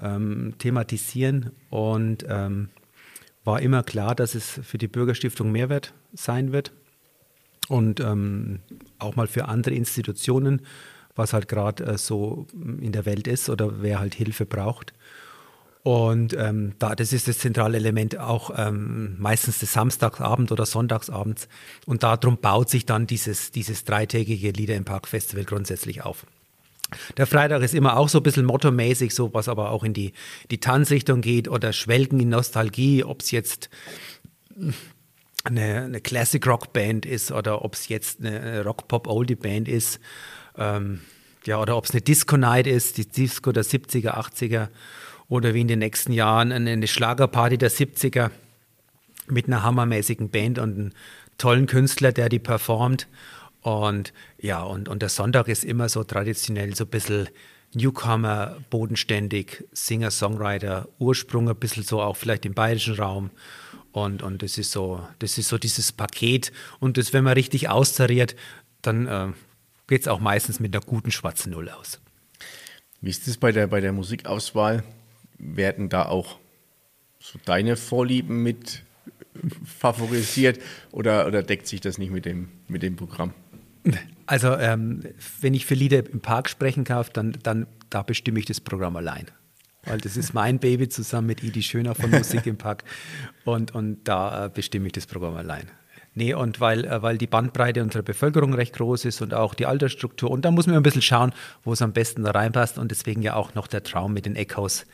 ähm, 0.00 0.54
thematisieren. 0.58 1.50
Und 1.70 2.24
ähm, 2.28 2.68
war 3.44 3.60
immer 3.60 3.82
klar, 3.82 4.14
dass 4.14 4.34
es 4.34 4.60
für 4.62 4.78
die 4.78 4.88
Bürgerstiftung 4.88 5.50
Mehrwert 5.50 5.94
sein 6.12 6.52
wird 6.52 6.72
und 7.68 8.00
ähm, 8.00 8.60
auch 8.98 9.16
mal 9.16 9.26
für 9.26 9.46
andere 9.48 9.74
Institutionen, 9.74 10.62
was 11.14 11.32
halt 11.32 11.48
gerade 11.48 11.84
äh, 11.84 11.98
so 11.98 12.46
in 12.52 12.92
der 12.92 13.04
Welt 13.04 13.26
ist 13.26 13.48
oder 13.48 13.82
wer 13.82 14.00
halt 14.00 14.14
Hilfe 14.14 14.46
braucht. 14.46 14.92
Und 15.82 16.34
ähm, 16.34 16.74
da, 16.78 16.94
das 16.94 17.12
ist 17.12 17.26
das 17.26 17.38
zentrale 17.38 17.76
Element 17.76 18.16
auch 18.16 18.52
ähm, 18.56 19.16
meistens 19.18 19.58
des 19.58 19.72
Samstagsabend 19.72 20.52
oder 20.52 20.64
Sonntagsabends. 20.64 21.48
Und 21.86 22.04
darum 22.04 22.38
baut 22.38 22.70
sich 22.70 22.86
dann 22.86 23.08
dieses, 23.08 23.50
dieses 23.50 23.84
dreitägige 23.84 24.52
Lieder 24.52 24.76
im 24.76 24.84
Park 24.84 25.08
Festival 25.08 25.44
grundsätzlich 25.44 26.04
auf. 26.04 26.24
Der 27.16 27.26
Freitag 27.26 27.62
ist 27.62 27.74
immer 27.74 27.96
auch 27.96 28.08
so 28.08 28.18
ein 28.18 28.22
bisschen 28.22 28.44
mottomäßig, 28.44 29.14
so 29.14 29.32
was 29.34 29.48
aber 29.48 29.70
auch 29.70 29.84
in 29.84 29.94
die, 29.94 30.12
die 30.50 30.58
Tanzrichtung 30.58 31.20
geht 31.20 31.48
oder 31.48 31.72
Schwelgen 31.72 32.20
in 32.20 32.28
Nostalgie, 32.28 33.04
ob 33.04 33.22
es 33.22 33.30
jetzt 33.30 33.70
eine, 35.44 35.82
eine 35.84 36.00
Classic 36.00 36.44
Rock 36.46 36.72
Band 36.72 37.06
ist 37.06 37.32
oder 37.32 37.64
ob 37.64 37.74
es 37.74 37.88
jetzt 37.88 38.20
eine 38.20 38.64
Rock 38.64 38.88
Pop 38.88 39.06
Oldie 39.06 39.34
Band 39.34 39.68
ist. 39.68 40.00
Ähm, 40.56 41.00
ja, 41.44 41.60
oder 41.60 41.76
ob 41.76 41.84
es 41.84 41.90
eine 41.90 42.00
Disco 42.00 42.36
Night 42.36 42.66
ist, 42.66 42.98
die 42.98 43.08
Disco 43.08 43.50
der 43.52 43.64
70er, 43.64 44.14
80er 44.14 44.68
oder 45.28 45.54
wie 45.54 45.62
in 45.62 45.68
den 45.68 45.80
nächsten 45.80 46.12
Jahren 46.12 46.52
eine 46.52 46.86
Schlagerparty 46.86 47.58
der 47.58 47.70
70er 47.70 48.30
mit 49.28 49.46
einer 49.46 49.62
hammermäßigen 49.62 50.30
Band 50.30 50.58
und 50.58 50.78
einem 50.78 50.92
tollen 51.38 51.66
Künstler, 51.66 52.12
der 52.12 52.28
die 52.28 52.38
performt. 52.38 53.08
Und 53.62 54.12
ja, 54.38 54.62
und, 54.62 54.88
und 54.88 55.02
der 55.02 55.08
Sonntag 55.08 55.48
ist 55.48 55.64
immer 55.64 55.88
so 55.88 56.04
traditionell 56.04 56.74
so 56.74 56.84
ein 56.84 56.90
bisschen 56.90 57.28
Newcomer, 57.74 58.58
bodenständig, 58.70 59.64
Singer, 59.72 60.10
Songwriter, 60.10 60.88
Ursprung 60.98 61.48
ein 61.48 61.56
bisschen 61.56 61.84
so 61.84 62.02
auch 62.02 62.16
vielleicht 62.16 62.44
im 62.44 62.54
bayerischen 62.54 62.94
Raum. 62.94 63.30
Und, 63.92 64.22
und 64.22 64.42
das 64.42 64.58
ist 64.58 64.72
so, 64.72 65.06
das 65.20 65.38
ist 65.38 65.48
so 65.48 65.58
dieses 65.58 65.92
Paket. 65.92 66.52
Und 66.80 66.96
das, 66.98 67.12
wenn 67.12 67.24
man 67.24 67.34
richtig 67.34 67.68
austariert, 67.68 68.36
dann 68.82 69.06
äh, 69.06 69.28
geht 69.86 70.02
es 70.02 70.08
auch 70.08 70.20
meistens 70.20 70.60
mit 70.60 70.74
einer 70.74 70.84
guten 70.84 71.10
schwarzen 71.10 71.52
Null 71.52 71.70
aus. 71.70 72.00
Wie 73.00 73.10
ist 73.10 73.26
das 73.26 73.36
bei 73.36 73.52
der, 73.52 73.66
bei 73.68 73.80
der 73.80 73.92
Musikauswahl? 73.92 74.84
werden 75.42 75.88
da 75.88 76.06
auch 76.06 76.38
so 77.18 77.38
deine 77.44 77.76
Vorlieben 77.76 78.42
mit 78.42 78.82
favorisiert 79.64 80.60
oder, 80.92 81.26
oder 81.26 81.42
deckt 81.42 81.66
sich 81.66 81.80
das 81.80 81.98
nicht 81.98 82.12
mit 82.12 82.24
dem, 82.24 82.48
mit 82.68 82.82
dem 82.82 82.96
Programm? 82.96 83.34
Also, 84.26 84.56
ähm, 84.56 85.02
wenn 85.40 85.54
ich 85.54 85.66
für 85.66 85.74
Lieder 85.74 85.98
im 85.98 86.20
Park 86.20 86.48
sprechen 86.48 86.84
darf, 86.84 87.10
dann, 87.10 87.36
dann 87.42 87.66
da 87.90 88.02
bestimme 88.02 88.38
ich 88.38 88.46
das 88.46 88.60
Programm 88.60 88.96
allein. 88.96 89.26
Weil 89.84 89.98
das 89.98 90.16
ist 90.16 90.32
mein 90.32 90.58
Baby 90.58 90.88
zusammen 90.88 91.26
mit 91.26 91.42
Idi 91.42 91.62
Schöner 91.62 91.94
von 91.94 92.10
Musik 92.10 92.46
im 92.46 92.56
Park. 92.56 92.84
Und, 93.44 93.74
und 93.74 94.04
da 94.04 94.46
äh, 94.46 94.48
bestimme 94.48 94.86
ich 94.86 94.92
das 94.92 95.06
Programm 95.06 95.36
allein. 95.36 95.68
Nee, 96.14 96.34
und 96.34 96.60
weil, 96.60 96.84
äh, 96.84 97.02
weil 97.02 97.18
die 97.18 97.26
Bandbreite 97.26 97.82
unserer 97.82 98.02
Bevölkerung 98.02 98.54
recht 98.54 98.74
groß 98.74 99.06
ist 99.06 99.22
und 99.22 99.34
auch 99.34 99.54
die 99.54 99.66
Altersstruktur. 99.66 100.30
Und 100.30 100.44
da 100.44 100.50
muss 100.50 100.66
man 100.66 100.76
ein 100.76 100.82
bisschen 100.82 101.02
schauen, 101.02 101.32
wo 101.64 101.72
es 101.72 101.82
am 101.82 101.92
besten 101.92 102.22
da 102.22 102.30
reinpasst. 102.30 102.78
Und 102.78 102.90
deswegen 102.90 103.22
ja 103.22 103.34
auch 103.34 103.54
noch 103.54 103.66
der 103.66 103.82
Traum 103.82 104.12
mit 104.12 104.26
den 104.26 104.36
Echoes, 104.36 104.86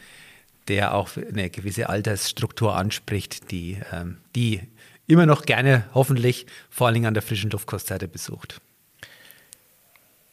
der 0.68 0.94
auch 0.94 1.10
eine 1.16 1.50
gewisse 1.50 1.88
Altersstruktur 1.88 2.76
anspricht, 2.76 3.50
die, 3.50 3.78
ähm, 3.92 4.18
die 4.34 4.62
immer 5.06 5.26
noch 5.26 5.42
gerne 5.42 5.84
hoffentlich 5.92 6.46
vor 6.70 6.86
allen 6.86 6.94
Dingen 6.94 7.06
an 7.06 7.14
der 7.14 7.22
frischen 7.22 7.50
Luftkonzerte 7.50 8.08
besucht. 8.08 8.60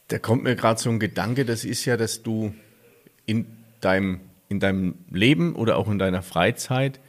Da 0.08 0.20
kommt 0.20 0.44
mir 0.44 0.56
gerade 0.56 0.80
so 0.80 0.90
ein 0.90 1.00
Gedanke, 1.00 1.46
das 1.46 1.66
ist 1.66 1.86
ja, 1.86 1.98
dass 1.98 2.22
du 2.22 2.54
in 3.26 3.48
deinem, 3.82 4.22
in 4.50 4.60
deinem 4.60 4.96
Leben 5.10 5.56
oder 5.56 5.78
auch 5.78 5.90
in 5.90 5.98
deiner 5.98 6.22
Freizeit 6.22 7.00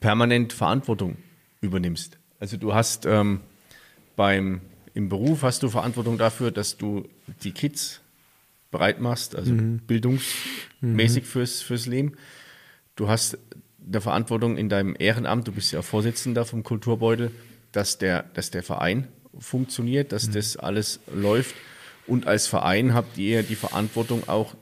permanent 0.00 0.52
Verantwortung 0.52 1.16
übernimmst. 1.60 2.18
Also 2.38 2.56
du 2.56 2.74
hast 2.74 3.06
ähm, 3.06 3.40
beim, 4.14 4.60
im 4.94 5.08
Beruf 5.08 5.42
hast 5.42 5.62
du 5.62 5.68
Verantwortung 5.68 6.18
dafür, 6.18 6.50
dass 6.50 6.76
du 6.76 7.08
die 7.42 7.52
Kids 7.52 8.00
bereit 8.70 9.00
machst, 9.00 9.34
also 9.34 9.52
mhm. 9.52 9.78
bildungsmäßig 9.86 11.24
mhm. 11.24 11.26
fürs, 11.26 11.62
fürs 11.62 11.86
Leben. 11.86 12.12
Du 12.96 13.08
hast 13.08 13.38
eine 13.86 14.00
Verantwortung 14.00 14.56
in 14.56 14.68
deinem 14.68 14.94
Ehrenamt, 14.98 15.48
du 15.48 15.52
bist 15.52 15.72
ja 15.72 15.82
Vorsitzender 15.82 16.44
vom 16.44 16.62
Kulturbeutel, 16.62 17.30
dass 17.72 17.98
der, 17.98 18.24
dass 18.34 18.50
der 18.50 18.62
Verein 18.62 19.08
funktioniert, 19.38 20.12
dass 20.12 20.28
mhm. 20.28 20.32
das 20.32 20.56
alles 20.56 21.00
läuft. 21.14 21.54
Und 22.06 22.26
als 22.26 22.46
Verein 22.46 22.94
habt 22.94 23.18
ihr 23.18 23.42
die 23.42 23.54
Verantwortung 23.54 24.28
auch 24.28 24.54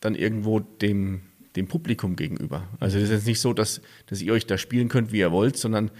dann 0.00 0.14
irgendwo 0.14 0.60
dem, 0.60 1.20
dem 1.56 1.66
Publikum 1.66 2.16
gegenüber. 2.16 2.66
Also 2.80 2.98
es 2.98 3.04
ist 3.04 3.10
jetzt 3.10 3.26
nicht 3.26 3.40
so, 3.40 3.52
dass, 3.52 3.80
dass 4.06 4.22
ihr 4.22 4.32
euch 4.32 4.46
da 4.46 4.58
spielen 4.58 4.88
könnt, 4.88 5.12
wie 5.12 5.18
ihr 5.18 5.32
wollt, 5.32 5.56
sondern 5.56 5.90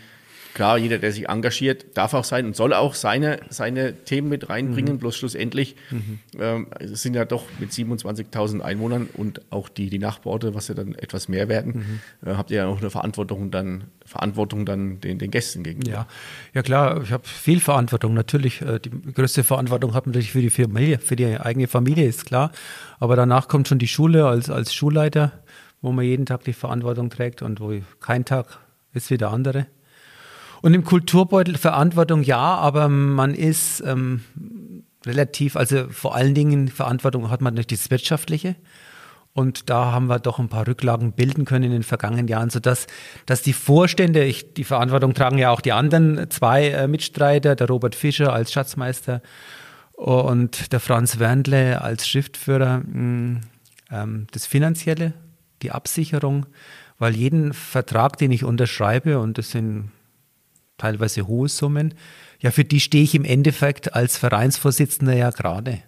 Klar, 0.57 0.79
jeder, 0.79 0.97
der 0.97 1.13
sich 1.13 1.29
engagiert, 1.29 1.85
darf 1.99 2.15
auch 2.15 2.25
sein 2.25 2.47
und 2.47 2.57
soll 2.57 2.73
auch 2.73 2.95
seine, 2.95 3.41
seine 3.51 3.95
Themen 3.95 4.31
mit 4.31 4.49
reinbringen. 4.49 4.95
Mhm. 4.95 4.99
Bloß 5.01 5.15
schlussendlich 5.15 5.77
mhm. 5.91 6.19
ähm, 6.41 6.69
es 6.81 7.03
sind 7.03 7.13
ja 7.13 7.27
doch 7.27 7.45
mit 7.59 7.73
27.000 7.73 8.63
Einwohnern 8.63 9.07
und 9.13 9.43
auch 9.53 9.69
die, 9.69 9.91
die 9.91 9.99
Nachbarorte, 9.99 10.55
was 10.55 10.69
ja 10.69 10.75
dann 10.75 10.95
etwas 10.95 11.29
mehr 11.29 11.51
werden, 11.51 12.01
mhm. 12.23 12.31
äh, 12.31 12.37
habt 12.37 12.51
ihr 12.51 12.57
ja 12.57 12.67
auch 12.69 12.79
eine 12.81 12.89
Verantwortung 12.89 13.51
dann, 13.51 13.85
Verantwortung 14.07 14.65
dann 14.65 14.99
den, 15.03 15.19
den 15.19 15.31
Gästen 15.31 15.63
gegenüber. 15.63 15.91
Ja, 15.91 16.07
ja 16.55 16.63
klar, 16.63 17.03
ich 17.03 17.13
habe 17.13 17.29
viel 17.29 17.61
Verantwortung. 17.61 18.15
Natürlich, 18.15 18.63
äh, 18.63 18.81
die 18.81 19.13
größte 19.13 19.45
Verantwortung 19.45 19.93
hat 19.93 20.07
man 20.07 20.13
natürlich 20.13 20.33
für 20.33 20.41
die 20.41 20.49
Familie, 20.49 20.99
für 21.01 21.17
die 21.17 21.37
eigene 21.39 21.69
Familie, 21.69 22.09
ist 22.09 22.25
klar. 22.25 22.51
Aber 22.99 23.15
danach 23.15 23.49
kommt 23.49 23.69
schon 23.69 23.79
die 23.79 23.89
Schule 23.89 24.27
als, 24.27 24.49
als 24.49 24.73
Schulleiter, 24.73 25.33
wo 25.83 25.93
man 25.93 26.07
jeden 26.07 26.25
Tag 26.25 26.45
die 26.45 26.55
Verantwortung 26.55 27.11
trägt 27.11 27.43
und 27.43 27.61
wo 27.61 27.75
kein 28.01 28.25
Tag 28.25 28.59
ist 28.95 29.11
wie 29.11 29.19
der 29.19 29.29
andere. 29.33 29.67
Und 30.67 30.75
im 30.75 30.83
Kulturbeutel 30.83 31.57
Verantwortung 31.57 32.25
ja, 32.25 32.41
aber 32.41 32.89
man 32.89 33.35
ist 33.35 33.85
ähm, 33.87 34.25
relativ, 35.07 35.55
also 35.55 35.87
vor 35.91 36.17
allen 36.17 36.35
Dingen 36.35 36.67
Verantwortung 36.67 37.31
hat 37.31 37.41
man 37.41 37.55
durch 37.55 37.69
das 37.69 37.89
Wirtschaftliche. 37.93 38.57
Und 39.33 39.71
da 39.71 39.93
haben 39.93 40.09
wir 40.09 40.19
doch 40.19 40.41
ein 40.41 40.49
paar 40.49 40.67
Rücklagen 40.67 41.13
bilden 41.13 41.45
können 41.45 41.67
in 41.67 41.71
den 41.71 41.85
vergangenen 41.85 42.27
Jahren, 42.27 42.51
sodass 42.51 42.89
dass 43.27 43.43
die 43.43 43.53
Vorstände, 43.53 44.25
ich, 44.25 44.55
die 44.55 44.65
Verantwortung 44.65 45.15
tragen 45.15 45.39
ja 45.39 45.53
auch 45.53 45.61
die 45.61 45.71
anderen 45.71 46.29
zwei 46.31 46.71
äh, 46.71 46.89
Mitstreiter, 46.89 47.55
der 47.55 47.69
Robert 47.69 47.95
Fischer 47.95 48.33
als 48.33 48.53
Schatzmeister 48.53 49.23
und 49.93 50.73
der 50.73 50.81
Franz 50.81 51.21
Wernle 51.21 51.81
als 51.81 52.09
Schriftführer, 52.09 52.79
mh, 52.79 52.93
mm, 52.93 53.41
ähm, 53.93 54.27
das 54.33 54.47
Finanzielle, 54.47 55.13
die 55.63 55.71
Absicherung, 55.71 56.45
weil 56.99 57.15
jeden 57.15 57.53
Vertrag, 57.53 58.19
den 58.19 58.33
ich 58.33 58.43
unterschreibe, 58.43 59.21
und 59.21 59.39
das 59.39 59.53
sind 59.53 59.93
teilweise 60.79 61.27
hohe 61.27 61.49
Summen, 61.49 61.95
ja, 62.41 62.51
für 62.51 62.65
die 62.65 62.81
stehe 62.81 63.05
ich 63.05 63.15
im 63.15 63.25
Endeffekt 63.25 63.95
als 63.95 64.19
Vereinsvorsitzender 64.19 65.15
ja 65.15 65.31
gerade. 65.31 65.83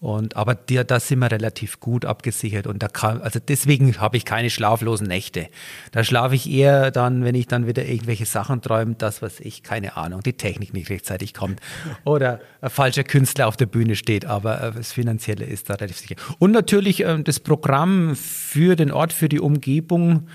Und, 0.00 0.36
aber 0.36 0.54
der, 0.54 0.84
da 0.84 1.00
sind 1.00 1.18
wir 1.18 1.32
relativ 1.32 1.80
gut 1.80 2.04
abgesichert 2.04 2.68
und 2.68 2.84
da 2.84 2.88
kann, 2.88 3.20
also 3.20 3.40
deswegen 3.40 4.00
habe 4.00 4.16
ich 4.16 4.24
keine 4.24 4.48
schlaflosen 4.48 5.08
Nächte. 5.08 5.48
Da 5.90 6.04
schlafe 6.04 6.36
ich 6.36 6.48
eher 6.48 6.92
dann, 6.92 7.24
wenn 7.24 7.34
ich 7.34 7.48
dann 7.48 7.66
wieder 7.66 7.84
irgendwelche 7.84 8.24
Sachen 8.24 8.62
träume, 8.62 8.94
das, 8.96 9.22
was 9.22 9.40
ich, 9.40 9.64
keine 9.64 9.96
Ahnung, 9.96 10.22
die 10.22 10.34
Technik 10.34 10.72
nicht 10.72 10.88
rechtzeitig 10.88 11.34
kommt 11.34 11.60
oder 12.04 12.38
ein 12.60 12.70
falscher 12.70 13.02
Künstler 13.02 13.48
auf 13.48 13.56
der 13.56 13.66
Bühne 13.66 13.96
steht, 13.96 14.24
aber 14.24 14.62
äh, 14.62 14.72
das 14.72 14.92
Finanzielle 14.92 15.44
ist 15.44 15.68
da 15.68 15.74
relativ 15.74 15.98
sicher. 15.98 16.14
Und 16.38 16.52
natürlich 16.52 17.04
äh, 17.04 17.20
das 17.20 17.40
Programm 17.40 18.14
für 18.14 18.76
den 18.76 18.92
Ort, 18.92 19.12
für 19.12 19.28
die 19.28 19.40
Umgebung, 19.40 20.28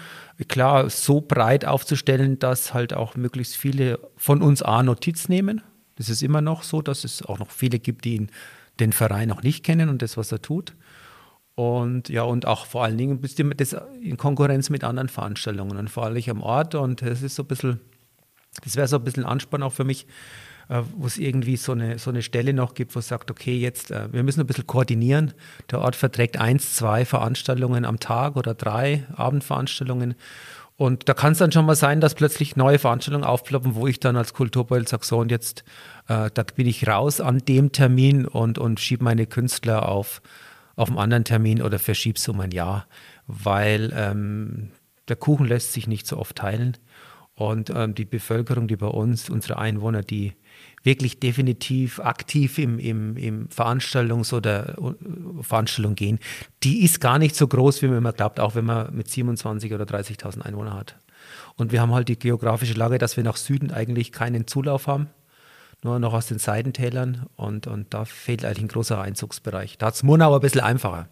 klar, 0.47 0.89
so 0.89 1.21
breit 1.21 1.65
aufzustellen, 1.65 2.39
dass 2.39 2.73
halt 2.73 2.93
auch 2.93 3.15
möglichst 3.15 3.55
viele 3.55 3.99
von 4.15 4.41
uns 4.41 4.61
A 4.61 4.83
Notiz 4.83 5.29
nehmen. 5.29 5.61
Das 5.95 6.09
ist 6.09 6.23
immer 6.23 6.41
noch 6.41 6.63
so, 6.63 6.81
dass 6.81 7.03
es 7.03 7.23
auch 7.23 7.39
noch 7.39 7.51
viele 7.51 7.79
gibt, 7.79 8.05
die 8.05 8.15
ihn 8.15 8.31
den 8.79 8.93
Verein 8.93 9.29
noch 9.29 9.43
nicht 9.43 9.63
kennen 9.63 9.89
und 9.89 10.01
das, 10.01 10.17
was 10.17 10.31
er 10.31 10.41
tut. 10.41 10.75
Und 11.55 12.09
ja, 12.09 12.23
und 12.23 12.47
auch 12.47 12.65
vor 12.65 12.83
allen 12.83 12.97
Dingen 12.97 13.21
bist 13.21 13.37
du 13.37 13.43
das 13.49 13.75
in 14.01 14.17
Konkurrenz 14.17 14.69
mit 14.69 14.83
anderen 14.83 15.09
Veranstaltungen. 15.09 15.75
Dann 15.75 15.87
fahre 15.87 16.17
ich 16.17 16.29
am 16.29 16.41
Ort 16.41 16.73
und 16.73 17.03
das 17.03 17.21
ist 17.21 17.35
so 17.35 17.43
ein 17.43 17.47
bisschen, 17.47 17.79
das 18.63 18.75
wäre 18.75 18.87
so 18.87 18.97
ein 18.97 19.03
bisschen 19.03 19.25
Ansporn 19.25 19.61
auch 19.61 19.73
für 19.73 19.83
mich, 19.83 20.07
wo 20.95 21.05
es 21.05 21.17
irgendwie 21.17 21.57
so 21.57 21.73
eine, 21.73 21.99
so 21.99 22.09
eine 22.09 22.21
Stelle 22.21 22.53
noch 22.53 22.73
gibt, 22.73 22.95
wo 22.95 22.99
es 22.99 23.07
sagt, 23.07 23.29
okay, 23.29 23.57
jetzt, 23.57 23.91
äh, 23.91 24.11
wir 24.11 24.23
müssen 24.23 24.39
ein 24.39 24.47
bisschen 24.47 24.67
koordinieren. 24.67 25.33
Der 25.69 25.79
Ort 25.79 25.95
verträgt 25.95 26.37
eins, 26.37 26.75
zwei 26.75 27.05
Veranstaltungen 27.05 27.85
am 27.85 27.99
Tag 27.99 28.35
oder 28.35 28.53
drei 28.53 29.05
Abendveranstaltungen. 29.15 30.15
Und 30.75 31.07
da 31.07 31.13
kann 31.13 31.33
es 31.33 31.37
dann 31.37 31.51
schon 31.51 31.65
mal 31.65 31.75
sein, 31.75 32.01
dass 32.01 32.15
plötzlich 32.15 32.55
neue 32.55 32.79
Veranstaltungen 32.79 33.23
aufploppen, 33.23 33.75
wo 33.75 33.87
ich 33.87 33.99
dann 33.99 34.17
als 34.17 34.33
Kulturbeutel 34.33 34.87
sage, 34.87 35.05
so 35.05 35.19
und 35.19 35.29
jetzt, 35.29 35.63
äh, 36.07 36.29
da 36.33 36.43
bin 36.55 36.67
ich 36.67 36.87
raus 36.87 37.21
an 37.21 37.39
dem 37.39 37.71
Termin 37.71 38.25
und, 38.25 38.57
und 38.57 38.79
schiebe 38.79 39.03
meine 39.03 39.27
Künstler 39.27 39.87
auf, 39.87 40.21
auf 40.75 40.89
einen 40.89 40.97
anderen 40.97 41.25
Termin 41.25 41.61
oder 41.61 41.77
verschiebe 41.77 42.17
es 42.17 42.27
um 42.27 42.39
ein 42.39 42.51
Jahr, 42.51 42.87
weil 43.27 43.93
ähm, 43.95 44.71
der 45.07 45.15
Kuchen 45.15 45.45
lässt 45.45 45.73
sich 45.73 45.87
nicht 45.87 46.07
so 46.07 46.17
oft 46.17 46.37
teilen. 46.37 46.77
Und 47.35 47.71
ähm, 47.75 47.95
die 47.95 48.05
Bevölkerung, 48.05 48.67
die 48.67 48.75
bei 48.75 48.87
uns, 48.87 49.29
unsere 49.29 49.57
Einwohner, 49.57 50.01
die 50.01 50.33
wirklich 50.83 51.19
definitiv 51.19 51.99
aktiv 51.99 52.57
im, 52.57 52.77
im, 52.77 53.17
im 53.17 53.47
Veranstaltungs- 53.49 54.33
oder 54.33 54.77
äh, 54.77 55.43
Veranstaltung 55.43 55.95
gehen, 55.95 56.19
die 56.63 56.83
ist 56.83 56.99
gar 56.99 57.19
nicht 57.19 57.35
so 57.35 57.47
groß, 57.47 57.81
wie 57.81 57.87
man 57.87 57.97
immer 57.97 58.13
glaubt, 58.13 58.39
auch 58.39 58.55
wenn 58.55 58.65
man 58.65 58.93
mit 58.93 59.09
27 59.09 59.73
oder 59.73 59.85
30.000 59.85 60.41
Einwohnern 60.41 60.75
hat. 60.75 60.97
Und 61.55 61.71
wir 61.71 61.81
haben 61.81 61.93
halt 61.93 62.09
die 62.09 62.19
geografische 62.19 62.73
Lage, 62.73 62.97
dass 62.97 63.15
wir 63.15 63.23
nach 63.23 63.37
Süden 63.37 63.71
eigentlich 63.71 64.11
keinen 64.11 64.45
Zulauf 64.47 64.87
haben, 64.87 65.09
nur 65.83 65.99
noch 65.99 66.13
aus 66.13 66.27
den 66.27 66.39
Seitentälern 66.39 67.27
und, 67.35 67.67
und 67.67 67.93
da 67.93 68.05
fehlt 68.05 68.43
eigentlich 68.43 68.63
ein 68.63 68.67
großer 68.67 69.01
Einzugsbereich. 69.01 69.77
Da 69.77 69.87
hat 69.87 69.95
es 69.95 70.03
Murnau 70.03 70.35
ein 70.35 70.41
bisschen 70.41 70.61
einfacher. 70.61 71.07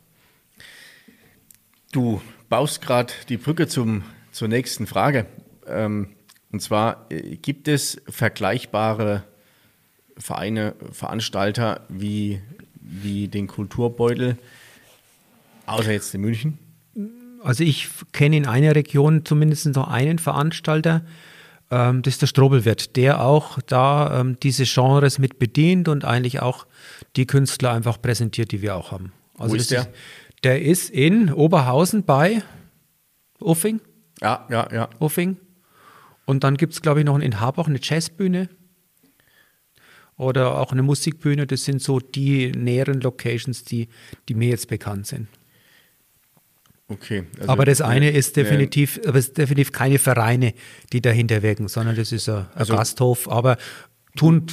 Du 1.92 2.22
baust 2.50 2.82
gerade 2.82 3.14
die 3.30 3.38
Brücke 3.38 3.68
zum, 3.68 4.04
zur 4.32 4.48
nächsten 4.48 4.88
Frage. 4.88 5.26
Ähm, 5.68 6.16
und 6.52 6.62
zwar, 6.62 7.06
äh, 7.10 7.38
gibt 7.38 7.68
es 7.68 8.02
vergleichbare 8.08 9.24
Vereine, 10.22 10.76
Veranstalter 10.92 11.82
wie, 11.90 12.42
wie 12.76 13.28
den 13.28 13.48
Kulturbeutel, 13.48 14.38
außer 15.66 15.92
jetzt 15.92 16.14
in 16.14 16.22
München? 16.22 16.58
Also 17.44 17.64
ich 17.64 17.90
kenne 18.12 18.38
in 18.38 18.46
einer 18.46 18.76
Region 18.76 19.26
zumindest 19.26 19.66
noch 19.68 19.88
einen 19.88 20.20
Veranstalter, 20.20 21.04
ähm, 21.72 22.02
das 22.02 22.16
ist 22.16 22.22
der 22.22 22.28
Strobelwirt, 22.28 22.96
der 22.98 23.24
auch 23.24 23.60
da 23.66 24.20
ähm, 24.20 24.38
diese 24.44 24.66
Genres 24.66 25.18
mit 25.18 25.40
bedient 25.40 25.88
und 25.88 26.06
eigentlich 26.06 26.42
auch 26.42 26.68
die 27.16 27.26
Künstler 27.26 27.72
einfach 27.72 28.00
präsentiert, 28.02 28.52
die 28.52 28.62
wir 28.62 28.76
auch 28.76 28.92
haben. 28.92 29.14
Also 29.38 29.54
Wo 29.54 29.58
ist 29.58 29.72
der? 29.72 29.82
Ist, 29.82 29.90
der 30.44 30.62
ist 30.62 30.90
in 30.90 31.34
Oberhausen 31.34 32.04
bei 32.04 32.44
Uffing. 33.40 33.80
Ja, 34.22 34.46
ja, 34.50 34.68
ja. 34.72 34.90
Uffing. 35.00 35.38
Und 36.26 36.44
dann 36.44 36.58
gibt 36.58 36.74
es, 36.74 36.82
glaube 36.82 37.00
ich, 37.00 37.06
noch 37.06 37.18
in 37.18 37.40
Habach 37.40 37.68
eine 37.68 37.80
Jazzbühne 37.82 38.50
oder 40.18 40.60
auch 40.60 40.72
eine 40.72 40.84
Musikbühne. 40.84 41.48
Das 41.48 41.66
sind 41.66 41.82
so 41.82 42.00
die 42.00 42.52
näheren 42.52 43.02
Locations, 43.02 43.64
die, 43.64 43.88
die 44.30 44.34
mir 44.36 44.50
jetzt 44.50 44.68
bekannt 44.68 45.08
sind. 45.08 45.28
Okay. 46.88 47.24
Also 47.40 47.50
aber 47.50 47.66
das 47.66 47.82
eine 47.82 48.10
ist 48.10 48.36
definitiv, 48.36 49.00
aber 49.08 49.18
es 49.18 49.30
ist 49.30 49.38
definitiv 49.38 49.72
keine 49.72 49.98
Vereine, 49.98 50.54
die 50.92 51.02
dahinter 51.02 51.42
wirken, 51.42 51.70
sondern 51.70 51.96
das 51.96 52.12
ist 52.12 52.28
ein, 52.28 52.48
also, 52.54 52.76
Gasthof, 52.76 53.30
aber 53.30 53.58
tun 54.18 54.46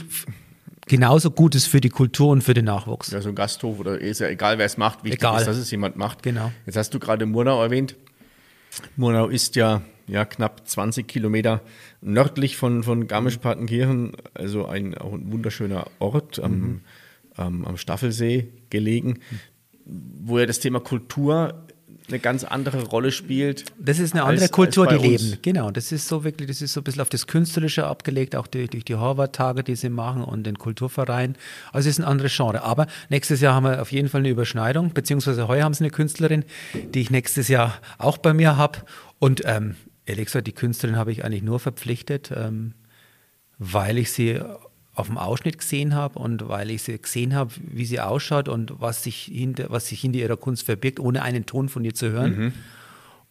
genauso 0.87 1.31
Gutes 1.31 1.67
für 1.67 1.81
die 1.81 1.89
Kultur 1.89 2.31
und 2.31 2.43
für 2.43 2.55
den 2.55 2.65
Nachwuchs. 2.65 3.13
Also 3.13 3.31
ein 3.31 3.35
Gasthof 3.35 3.81
oder 3.81 3.99
ist 3.99 4.21
ja 4.21 4.29
egal, 4.29 4.59
wer 4.59 4.67
es 4.67 4.77
macht, 4.77 5.05
wichtig 5.05 5.21
egal. 5.21 5.41
ist, 5.41 5.47
dass 5.47 5.57
es 5.57 5.71
jemand 5.71 5.97
macht. 5.97 6.23
Genau. 6.23 6.53
Jetzt 6.65 6.77
hast 6.77 6.95
du 6.95 6.99
gerade 6.99 7.27
Murnau 7.27 7.63
erwähnt. 7.63 7.97
Murnau 8.97 9.29
ist 9.29 9.57
ja, 9.57 9.83
ja 10.09 10.25
knapp 10.25 10.67
20 10.67 11.07
Kilometer 11.07 11.63
nördlich 12.01 12.57
von, 12.57 12.83
von 12.83 13.07
Garmisch-Partenkirchen, 13.07 14.13
also 14.35 14.67
ein, 14.67 14.97
auch 14.97 15.13
ein 15.13 15.31
wunderschöner 15.31 15.87
Ort 15.99 16.39
am, 16.43 16.53
mhm. 16.53 16.81
ähm, 17.39 17.65
am 17.65 17.77
Staffelsee 17.77 18.49
gelegen, 18.71 19.21
wo 19.85 20.39
ja 20.39 20.47
das 20.47 20.61
Thema 20.61 20.81
Kultur 20.81 21.67
eine 22.09 22.19
ganz 22.19 22.45
andere 22.45 22.85
Rolle 22.85 23.13
spielt. 23.13 23.67
Das 23.79 23.99
ist 23.99 24.15
eine 24.15 24.25
andere 24.25 24.45
als, 24.45 24.53
Kultur, 24.53 24.89
als 24.89 25.01
die 25.01 25.09
uns. 25.09 25.23
leben. 25.23 25.39
Genau, 25.43 25.71
das 25.71 25.93
ist 25.93 26.09
so 26.09 26.25
wirklich, 26.25 26.49
das 26.49 26.63
ist 26.63 26.73
so 26.73 26.81
ein 26.81 26.85
bisschen 26.85 27.03
auf 27.03 27.09
das 27.09 27.27
Künstlerische 27.27 27.87
abgelegt, 27.87 28.35
auch 28.35 28.47
durch, 28.47 28.71
durch 28.71 28.85
die 28.85 28.97
Harvard-Tage, 28.97 29.63
die 29.63 29.77
sie 29.77 29.91
machen 29.91 30.25
und 30.25 30.45
den 30.45 30.59
Kulturverein. 30.59 31.37
Also 31.73 31.89
es 31.89 31.99
ist 31.99 32.05
ein 32.05 32.09
anderes 32.09 32.35
Genre. 32.35 32.63
Aber 32.63 32.87
nächstes 33.11 33.41
Jahr 33.41 33.55
haben 33.55 33.65
wir 33.65 33.83
auf 33.83 33.93
jeden 33.93 34.09
Fall 34.09 34.21
eine 34.21 34.31
Überschneidung, 34.31 34.93
beziehungsweise 34.93 35.49
heuer 35.49 35.65
haben 35.65 35.75
sie 35.75 35.85
eine 35.85 35.91
Künstlerin, 35.91 36.45
die 36.95 37.01
ich 37.01 37.11
nächstes 37.11 37.49
Jahr 37.49 37.75
auch 37.99 38.19
bei 38.19 38.33
mir 38.33 38.57
habe. 38.57 38.79
Und 39.19 39.43
ähm, 39.45 39.75
ehrlich 40.09 40.27
gesagt, 40.27 40.47
die 40.47 40.53
Künstlerin 40.53 40.97
habe 40.97 41.13
ich 41.13 41.25
eigentlich 41.25 41.43
nur 41.43 41.61
verpflichtet, 41.61 42.33
ähm, 42.35 42.75
weil 43.59 43.99
ich 43.99 44.13
sie 44.13 44.41
auf 44.95 45.07
dem 45.07 45.19
Ausschnitt 45.19 45.59
gesehen 45.59 45.95
habe 45.95 46.19
und 46.19 46.49
weil 46.49 46.71
ich 46.71 46.83
sie 46.83 46.99
gesehen 46.99 47.35
habe, 47.35 47.53
wie 47.61 47.85
sie 47.85 48.01
ausschaut 48.01 48.49
und 48.49 48.81
was 48.81 49.05
sich 49.05 49.31
hinter, 49.33 49.71
was 49.71 49.89
sich 49.89 50.01
hinter 50.01 50.19
ihrer 50.19 50.37
Kunst 50.37 50.65
verbirgt, 50.65 50.99
ohne 50.99 51.23
einen 51.23 51.47
Ton 51.47 51.69
von 51.69 51.85
ihr 51.85 51.95
zu 51.95 52.11
hören. 52.11 52.37
Mhm. 52.37 52.53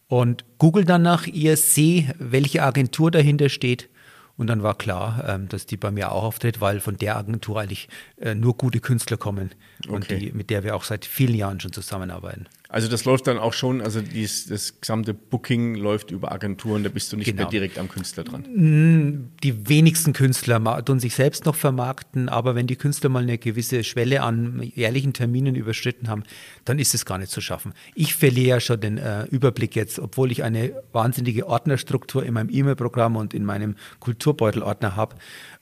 Und 0.06 0.44
google 0.56 0.86
dann 0.86 1.02
nach 1.02 1.26
ihr, 1.26 1.58
sehe, 1.58 2.14
welche 2.18 2.62
Agentur 2.62 3.10
dahinter 3.10 3.50
steht. 3.50 3.90
Und 4.38 4.46
dann 4.46 4.62
war 4.62 4.78
klar, 4.78 5.22
ähm, 5.28 5.48
dass 5.48 5.66
die 5.66 5.76
bei 5.76 5.90
mir 5.90 6.12
auch 6.12 6.22
auftritt, 6.22 6.62
weil 6.62 6.80
von 6.80 6.96
der 6.96 7.16
Agentur 7.16 7.60
eigentlich 7.60 7.88
äh, 8.18 8.34
nur 8.34 8.56
gute 8.56 8.80
Künstler 8.80 9.18
kommen 9.18 9.50
und 9.88 10.04
okay. 10.04 10.18
die, 10.18 10.32
mit 10.32 10.48
der 10.48 10.64
wir 10.64 10.76
auch 10.76 10.84
seit 10.84 11.04
vielen 11.04 11.34
Jahren 11.34 11.60
schon 11.60 11.72
zusammenarbeiten. 11.72 12.46
Also 12.70 12.86
das 12.86 13.06
läuft 13.06 13.26
dann 13.26 13.38
auch 13.38 13.54
schon, 13.54 13.80
also 13.80 14.02
dies, 14.02 14.46
das 14.46 14.78
gesamte 14.78 15.14
Booking 15.14 15.74
läuft 15.74 16.10
über 16.10 16.32
Agenturen, 16.32 16.82
da 16.82 16.90
bist 16.90 17.10
du 17.10 17.16
nicht 17.16 17.24
genau. 17.24 17.42
mehr 17.42 17.50
direkt 17.50 17.78
am 17.78 17.88
Künstler 17.88 18.24
dran. 18.24 18.42
Mm, 18.42 19.30
die 19.42 19.70
wenigsten 19.70 20.12
Künstler 20.12 20.84
tun 20.84 21.00
sich 21.00 21.14
selbst 21.14 21.46
noch 21.46 21.54
vermarkten, 21.54 22.28
aber 22.28 22.54
wenn 22.54 22.66
die 22.66 22.76
Künstler 22.76 23.08
mal 23.08 23.22
eine 23.22 23.38
gewisse 23.38 23.84
Schwelle 23.84 24.20
an 24.20 24.60
jährlichen 24.62 25.14
Terminen 25.14 25.54
überschritten 25.54 26.08
haben, 26.08 26.24
dann 26.66 26.78
ist 26.78 26.94
es 26.94 27.06
gar 27.06 27.16
nicht 27.16 27.32
zu 27.32 27.40
schaffen. 27.40 27.72
Ich 27.94 28.14
verliere 28.14 28.48
ja 28.48 28.60
schon 28.60 28.82
den 28.82 28.98
äh, 28.98 29.24
Überblick 29.24 29.74
jetzt, 29.74 29.98
obwohl 29.98 30.30
ich 30.30 30.42
eine 30.42 30.74
wahnsinnige 30.92 31.46
Ordnerstruktur 31.46 32.22
in 32.22 32.34
meinem 32.34 32.50
E-Mail-Programm 32.50 33.16
und 33.16 33.32
in 33.32 33.46
meinem 33.46 33.76
Kulturbeutelordner 33.98 34.94
habe. 34.94 35.16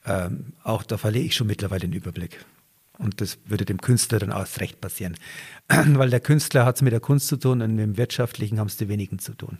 Ähm, 0.05 0.47
auch 0.61 0.83
da 0.83 0.97
verliere 0.97 1.23
ich 1.23 1.35
schon 1.35 1.47
mittlerweile 1.47 1.81
den 1.81 1.93
Überblick. 1.93 2.37
Und 2.97 3.21
das 3.21 3.37
würde 3.45 3.65
dem 3.65 3.79
Künstler 3.79 4.19
dann 4.19 4.31
aus 4.31 4.59
Recht 4.59 4.81
passieren. 4.81 5.15
Weil 5.69 6.09
der 6.09 6.19
Künstler 6.19 6.65
hat 6.65 6.77
es 6.77 6.81
mit 6.81 6.93
der 6.93 6.99
Kunst 6.99 7.27
zu 7.27 7.37
tun 7.37 7.61
und 7.61 7.75
mit 7.75 7.83
dem 7.83 7.97
Wirtschaftlichen 7.97 8.59
haben 8.59 8.67
es 8.67 8.77
die 8.77 8.87
wenigen 8.87 9.19
zu 9.19 9.33
tun. 9.33 9.57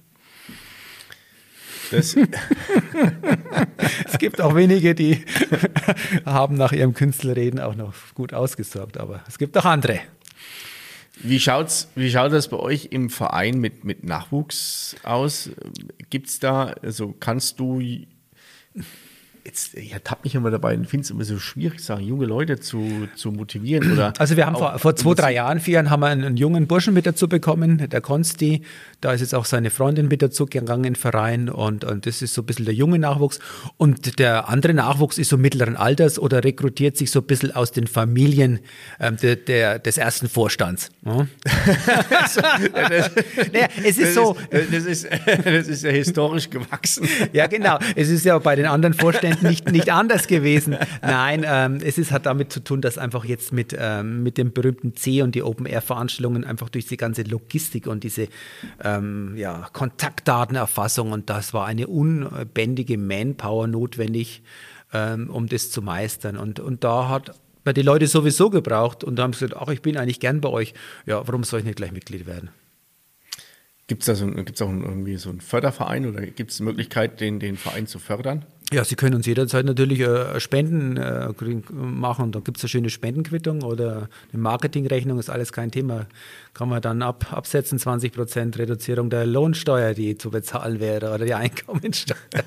es 1.91 2.17
gibt 4.19 4.41
auch 4.41 4.55
wenige, 4.55 4.93
die 4.93 5.23
haben 6.25 6.55
nach 6.55 6.73
ihrem 6.73 6.93
Künstlerreden 6.93 7.61
auch 7.61 7.75
noch 7.75 7.93
gut 8.13 8.33
ausgesorgt, 8.33 8.97
aber 8.97 9.21
es 9.27 9.37
gibt 9.37 9.57
auch 9.57 9.63
andere. 9.63 10.01
Wie, 11.21 11.39
schaut's, 11.39 11.87
wie 11.95 12.11
schaut 12.11 12.33
das 12.33 12.49
bei 12.49 12.57
euch 12.57 12.89
im 12.91 13.09
Verein 13.09 13.59
mit, 13.59 13.85
mit 13.85 14.03
Nachwuchs 14.03 14.97
aus? 15.03 15.49
Gibt 16.09 16.27
es 16.27 16.39
da, 16.39 16.75
also 16.81 17.15
kannst 17.19 17.59
du 17.59 17.81
jetzt, 19.47 19.75
ich 19.75 19.93
ertappe 19.93 20.21
mich 20.25 20.35
immer 20.35 20.51
dabei 20.51 20.75
und 20.77 20.87
finde 20.87 21.05
es 21.05 21.09
immer 21.09 21.23
so 21.23 21.39
schwierig, 21.39 21.79
sagen, 21.79 22.03
junge 22.03 22.25
Leute 22.25 22.59
zu, 22.59 23.07
zu 23.15 23.31
motivieren 23.31 23.93
oder. 23.93 24.13
Also 24.19 24.35
wir 24.35 24.45
haben 24.45 24.55
vor, 24.55 24.77
vor 24.77 24.95
zwei, 24.95 25.13
drei 25.15 25.33
Jahren, 25.33 25.59
vier 25.59 25.75
Jahren 25.75 25.89
haben 25.89 26.01
wir 26.01 26.07
einen, 26.07 26.25
einen, 26.25 26.37
jungen 26.37 26.67
Burschen 26.67 26.93
mit 26.93 27.05
dazu 27.05 27.29
bekommen, 27.29 27.89
der 27.89 28.01
Konsti. 28.01 28.61
Da 28.99 29.13
ist 29.13 29.21
jetzt 29.21 29.35
auch 29.35 29.45
seine 29.45 29.69
Freundin 29.69 30.07
mit 30.07 30.23
dazu 30.23 30.47
gegangen 30.47 30.83
in 30.83 30.93
den 30.93 30.95
Verein 30.95 31.49
und, 31.49 31.83
und 31.83 32.07
das 32.07 32.23
ist 32.23 32.33
so 32.33 32.41
ein 32.41 32.45
bisschen 32.45 32.65
der 32.65 32.73
junge 32.73 32.97
Nachwuchs. 32.97 33.39
Und 33.77 34.17
der 34.17 34.49
andere 34.49 34.73
Nachwuchs 34.73 35.19
ist 35.19 35.29
so 35.29 35.37
mittleren 35.37 35.75
Alters 35.75 36.17
oder 36.17 36.43
rekrutiert 36.43 36.97
sich 36.97 37.11
so 37.11 37.19
ein 37.19 37.25
bisschen 37.25 37.51
aus 37.51 37.71
den 37.71 37.85
Familien 37.85 38.59
ähm, 38.99 39.17
der, 39.17 39.35
der, 39.35 39.79
des 39.79 39.97
ersten 39.97 40.29
Vorstands. 40.29 40.89
Ja? 41.07 41.25
das, 42.09 42.35
naja, 43.53 43.67
es 43.77 43.97
ist 43.97 44.01
das 44.01 44.13
so. 44.13 44.35
Ist, 44.49 44.73
das, 44.73 44.85
ist, 44.85 45.07
das 45.45 45.67
ist 45.67 45.83
ja 45.83 45.91
historisch 45.91 46.49
gewachsen. 46.49 47.07
ja, 47.31 47.47
genau. 47.47 47.79
Es 47.95 48.09
ist 48.09 48.25
ja 48.25 48.37
bei 48.39 48.55
den 48.55 48.65
anderen 48.65 48.93
Vorständen 48.93 49.47
nicht, 49.47 49.71
nicht 49.71 49.91
anders 49.91 50.27
gewesen. 50.27 50.75
Nein, 51.01 51.45
ähm, 51.47 51.79
es 51.83 51.97
ist, 51.97 52.11
hat 52.11 52.25
damit 52.25 52.51
zu 52.51 52.59
tun, 52.59 52.81
dass 52.81 52.97
einfach 52.97 53.25
jetzt 53.25 53.53
mit, 53.53 53.75
ähm, 53.79 54.23
mit 54.23 54.37
dem 54.37 54.51
berühmten 54.51 54.95
C 54.95 55.21
und 55.21 55.33
die 55.33 55.43
Open-Air-Veranstaltungen 55.43 56.43
einfach 56.43 56.69
durch 56.69 56.87
die 56.87 56.97
ganze 56.97 57.23
Logistik 57.23 57.87
und 57.87 58.03
diese 58.03 58.27
ähm, 58.95 59.35
ja, 59.35 59.69
Kontaktdatenerfassung 59.73 61.11
und 61.11 61.29
das 61.29 61.53
war 61.53 61.65
eine 61.65 61.87
unbändige 61.87 62.97
Manpower 62.97 63.67
notwendig, 63.67 64.43
ähm, 64.93 65.29
um 65.29 65.47
das 65.47 65.71
zu 65.71 65.81
meistern. 65.81 66.37
Und, 66.37 66.59
und 66.59 66.83
da 66.83 67.09
hat 67.09 67.39
man 67.65 67.75
die 67.75 67.81
Leute 67.81 68.07
sowieso 68.07 68.49
gebraucht 68.49 69.03
und 69.03 69.17
da 69.17 69.23
haben 69.23 69.33
sie 69.33 69.45
gesagt, 69.45 69.61
ach, 69.61 69.69
ich 69.69 69.81
bin 69.81 69.97
eigentlich 69.97 70.19
gern 70.19 70.41
bei 70.41 70.49
euch. 70.49 70.73
Ja, 71.05 71.27
warum 71.27 71.43
soll 71.43 71.59
ich 71.59 71.65
nicht 71.65 71.77
gleich 71.77 71.91
Mitglied 71.91 72.25
werden? 72.25 72.49
Gibt 73.87 74.03
es 74.03 74.07
da 74.07 74.15
so, 74.15 74.27
gibt's 74.27 74.61
auch 74.61 74.69
irgendwie 74.69 75.15
so 75.15 75.29
einen 75.29 75.39
Förderverein 75.39 76.05
oder 76.05 76.21
gibt 76.21 76.51
es 76.51 76.57
die 76.57 76.63
Möglichkeit, 76.63 77.21
den, 77.21 77.39
den 77.39 77.55
Verein 77.55 77.87
zu 77.87 77.99
fördern? 77.99 78.45
Ja, 78.73 78.83
Sie 78.83 78.95
können 78.95 79.15
uns 79.15 79.25
jederzeit 79.25 79.65
natürlich 79.65 80.01
äh, 80.01 80.39
Spenden 80.41 80.97
äh, 80.97 81.29
machen. 81.71 82.33
Da 82.33 82.41
gibt 82.41 82.57
es 82.57 82.63
eine 82.63 82.69
schöne 82.69 82.89
Spendenquittung 82.89 83.61
oder 83.61 84.09
eine 84.33 84.41
Marketingrechnung, 84.41 85.19
ist 85.19 85.29
alles 85.29 85.53
kein 85.53 85.71
Thema. 85.71 86.05
Kann 86.53 86.67
man 86.67 86.81
dann 86.81 87.01
ab, 87.01 87.31
absetzen, 87.31 87.79
20 87.79 88.11
Prozent 88.11 88.57
Reduzierung 88.57 89.09
der 89.09 89.25
Lohnsteuer, 89.25 89.93
die 89.93 90.17
zu 90.17 90.31
bezahlen 90.31 90.81
wäre, 90.81 91.13
oder 91.13 91.25
die 91.25 91.33
Einkommensteuer. 91.33 92.17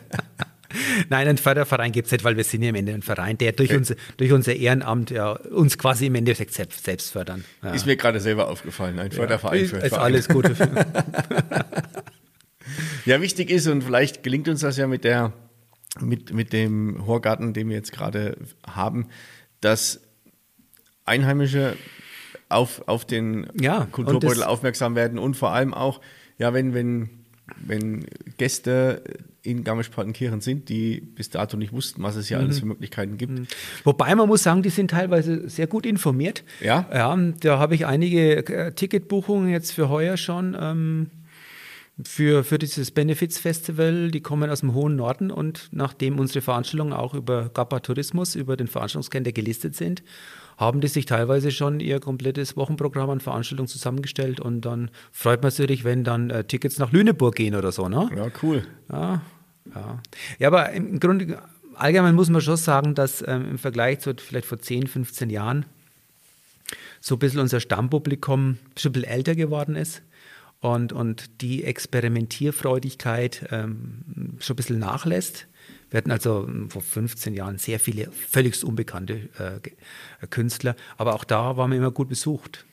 Nein, 1.09 1.27
einen 1.27 1.39
Förderverein 1.39 1.91
gibt 1.91 2.07
es 2.07 2.13
nicht, 2.13 2.23
weil 2.23 2.37
wir 2.37 2.45
sind 2.45 2.63
ja 2.63 2.69
am 2.69 2.75
Ende 2.75 2.93
ein 2.93 3.03
Verein, 3.03 3.39
der 3.39 3.53
durch, 3.53 3.75
uns, 3.75 3.95
durch 4.19 4.31
unser 4.31 4.55
Ehrenamt 4.55 5.11
ja, 5.11 5.33
uns 5.33 5.79
quasi 5.79 6.07
im 6.07 6.15
Endeffekt 6.15 6.53
selbst, 6.53 6.85
selbst 6.85 7.13
fördern. 7.13 7.45
Ja. 7.63 7.73
Ist 7.73 7.87
mir 7.87 7.97
gerade 7.97 8.21
selber 8.21 8.49
aufgefallen, 8.49 8.99
ein 8.99 9.11
Förderverein 9.11 9.63
ja, 9.63 9.69
für 9.69 9.77
Ist 9.79 9.95
alles 9.95 10.29
Gute. 10.29 10.55
ja, 13.07 13.21
wichtig 13.23 13.51
ist 13.51 13.67
und 13.67 13.83
vielleicht 13.83 14.23
gelingt 14.23 14.49
uns 14.49 14.61
das 14.61 14.77
ja 14.77 14.87
mit 14.87 15.05
der 15.05 15.33
mit, 15.99 16.33
mit 16.33 16.53
dem 16.53 17.07
Horgarten, 17.07 17.53
den 17.53 17.69
wir 17.69 17.77
jetzt 17.77 17.93
gerade 17.93 18.37
haben, 18.67 19.09
dass 19.61 20.01
Einheimische 21.05 21.77
auf, 22.49 22.83
auf 22.87 23.05
den 23.05 23.49
ja, 23.61 23.87
Kulturbeutel 23.91 24.43
aufmerksam 24.43 24.95
werden 24.95 25.19
und 25.19 25.37
vor 25.37 25.53
allem 25.53 25.75
auch, 25.75 26.01
ja, 26.39 26.53
wenn, 26.55 26.75
wenn, 26.75 27.11
wenn 27.57 28.07
Gäste 28.37 29.03
in 29.43 29.65
Garmisch-Partenkirchen 29.65 30.41
sind, 30.41 30.69
die 30.69 31.01
bis 31.01 31.31
dato 31.31 31.57
nicht 31.57 31.73
wussten, 31.73 32.03
was 32.03 32.17
es 32.17 32.29
hier 32.29 32.39
mhm. 32.39 32.45
alles 32.45 32.61
für 32.61 32.67
Möglichkeiten 32.67 33.17
gibt. 33.17 33.33
Mhm. 33.33 33.47
Wobei 33.85 34.15
man 34.15 34.29
muss 34.29 34.43
sagen, 34.43 34.63
die 34.63 34.71
sind 34.71 34.91
teilweise 34.91 35.49
sehr 35.49 35.67
gut 35.67 35.87
informiert. 35.87 36.45
Ja. 36.61 36.87
Ja, 36.93 37.17
da 37.41 37.59
habe 37.59 37.75
ich 37.75 37.87
einige 37.87 38.47
äh, 38.47 38.73
Ticketbuchungen 38.73 39.49
jetzt 39.49 39.73
für 39.73 39.89
heuer 39.89 40.17
schon. 40.17 40.57
Ähm, 40.61 41.11
für, 42.05 42.45
für 42.45 42.59
dieses 42.59 42.91
Benefits 42.91 43.39
Festival, 43.39 44.11
die 44.11 44.21
kommen 44.21 44.51
aus 44.51 44.61
dem 44.61 44.75
hohen 44.75 44.97
Norden 44.97 45.31
und 45.31 45.69
nachdem 45.73 46.19
unsere 46.19 46.41
Veranstaltungen 46.41 46.93
auch 46.93 47.15
über 47.15 47.49
GAPA 47.49 47.81
Tourismus, 47.81 48.35
über 48.35 48.57
den 48.57 48.69
Veranstaltungskalender 48.69 49.33
gelistet 49.33 49.77
sind, 49.77 50.03
haben 50.57 50.81
die 50.81 50.89
sich 50.89 51.07
teilweise 51.07 51.51
schon 51.51 51.81
ihr 51.81 52.01
komplettes 52.01 52.57
Wochenprogramm 52.57 53.11
an 53.11 53.21
Veranstaltungen 53.21 53.69
zusammengestellt 53.69 54.41
und 54.41 54.63
dann 54.63 54.91
freut 55.11 55.43
man 55.43 55.51
sich, 55.51 55.85
wenn 55.85 56.05
dann 56.05 56.31
äh, 56.31 56.45
Tickets 56.45 56.79
nach 56.79 56.93
Lüneburg 56.93 57.35
gehen 57.35 57.55
oder 57.55 57.73
so, 57.73 57.89
ne? 57.89 58.11
Ja, 58.15 58.27
cool. 58.43 58.67
Ja, 58.91 59.23
ja. 59.75 60.03
ja 60.39 60.49
aber 60.49 60.71
im 60.73 61.01
Grunde, 61.01 61.39
allgemein 61.75 62.15
muss 62.15 62.29
man 62.29 62.41
schon 62.41 62.57
sagen, 62.57 62.95
dass 62.95 63.25
ähm, 63.27 63.53
im 63.53 63.59
Vergleich 63.59 64.01
zu 64.01 64.15
vielleicht 64.19 64.47
vor 64.47 64.61
10, 64.61 64.87
15 64.87 65.31
Jahren 65.31 65.65
so 67.01 67.15
ein 67.15 67.19
bisschen 67.19 67.41
unser 67.41 67.61
Stammpublikum 67.61 68.51
ein 68.51 68.59
bisschen 68.75 69.05
älter 69.05 69.35
geworden 69.35 69.77
ist 69.77 70.03
und, 70.61 70.93
und 70.93 71.41
die 71.41 71.65
Experimentierfreudigkeit 71.65 73.47
ähm, 73.51 74.03
schon 74.39 74.55
ein 74.55 74.57
bisschen 74.57 74.79
nachlässt. 74.79 75.47
Wir 75.91 75.99
hatten 75.99 76.11
also 76.11 76.47
ähm, 76.47 76.71
vor 76.71 76.83
15 76.83 77.35
Jahren 77.35 77.59
sehr 77.59 77.81
viele 77.81 78.11
völlig 78.13 78.63
unbekannte 78.63 79.29
äh, 79.39 80.27
Künstler, 80.27 80.77
aber 80.97 81.15
auch 81.15 81.25
da 81.25 81.57
waren 81.57 81.71
wir 81.71 81.79
immer 81.79 81.91
gut 81.91 82.09
besucht. 82.09 82.65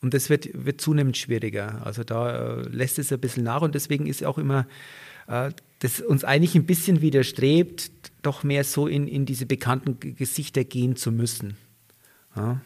Und 0.00 0.12
das 0.12 0.28
wird, 0.28 0.48
wird 0.52 0.82
zunehmend 0.82 1.16
schwieriger. 1.16 1.80
Also 1.84 2.04
da 2.04 2.58
äh, 2.58 2.68
lässt 2.68 2.98
es 2.98 3.10
ein 3.10 3.20
bisschen 3.20 3.44
nach 3.44 3.62
und 3.62 3.74
deswegen 3.74 4.06
ist 4.06 4.22
auch 4.22 4.36
immer, 4.36 4.66
äh, 5.26 5.50
das 5.78 6.00
uns 6.00 6.24
eigentlich 6.24 6.54
ein 6.54 6.66
bisschen 6.66 7.00
widerstrebt, 7.00 7.90
doch 8.22 8.42
mehr 8.42 8.64
so 8.64 8.86
in, 8.86 9.08
in 9.08 9.24
diese 9.24 9.46
bekannten 9.46 9.98
Gesichter 10.14 10.64
gehen 10.64 10.96
zu 10.96 11.10
müssen. 11.10 11.56
Ja. 12.36 12.60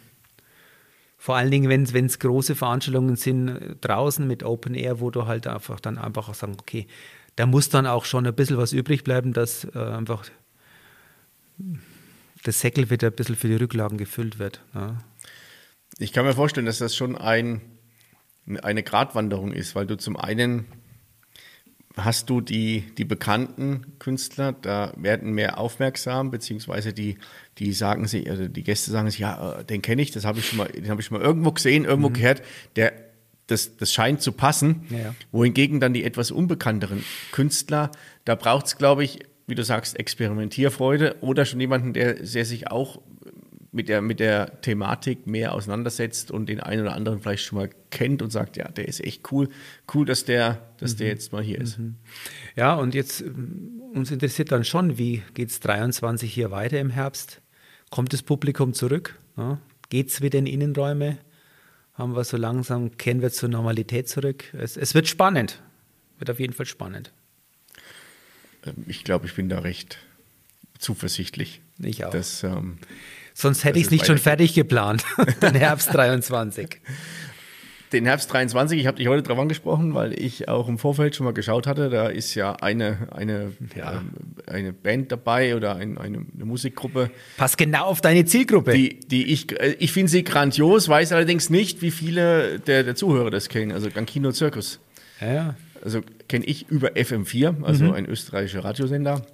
Vor 1.20 1.34
allen 1.34 1.50
Dingen, 1.50 1.68
wenn 1.68 2.06
es 2.06 2.18
große 2.20 2.54
Veranstaltungen 2.54 3.16
sind 3.16 3.48
äh, 3.48 3.74
draußen 3.80 4.26
mit 4.26 4.44
Open 4.44 4.74
Air, 4.74 5.00
wo 5.00 5.10
du 5.10 5.26
halt 5.26 5.46
einfach 5.46 5.80
dann 5.80 5.98
einfach 5.98 6.28
auch 6.28 6.34
sagen, 6.34 6.56
okay, 6.58 6.86
da 7.34 7.46
muss 7.46 7.68
dann 7.68 7.86
auch 7.86 8.04
schon 8.04 8.26
ein 8.26 8.34
bisschen 8.34 8.56
was 8.56 8.72
übrig 8.72 9.04
bleiben, 9.04 9.32
dass 9.32 9.64
äh, 9.64 9.78
einfach 9.78 10.24
das 12.44 12.60
Säckel 12.60 12.88
wieder 12.88 13.08
ein 13.08 13.14
bisschen 13.14 13.36
für 13.36 13.48
die 13.48 13.56
Rücklagen 13.56 13.98
gefüllt 13.98 14.38
wird. 14.38 14.62
Ja. 14.74 14.98
Ich 15.98 16.12
kann 16.12 16.24
mir 16.24 16.34
vorstellen, 16.34 16.66
dass 16.66 16.78
das 16.78 16.94
schon 16.94 17.16
ein, 17.16 17.60
eine 18.62 18.84
Gratwanderung 18.84 19.52
ist, 19.52 19.74
weil 19.74 19.86
du 19.86 19.96
zum 19.96 20.16
einen 20.16 20.66
hast 22.05 22.30
du 22.30 22.40
die, 22.40 22.84
die 22.96 23.05
bekannten 23.05 23.99
Künstler, 23.99 24.53
da 24.53 24.92
werden 24.96 25.32
mehr 25.32 25.59
aufmerksam, 25.59 26.30
beziehungsweise 26.30 26.92
die, 26.92 27.18
die 27.59 27.72
sagen 27.72 28.07
sich, 28.07 28.30
also 28.30 28.49
die 28.49 28.62
Gäste 28.62 28.90
sagen 28.90 29.11
sich, 29.11 29.20
ja, 29.20 29.61
äh, 29.61 29.64
den 29.64 29.82
kenne 29.82 30.03
ich, 30.03 30.11
das 30.11 30.24
habe 30.24 30.38
ich 30.38 30.46
schon 30.46 30.59
mal, 30.59 30.68
den 30.68 30.88
habe 30.88 31.01
ich 31.01 31.07
schon 31.07 31.18
mal 31.18 31.24
irgendwo 31.24 31.53
gesehen, 31.53 31.84
irgendwo 31.84 32.11
mhm. 32.11 32.14
gehört, 32.14 32.42
der, 32.76 32.92
das, 33.46 33.76
das 33.76 33.92
scheint 33.92 34.22
zu 34.22 34.32
passen. 34.32 34.86
Ja, 34.90 34.99
ja. 34.99 35.14
Wohingegen 35.32 35.80
dann 35.80 35.94
die 35.94 36.05
etwas 36.05 36.30
unbekannteren 36.30 37.05
Künstler, 37.32 37.90
da 38.24 38.34
braucht 38.34 38.66
es, 38.66 38.76
glaube 38.76 39.05
ich, 39.05 39.20
wie 39.46 39.55
du 39.55 39.64
sagst, 39.64 39.99
Experimentierfreude 39.99 41.16
oder 41.22 41.46
schon 41.46 41.59
jemanden, 41.59 41.94
der, 41.94 42.14
der 42.14 42.44
sich 42.44 42.70
auch 42.70 43.01
mit 43.70 43.88
der, 43.88 44.00
mit 44.00 44.20
der 44.20 44.60
Thematik 44.62 45.26
mehr 45.26 45.54
auseinandersetzt 45.54 46.30
und 46.30 46.48
den 46.48 46.60
einen 46.60 46.82
oder 46.82 46.94
anderen 46.94 47.20
vielleicht 47.20 47.44
schon 47.44 47.58
mal 47.58 47.70
kennt 47.90 48.22
und 48.22 48.30
sagt, 48.30 48.56
ja, 48.56 48.68
der 48.68 48.88
ist 48.88 49.04
echt 49.04 49.30
cool, 49.30 49.48
cool, 49.94 50.06
dass 50.06 50.24
der, 50.24 50.62
dass 50.78 50.94
mhm. 50.94 50.98
der 50.98 51.08
jetzt 51.08 51.32
mal 51.32 51.42
hier 51.42 51.60
ist. 51.60 51.78
Mhm. 51.78 51.96
Ja, 52.56 52.74
und 52.74 52.94
jetzt 52.94 53.20
ähm, 53.20 53.82
uns 53.94 54.10
interessiert 54.10 54.52
dann 54.52 54.64
schon, 54.64 54.98
wie 54.98 55.22
geht 55.34 55.50
es 55.50 55.60
23 55.60 56.32
hier 56.32 56.50
weiter 56.50 56.78
im 56.80 56.90
Herbst? 56.90 57.40
Kommt 57.90 58.12
das 58.12 58.22
Publikum 58.22 58.74
zurück? 58.74 59.18
Ja? 59.36 59.58
Geht 59.90 60.08
es 60.08 60.20
wieder 60.22 60.38
in 60.38 60.46
Innenräume? 60.46 61.18
Haben 61.94 62.14
wir 62.14 62.24
so 62.24 62.36
langsam, 62.36 62.96
kehren 62.96 63.22
wir 63.22 63.30
zur 63.30 63.48
Normalität 63.48 64.08
zurück? 64.08 64.44
Es, 64.54 64.76
es 64.76 64.94
wird 64.94 65.08
spannend. 65.08 65.60
Wird 66.18 66.30
auf 66.30 66.40
jeden 66.40 66.52
Fall 66.52 66.66
spannend. 66.66 67.12
Ähm, 68.64 68.84
ich 68.86 69.04
glaube, 69.04 69.26
ich 69.26 69.34
bin 69.34 69.48
da 69.48 69.58
recht 69.58 69.98
zuversichtlich. 70.78 71.60
Ich 71.80 72.04
auch. 72.04 72.10
Dass, 72.10 72.42
ähm, 72.44 72.78
Sonst 73.41 73.62
hätte 73.62 73.78
ich 73.78 73.84
es 73.84 73.91
nicht 73.93 74.05
schon 74.05 74.18
fertig 74.18 74.53
geplant, 74.53 75.05
den 75.43 75.55
Herbst 75.55 75.95
23. 75.95 76.80
Den 77.93 78.05
Herbst 78.05 78.32
23, 78.32 78.80
ich 78.80 78.89
habe 78.89 78.97
dich 78.97 79.07
heute 79.07 79.22
darauf 79.22 79.41
angesprochen, 79.41 79.95
weil 79.95 80.12
ich 80.20 80.49
auch 80.49 80.66
im 80.66 80.76
Vorfeld 80.76 81.14
schon 81.14 81.24
mal 81.24 81.32
geschaut 81.32 81.68
hatte. 81.68 81.89
Da 81.89 82.09
ist 82.09 82.34
ja 82.34 82.55
eine, 82.55 83.07
eine, 83.12 83.53
ja. 83.76 84.01
Ähm, 84.01 84.11
eine 84.49 84.72
Band 84.72 85.12
dabei 85.12 85.55
oder 85.55 85.76
ein, 85.76 85.99
eine, 85.99 86.26
eine, 86.34 86.45
Musikgruppe. 86.45 87.12
Passt 87.36 87.57
genau 87.57 87.84
auf 87.84 88.01
deine 88.01 88.24
Zielgruppe. 88.24 88.72
Die, 88.72 88.99
die 88.99 89.32
ich 89.32 89.53
äh, 89.61 89.76
ich 89.78 89.93
finde 89.93 90.11
sie 90.11 90.24
grandios, 90.24 90.89
weiß 90.89 91.12
allerdings 91.12 91.49
nicht, 91.49 91.80
wie 91.80 91.93
viele 91.93 92.59
der, 92.59 92.82
der 92.82 92.97
Zuhörer 92.97 93.30
das 93.30 93.49
kennen. 93.49 93.70
Also 93.70 93.89
Gankino 93.89 94.32
Circus. 94.32 94.80
Ja, 95.20 95.32
ja. 95.32 95.55
Also 95.84 96.01
kenne 96.28 96.45
ich 96.45 96.68
über 96.68 96.89
FM4, 96.89 97.62
also 97.62 97.84
mhm. 97.84 97.93
ein 97.93 98.07
österreichischer 98.07 98.64
Radiosender, 98.64 99.24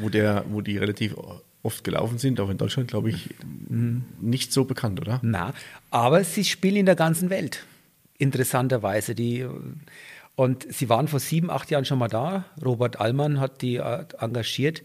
wo, 0.00 0.08
der, 0.08 0.44
wo 0.48 0.62
die 0.62 0.78
relativ 0.78 1.14
oft 1.62 1.84
gelaufen 1.84 2.18
sind, 2.18 2.40
auch 2.40 2.50
in 2.50 2.58
Deutschland, 2.58 2.88
glaube 2.88 3.10
ich, 3.10 3.34
nicht 4.20 4.52
so 4.52 4.64
bekannt, 4.64 5.00
oder? 5.00 5.20
Na, 5.22 5.52
aber 5.90 6.24
sie 6.24 6.44
spielen 6.44 6.76
in 6.76 6.86
der 6.86 6.96
ganzen 6.96 7.30
Welt. 7.30 7.64
Interessanterweise. 8.18 9.14
Die, 9.14 9.46
und 10.36 10.72
sie 10.72 10.88
waren 10.88 11.08
vor 11.08 11.20
sieben, 11.20 11.50
acht 11.50 11.70
Jahren 11.70 11.84
schon 11.84 11.98
mal 11.98 12.08
da. 12.08 12.44
Robert 12.64 13.00
Allmann 13.00 13.40
hat 13.40 13.62
die 13.62 13.76
äh, 13.76 14.04
engagiert. 14.18 14.82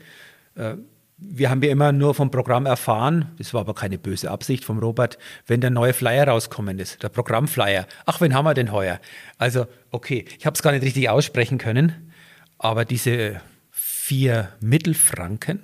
Äh, 0.55 0.75
wir 1.17 1.49
haben 1.49 1.63
ja 1.63 1.71
immer 1.71 1.93
nur 1.93 2.13
vom 2.13 2.29
Programm 2.29 2.65
erfahren, 2.65 3.31
das 3.37 3.53
war 3.53 3.61
aber 3.61 3.73
keine 3.73 3.97
böse 3.97 4.29
Absicht 4.29 4.65
vom 4.65 4.79
Robert, 4.79 5.17
wenn 5.47 5.61
der 5.61 5.69
neue 5.69 5.93
Flyer 5.93 6.27
rauskommen 6.27 6.77
ist, 6.77 7.03
der 7.03 7.09
Programmflyer. 7.09 7.87
Ach, 8.05 8.19
wen 8.19 8.33
haben 8.33 8.43
wir 8.43 8.53
denn 8.53 8.73
heuer? 8.73 8.99
Also, 9.37 9.65
okay, 9.91 10.25
ich 10.37 10.45
habe 10.45 10.55
es 10.55 10.61
gar 10.61 10.73
nicht 10.73 10.83
richtig 10.83 11.09
aussprechen 11.09 11.57
können, 11.57 12.11
aber 12.57 12.83
diese 12.83 13.39
vier 13.71 14.49
Mittelfranken, 14.59 15.61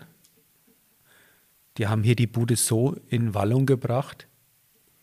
Die 1.77 1.87
haben 1.87 2.03
hier 2.03 2.15
die 2.15 2.27
Bude 2.27 2.55
so 2.55 2.95
in 3.09 3.33
Wallung 3.33 3.65
gebracht. 3.65 4.27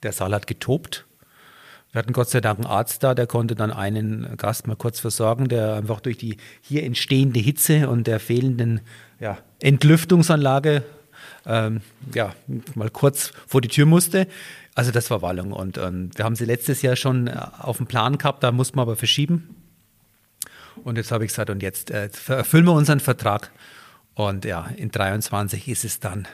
Der 0.03 0.12
Saal 0.12 0.35
hat 0.35 0.47
getobt. 0.47 1.07
Wir 1.93 2.01
hatten 2.01 2.12
Gott 2.12 2.29
sei 2.29 2.41
Dank 2.41 2.59
einen 2.59 2.66
Arzt 2.66 3.03
da, 3.03 3.14
der 3.14 3.27
konnte 3.27 3.55
dann 3.55 3.73
einen 3.73 4.37
Gast 4.37 4.66
mal 4.66 4.77
kurz 4.77 5.01
versorgen, 5.01 5.49
der 5.49 5.75
einfach 5.75 6.01
durch 6.01 6.19
die 6.19 6.37
hier 6.61 6.85
entstehende 6.85 7.41
Hitze 7.41 7.89
und 7.89 8.07
der 8.07 8.21
fehlenden 8.21 8.83
ja, 9.19 9.39
Entlüftungsanlage 9.61 10.85
ähm, 11.47 11.81
ja, 12.14 12.35
mal 12.75 12.91
kurz 12.91 13.33
vor 13.47 13.61
die 13.61 13.69
Tür 13.69 13.87
musste. 13.87 14.29
Also 14.75 14.91
das 14.93 15.11
war 15.11 15.23
Wallung 15.23 15.53
und 15.53 15.79
ähm, 15.79 16.11
wir 16.14 16.25
haben 16.25 16.37
sie 16.37 16.45
letztes 16.45 16.83
Jahr 16.83 16.95
schon 16.95 17.27
äh, 17.27 17.41
auf 17.59 17.79
dem 17.79 17.87
Plan 17.87 18.19
gehabt, 18.19 18.43
da 18.43 18.53
mussten 18.53 18.77
wir 18.77 18.83
aber 18.83 18.97
verschieben. 18.97 19.55
Und 20.85 20.97
jetzt 20.97 21.11
habe 21.11 21.25
ich 21.25 21.31
gesagt, 21.31 21.51
und 21.51 21.62
jetzt 21.62 21.91
äh, 21.91 22.11
erfüllen 22.29 22.64
wir 22.64 22.73
unseren 22.73 23.01
Vertrag. 23.01 23.51
Und 24.19 24.45
ja, 24.45 24.66
in 24.77 24.91
23 24.91 25.69
ist 25.69 25.85
es 25.85 26.01
dann 26.01 26.27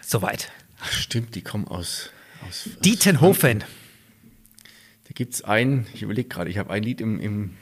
soweit. 0.00 0.50
Ach, 0.80 0.90
stimmt, 0.90 1.36
die 1.36 1.42
kommen 1.42 1.68
aus, 1.68 2.10
aus 2.44 2.68
Dietenhofen. 2.84 3.60
Da 3.60 5.10
gibt 5.14 5.34
es 5.34 5.44
ein, 5.44 5.86
ich 5.94 6.02
überlege 6.02 6.28
gerade, 6.28 6.50
ich 6.50 6.58
habe 6.58 6.72
ein 6.72 6.82
Lied 6.82 7.00
im, 7.00 7.20
im 7.20 7.56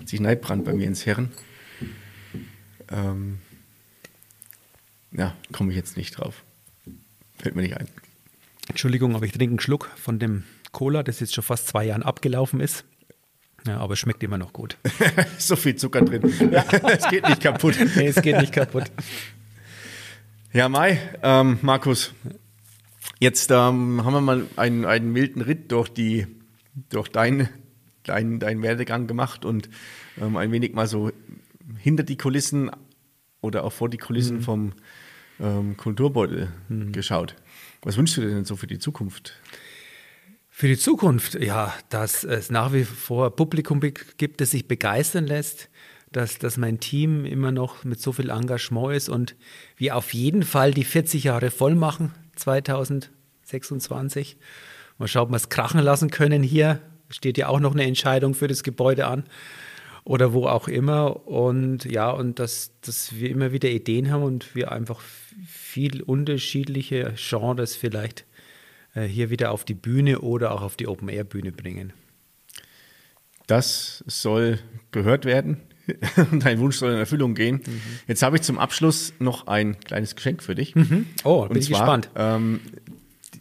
hat 0.00 0.08
sich 0.08 0.18
Neidbrand 0.18 0.64
bei 0.64 0.72
mir 0.72 0.88
ins 0.88 1.06
Herren. 1.06 1.30
Ähm, 2.88 3.38
ja, 5.12 5.36
komme 5.52 5.70
ich 5.70 5.76
jetzt 5.76 5.96
nicht 5.96 6.18
drauf. 6.18 6.42
Fällt 7.38 7.54
mir 7.54 7.62
nicht 7.62 7.76
ein. 7.76 7.86
Entschuldigung, 8.66 9.14
aber 9.14 9.24
ich 9.24 9.30
trinke 9.30 9.52
einen 9.52 9.60
Schluck 9.60 9.88
von 9.94 10.18
dem 10.18 10.42
Cola, 10.72 11.04
das 11.04 11.20
jetzt 11.20 11.32
schon 11.32 11.44
fast 11.44 11.68
zwei 11.68 11.84
Jahren 11.84 12.02
abgelaufen 12.02 12.58
ist. 12.58 12.84
Ja, 13.66 13.78
aber 13.78 13.94
es 13.94 13.98
schmeckt 13.98 14.22
immer 14.22 14.38
noch 14.38 14.52
gut. 14.52 14.76
so 15.38 15.56
viel 15.56 15.76
Zucker 15.76 16.02
drin. 16.02 16.22
Ja. 16.50 16.64
es 16.88 17.08
geht 17.08 17.28
nicht 17.28 17.42
kaputt. 17.42 17.76
Nee, 17.96 18.08
es 18.08 18.22
geht 18.22 18.38
nicht 18.38 18.52
kaputt. 18.52 18.84
Ja, 20.52 20.68
Mai, 20.68 20.98
ähm, 21.22 21.58
Markus, 21.62 22.12
jetzt 23.18 23.50
ähm, 23.50 24.04
haben 24.04 24.12
wir 24.12 24.20
mal 24.20 24.46
einen, 24.56 24.84
einen 24.84 25.12
milden 25.12 25.42
Ritt 25.42 25.70
durch, 25.70 25.88
die, 25.88 26.26
durch 26.88 27.08
deinen 27.08 27.48
dein, 28.04 28.38
dein 28.38 28.62
Werdegang 28.62 29.06
gemacht 29.06 29.44
und 29.44 29.68
ähm, 30.20 30.36
ein 30.36 30.52
wenig 30.52 30.74
mal 30.74 30.86
so 30.86 31.12
hinter 31.78 32.02
die 32.02 32.16
Kulissen 32.16 32.70
oder 33.40 33.64
auch 33.64 33.72
vor 33.72 33.88
die 33.88 33.98
Kulissen 33.98 34.38
mhm. 34.38 34.42
vom 34.42 34.72
ähm, 35.40 35.76
Kulturbeutel 35.76 36.48
mhm. 36.68 36.92
geschaut. 36.92 37.36
Was 37.82 37.96
wünschst 37.96 38.16
du 38.16 38.20
dir 38.22 38.30
denn 38.30 38.44
so 38.44 38.56
für 38.56 38.66
die 38.66 38.78
Zukunft? 38.78 39.34
Für 40.60 40.68
die 40.68 40.76
Zukunft, 40.76 41.42
ja, 41.42 41.72
dass 41.88 42.22
es 42.22 42.50
nach 42.50 42.74
wie 42.74 42.84
vor 42.84 43.34
Publikum 43.34 43.80
gibt, 43.80 44.42
das 44.42 44.50
sich 44.50 44.68
begeistern 44.68 45.26
lässt, 45.26 45.70
dass, 46.12 46.36
dass 46.36 46.58
mein 46.58 46.80
Team 46.80 47.24
immer 47.24 47.50
noch 47.50 47.82
mit 47.82 47.98
so 47.98 48.12
viel 48.12 48.28
Engagement 48.28 48.94
ist 48.94 49.08
und 49.08 49.36
wir 49.78 49.96
auf 49.96 50.12
jeden 50.12 50.42
Fall 50.42 50.74
die 50.74 50.84
40 50.84 51.24
Jahre 51.24 51.50
voll 51.50 51.74
machen, 51.74 52.12
2026. 52.36 54.36
Mal 54.98 55.08
schauen, 55.08 55.22
ob 55.22 55.30
wir 55.30 55.36
es 55.36 55.48
krachen 55.48 55.80
lassen 55.80 56.10
können 56.10 56.42
hier. 56.42 56.82
Steht 57.08 57.38
ja 57.38 57.48
auch 57.48 57.60
noch 57.60 57.72
eine 57.72 57.84
Entscheidung 57.84 58.34
für 58.34 58.46
das 58.46 58.62
Gebäude 58.62 59.06
an 59.06 59.24
oder 60.04 60.34
wo 60.34 60.46
auch 60.46 60.68
immer. 60.68 61.26
Und 61.26 61.86
ja, 61.86 62.10
und 62.10 62.38
dass, 62.38 62.72
dass 62.82 63.14
wir 63.14 63.30
immer 63.30 63.52
wieder 63.52 63.70
Ideen 63.70 64.10
haben 64.10 64.24
und 64.24 64.54
wir 64.54 64.72
einfach 64.72 65.00
viel 65.46 66.02
unterschiedliche 66.02 67.14
Genres 67.16 67.76
vielleicht 67.76 68.26
hier 68.94 69.30
wieder 69.30 69.52
auf 69.52 69.64
die 69.64 69.74
Bühne 69.74 70.20
oder 70.20 70.52
auch 70.52 70.62
auf 70.62 70.76
die 70.76 70.88
Open-Air-Bühne 70.88 71.52
bringen. 71.52 71.92
Das 73.46 74.04
soll 74.06 74.58
gehört 74.90 75.24
werden. 75.24 75.58
Dein 76.32 76.60
Wunsch 76.60 76.76
soll 76.76 76.92
in 76.92 76.98
Erfüllung 76.98 77.34
gehen. 77.34 77.62
Mhm. 77.66 77.80
Jetzt 78.06 78.22
habe 78.22 78.36
ich 78.36 78.42
zum 78.42 78.58
Abschluss 78.58 79.12
noch 79.18 79.46
ein 79.48 79.80
kleines 79.80 80.14
Geschenk 80.14 80.42
für 80.42 80.54
dich. 80.54 80.74
Mhm. 80.74 81.06
Oh, 81.24 81.42
bin 81.42 81.50
Und 81.50 81.56
ich 81.58 81.66
zwar, 81.66 81.80
gespannt. 81.80 82.10
Ähm, 82.14 82.60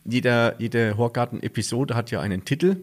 jeder, 0.05 0.59
jede 0.59 0.97
Horgarten-Episode 0.97 1.95
hat 1.95 2.09
ja 2.11 2.21
einen 2.21 2.45
Titel 2.45 2.77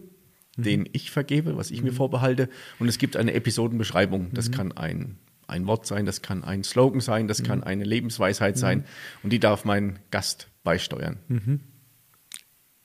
mhm. 0.57 0.63
den 0.63 0.89
ich 0.91 1.11
vergebe, 1.11 1.55
was 1.55 1.71
ich 1.71 1.79
mhm. 1.79 1.87
mir 1.87 1.93
vorbehalte. 1.93 2.49
Und 2.79 2.87
es 2.87 2.97
gibt 2.97 3.15
eine 3.15 3.33
Episodenbeschreibung. 3.33 4.33
Das 4.33 4.49
mhm. 4.49 4.53
kann 4.53 4.71
ein, 4.73 5.17
ein 5.47 5.67
Wort 5.67 5.85
sein, 5.85 6.05
das 6.05 6.21
kann 6.21 6.43
ein 6.43 6.63
Slogan 6.63 6.99
sein, 6.99 7.27
das 7.27 7.43
kann 7.43 7.59
mhm. 7.59 7.65
eine 7.65 7.83
Lebensweisheit 7.83 8.55
mhm. 8.55 8.59
sein. 8.59 8.85
Und 9.23 9.31
die 9.31 9.39
darf 9.39 9.65
mein 9.65 9.99
Gast 10.11 10.49
beisteuern. 10.63 11.17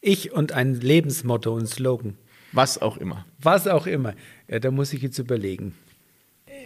Ich 0.03 0.33
und 0.33 0.53
ein 0.53 0.75
Lebensmotto 0.75 1.55
und 1.55 1.67
Slogan. 1.67 2.19
Was 2.51 2.83
auch 2.83 2.97
immer. 2.99 3.25
Was 3.39 3.67
auch 3.69 3.87
immer. 3.87 4.15
Ja, 4.49 4.59
da 4.59 4.71
muss 4.71 4.93
ich 4.93 5.01
jetzt 5.01 5.19
überlegen. 5.19 5.75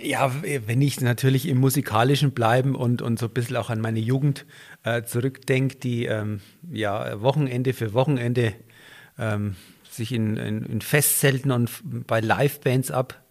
Ja, 0.02 0.32
wenn 0.42 0.82
ich 0.82 1.00
natürlich 1.00 1.46
im 1.46 1.58
Musikalischen 1.58 2.32
bleiben 2.32 2.74
und, 2.74 3.02
und 3.02 3.18
so 3.18 3.26
ein 3.26 3.32
bisschen 3.32 3.56
auch 3.56 3.70
an 3.70 3.80
meine 3.80 4.00
Jugend 4.00 4.46
äh, 4.84 5.02
zurückdenke, 5.04 5.76
die 5.76 6.06
ähm, 6.06 6.40
ja 6.70 7.20
Wochenende 7.20 7.72
für 7.72 7.92
Wochenende 7.92 8.54
ähm, 9.18 9.54
sich 9.90 10.12
in, 10.12 10.36
in, 10.38 10.64
in 10.64 10.80
Festzelten 10.80 11.50
und 11.50 11.70
bei 12.06 12.20
Livebands 12.20 12.90
ab, 12.90 13.22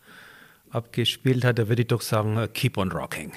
abgespielt 0.70 1.44
hat, 1.44 1.60
da 1.60 1.68
würde 1.68 1.82
ich 1.82 1.88
doch 1.88 2.02
sagen, 2.02 2.38
uh, 2.38 2.48
keep 2.48 2.78
on 2.78 2.92
rocking. 2.92 3.34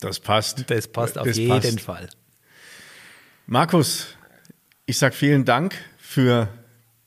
Das 0.00 0.20
passt. 0.20 0.68
Das 0.68 0.88
passt 0.88 1.16
auf 1.16 1.26
das 1.26 1.36
jeden 1.36 1.60
passt. 1.60 1.80
Fall. 1.80 2.08
Markus, 3.46 4.16
ich 4.86 4.98
sage 4.98 5.14
vielen 5.14 5.44
Dank 5.44 5.74
für 5.98 6.48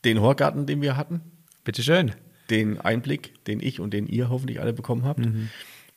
den 0.06 0.22
Horgarten, 0.22 0.66
den 0.66 0.82
wir 0.82 0.96
hatten. 0.96 1.22
Bitteschön. 1.64 2.14
Den 2.50 2.80
Einblick, 2.80 3.44
den 3.46 3.60
ich 3.60 3.80
und 3.80 3.94
den 3.94 4.08
ihr 4.08 4.30
hoffentlich 4.30 4.60
alle 4.60 4.74
bekommen 4.74 5.06
habt. 5.06 5.20
Mhm. 5.20 5.50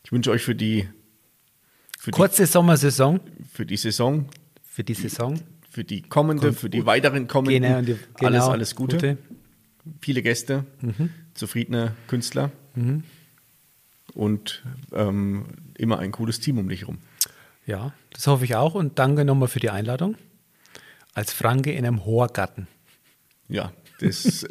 Ich 0.05 0.13
wünsche 0.13 0.31
euch 0.31 0.43
für 0.43 0.55
die 0.55 0.89
für 1.99 2.11
kurze 2.11 2.43
die, 2.43 2.49
Sommersaison. 2.51 3.21
Für 3.53 3.65
die 3.65 3.77
Saison. 3.77 4.27
Für 4.63 4.85
die 4.85 4.95
Saison 4.95 5.39
für 5.73 5.85
die 5.85 6.03
kommende, 6.03 6.49
Kommt 6.49 6.59
für 6.59 6.71
die 6.71 6.85
weiteren 6.85 7.27
kommenden. 7.29 7.63
Genau, 7.63 7.81
die, 7.81 7.97
genau, 8.19 8.27
alles, 8.27 8.45
alles 8.45 8.75
Gute. 8.75 8.97
Gute. 8.97 9.19
Viele 10.01 10.23
Gäste, 10.23 10.65
mhm. 10.83 11.09
zufriedene 11.33 11.97
Künstler 12.09 12.53
mhm. 12.75 13.05
und 14.15 14.63
ähm, 14.93 15.47
immer 15.77 15.99
ein 15.99 16.13
cooles 16.13 16.41
Team 16.41 16.59
um 16.59 16.69
dich 16.69 16.83
herum. 16.83 16.99
Ja, 17.67 17.95
das 18.11 18.27
hoffe 18.27 18.45
ich 18.45 18.55
auch 18.55 18.75
und 18.75 18.99
danke 18.99 19.25
nochmal 19.25 19.49
für 19.49 19.61
die 19.61 19.71
Einladung. 19.71 20.17
Als 21.15 21.33
Franke 21.33 21.73
in 21.73 21.85
einem 21.85 22.05
Horgarten. 22.05 22.69
Ja, 23.49 23.73
das 24.01 24.47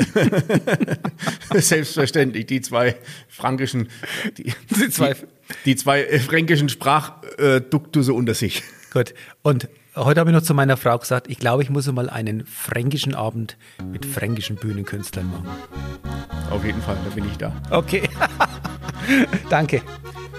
selbstverständlich. 1.54 2.46
Die 2.46 2.62
zwei 2.62 2.96
frankischen, 3.28 3.90
die, 4.38 4.54
die 4.70 4.90
zwei, 4.90 5.14
die, 5.14 5.26
die 5.66 5.76
zwei 5.76 6.04
äh, 6.04 6.20
fränkischen 6.20 6.70
Sprachduktusse 6.70 8.14
unter 8.14 8.34
sich. 8.34 8.64
Gut. 8.92 9.14
Und 9.42 9.70
Heute 9.94 10.22
habe 10.22 10.30
ich 10.30 10.34
noch 10.34 10.42
zu 10.42 10.54
meiner 10.54 10.78
Frau 10.78 10.98
gesagt, 10.98 11.30
ich 11.30 11.38
glaube, 11.38 11.64
ich 11.64 11.70
muss 11.70 11.92
mal 11.92 12.10
einen 12.10 12.46
fränkischen 12.46 13.14
Abend 13.14 13.58
mit 13.92 14.06
fränkischen 14.06 14.56
Bühnenkünstlern 14.56 15.30
machen. 15.30 15.50
Auf 16.50 16.64
jeden 16.64 16.82
Fall, 16.82 16.96
da 17.04 17.14
bin 17.14 17.28
ich 17.28 17.38
da. 17.38 17.54
Okay. 17.70 18.04
Danke. 19.50 19.82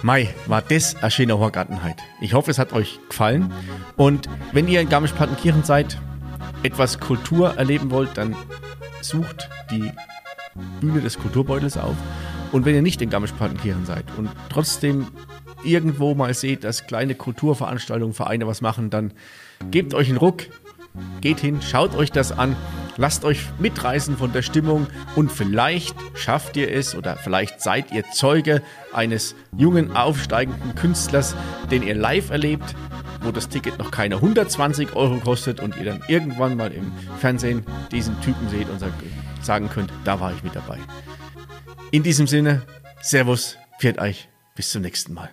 Mai, 0.02 0.34
war 0.46 0.62
das 0.62 0.96
eine 0.96 1.10
schöne 1.10 1.38
Horgartenheit. 1.38 1.96
Ich 2.22 2.32
hoffe, 2.32 2.50
es 2.50 2.58
hat 2.58 2.72
euch 2.72 2.98
gefallen. 3.10 3.52
Und 3.98 4.26
wenn 4.52 4.68
ihr 4.68 4.80
in 4.80 4.88
Garmisch-Partenkirchen 4.88 5.64
seid, 5.64 6.00
etwas 6.62 7.00
Kultur 7.00 7.54
erleben 7.56 7.90
wollt, 7.90 8.16
dann 8.16 8.36
sucht 9.00 9.48
die 9.70 9.90
Bühne 10.80 11.00
des 11.00 11.18
Kulturbeutels 11.18 11.76
auf. 11.76 11.96
Und 12.52 12.64
wenn 12.64 12.74
ihr 12.74 12.82
nicht 12.82 13.00
in 13.00 13.10
Garmisch-Partenkirchen 13.10 13.86
seid 13.86 14.04
und 14.16 14.30
trotzdem 14.50 15.06
irgendwo 15.64 16.14
mal 16.14 16.34
seht, 16.34 16.64
dass 16.64 16.86
kleine 16.86 17.14
Kulturveranstaltungen, 17.14 18.14
Vereine 18.14 18.46
was 18.46 18.60
machen, 18.60 18.90
dann 18.90 19.12
gebt 19.70 19.94
euch 19.94 20.08
einen 20.08 20.18
Ruck, 20.18 20.44
geht 21.20 21.40
hin, 21.40 21.60
schaut 21.62 21.94
euch 21.94 22.12
das 22.12 22.32
an, 22.32 22.56
lasst 22.96 23.24
euch 23.24 23.40
mitreißen 23.58 24.16
von 24.16 24.32
der 24.32 24.42
Stimmung 24.42 24.86
und 25.16 25.32
vielleicht 25.32 25.96
schafft 26.14 26.56
ihr 26.56 26.70
es 26.70 26.94
oder 26.94 27.16
vielleicht 27.16 27.62
seid 27.62 27.92
ihr 27.92 28.04
Zeuge 28.12 28.62
eines 28.92 29.34
jungen, 29.56 29.96
aufsteigenden 29.96 30.74
Künstlers, 30.74 31.34
den 31.70 31.82
ihr 31.82 31.94
live 31.94 32.30
erlebt, 32.30 32.74
wo 33.22 33.30
das 33.30 33.48
Ticket 33.48 33.78
noch 33.78 33.90
keine 33.90 34.16
120 34.16 34.94
Euro 34.94 35.18
kostet 35.18 35.60
und 35.60 35.76
ihr 35.76 35.84
dann 35.84 36.02
irgendwann 36.08 36.56
mal 36.56 36.72
im 36.72 36.92
Fernsehen 37.18 37.64
diesen 37.90 38.20
Typen 38.20 38.48
seht 38.48 38.68
und 38.68 38.82
sagen 39.42 39.68
könnt, 39.68 39.92
da 40.04 40.20
war 40.20 40.32
ich 40.32 40.42
mit 40.42 40.54
dabei. 40.54 40.78
In 41.90 42.02
diesem 42.02 42.26
Sinne, 42.26 42.62
Servus, 43.00 43.58
pfiat 43.78 43.98
euch, 43.98 44.28
bis 44.54 44.70
zum 44.70 44.82
nächsten 44.82 45.14
Mal. 45.14 45.30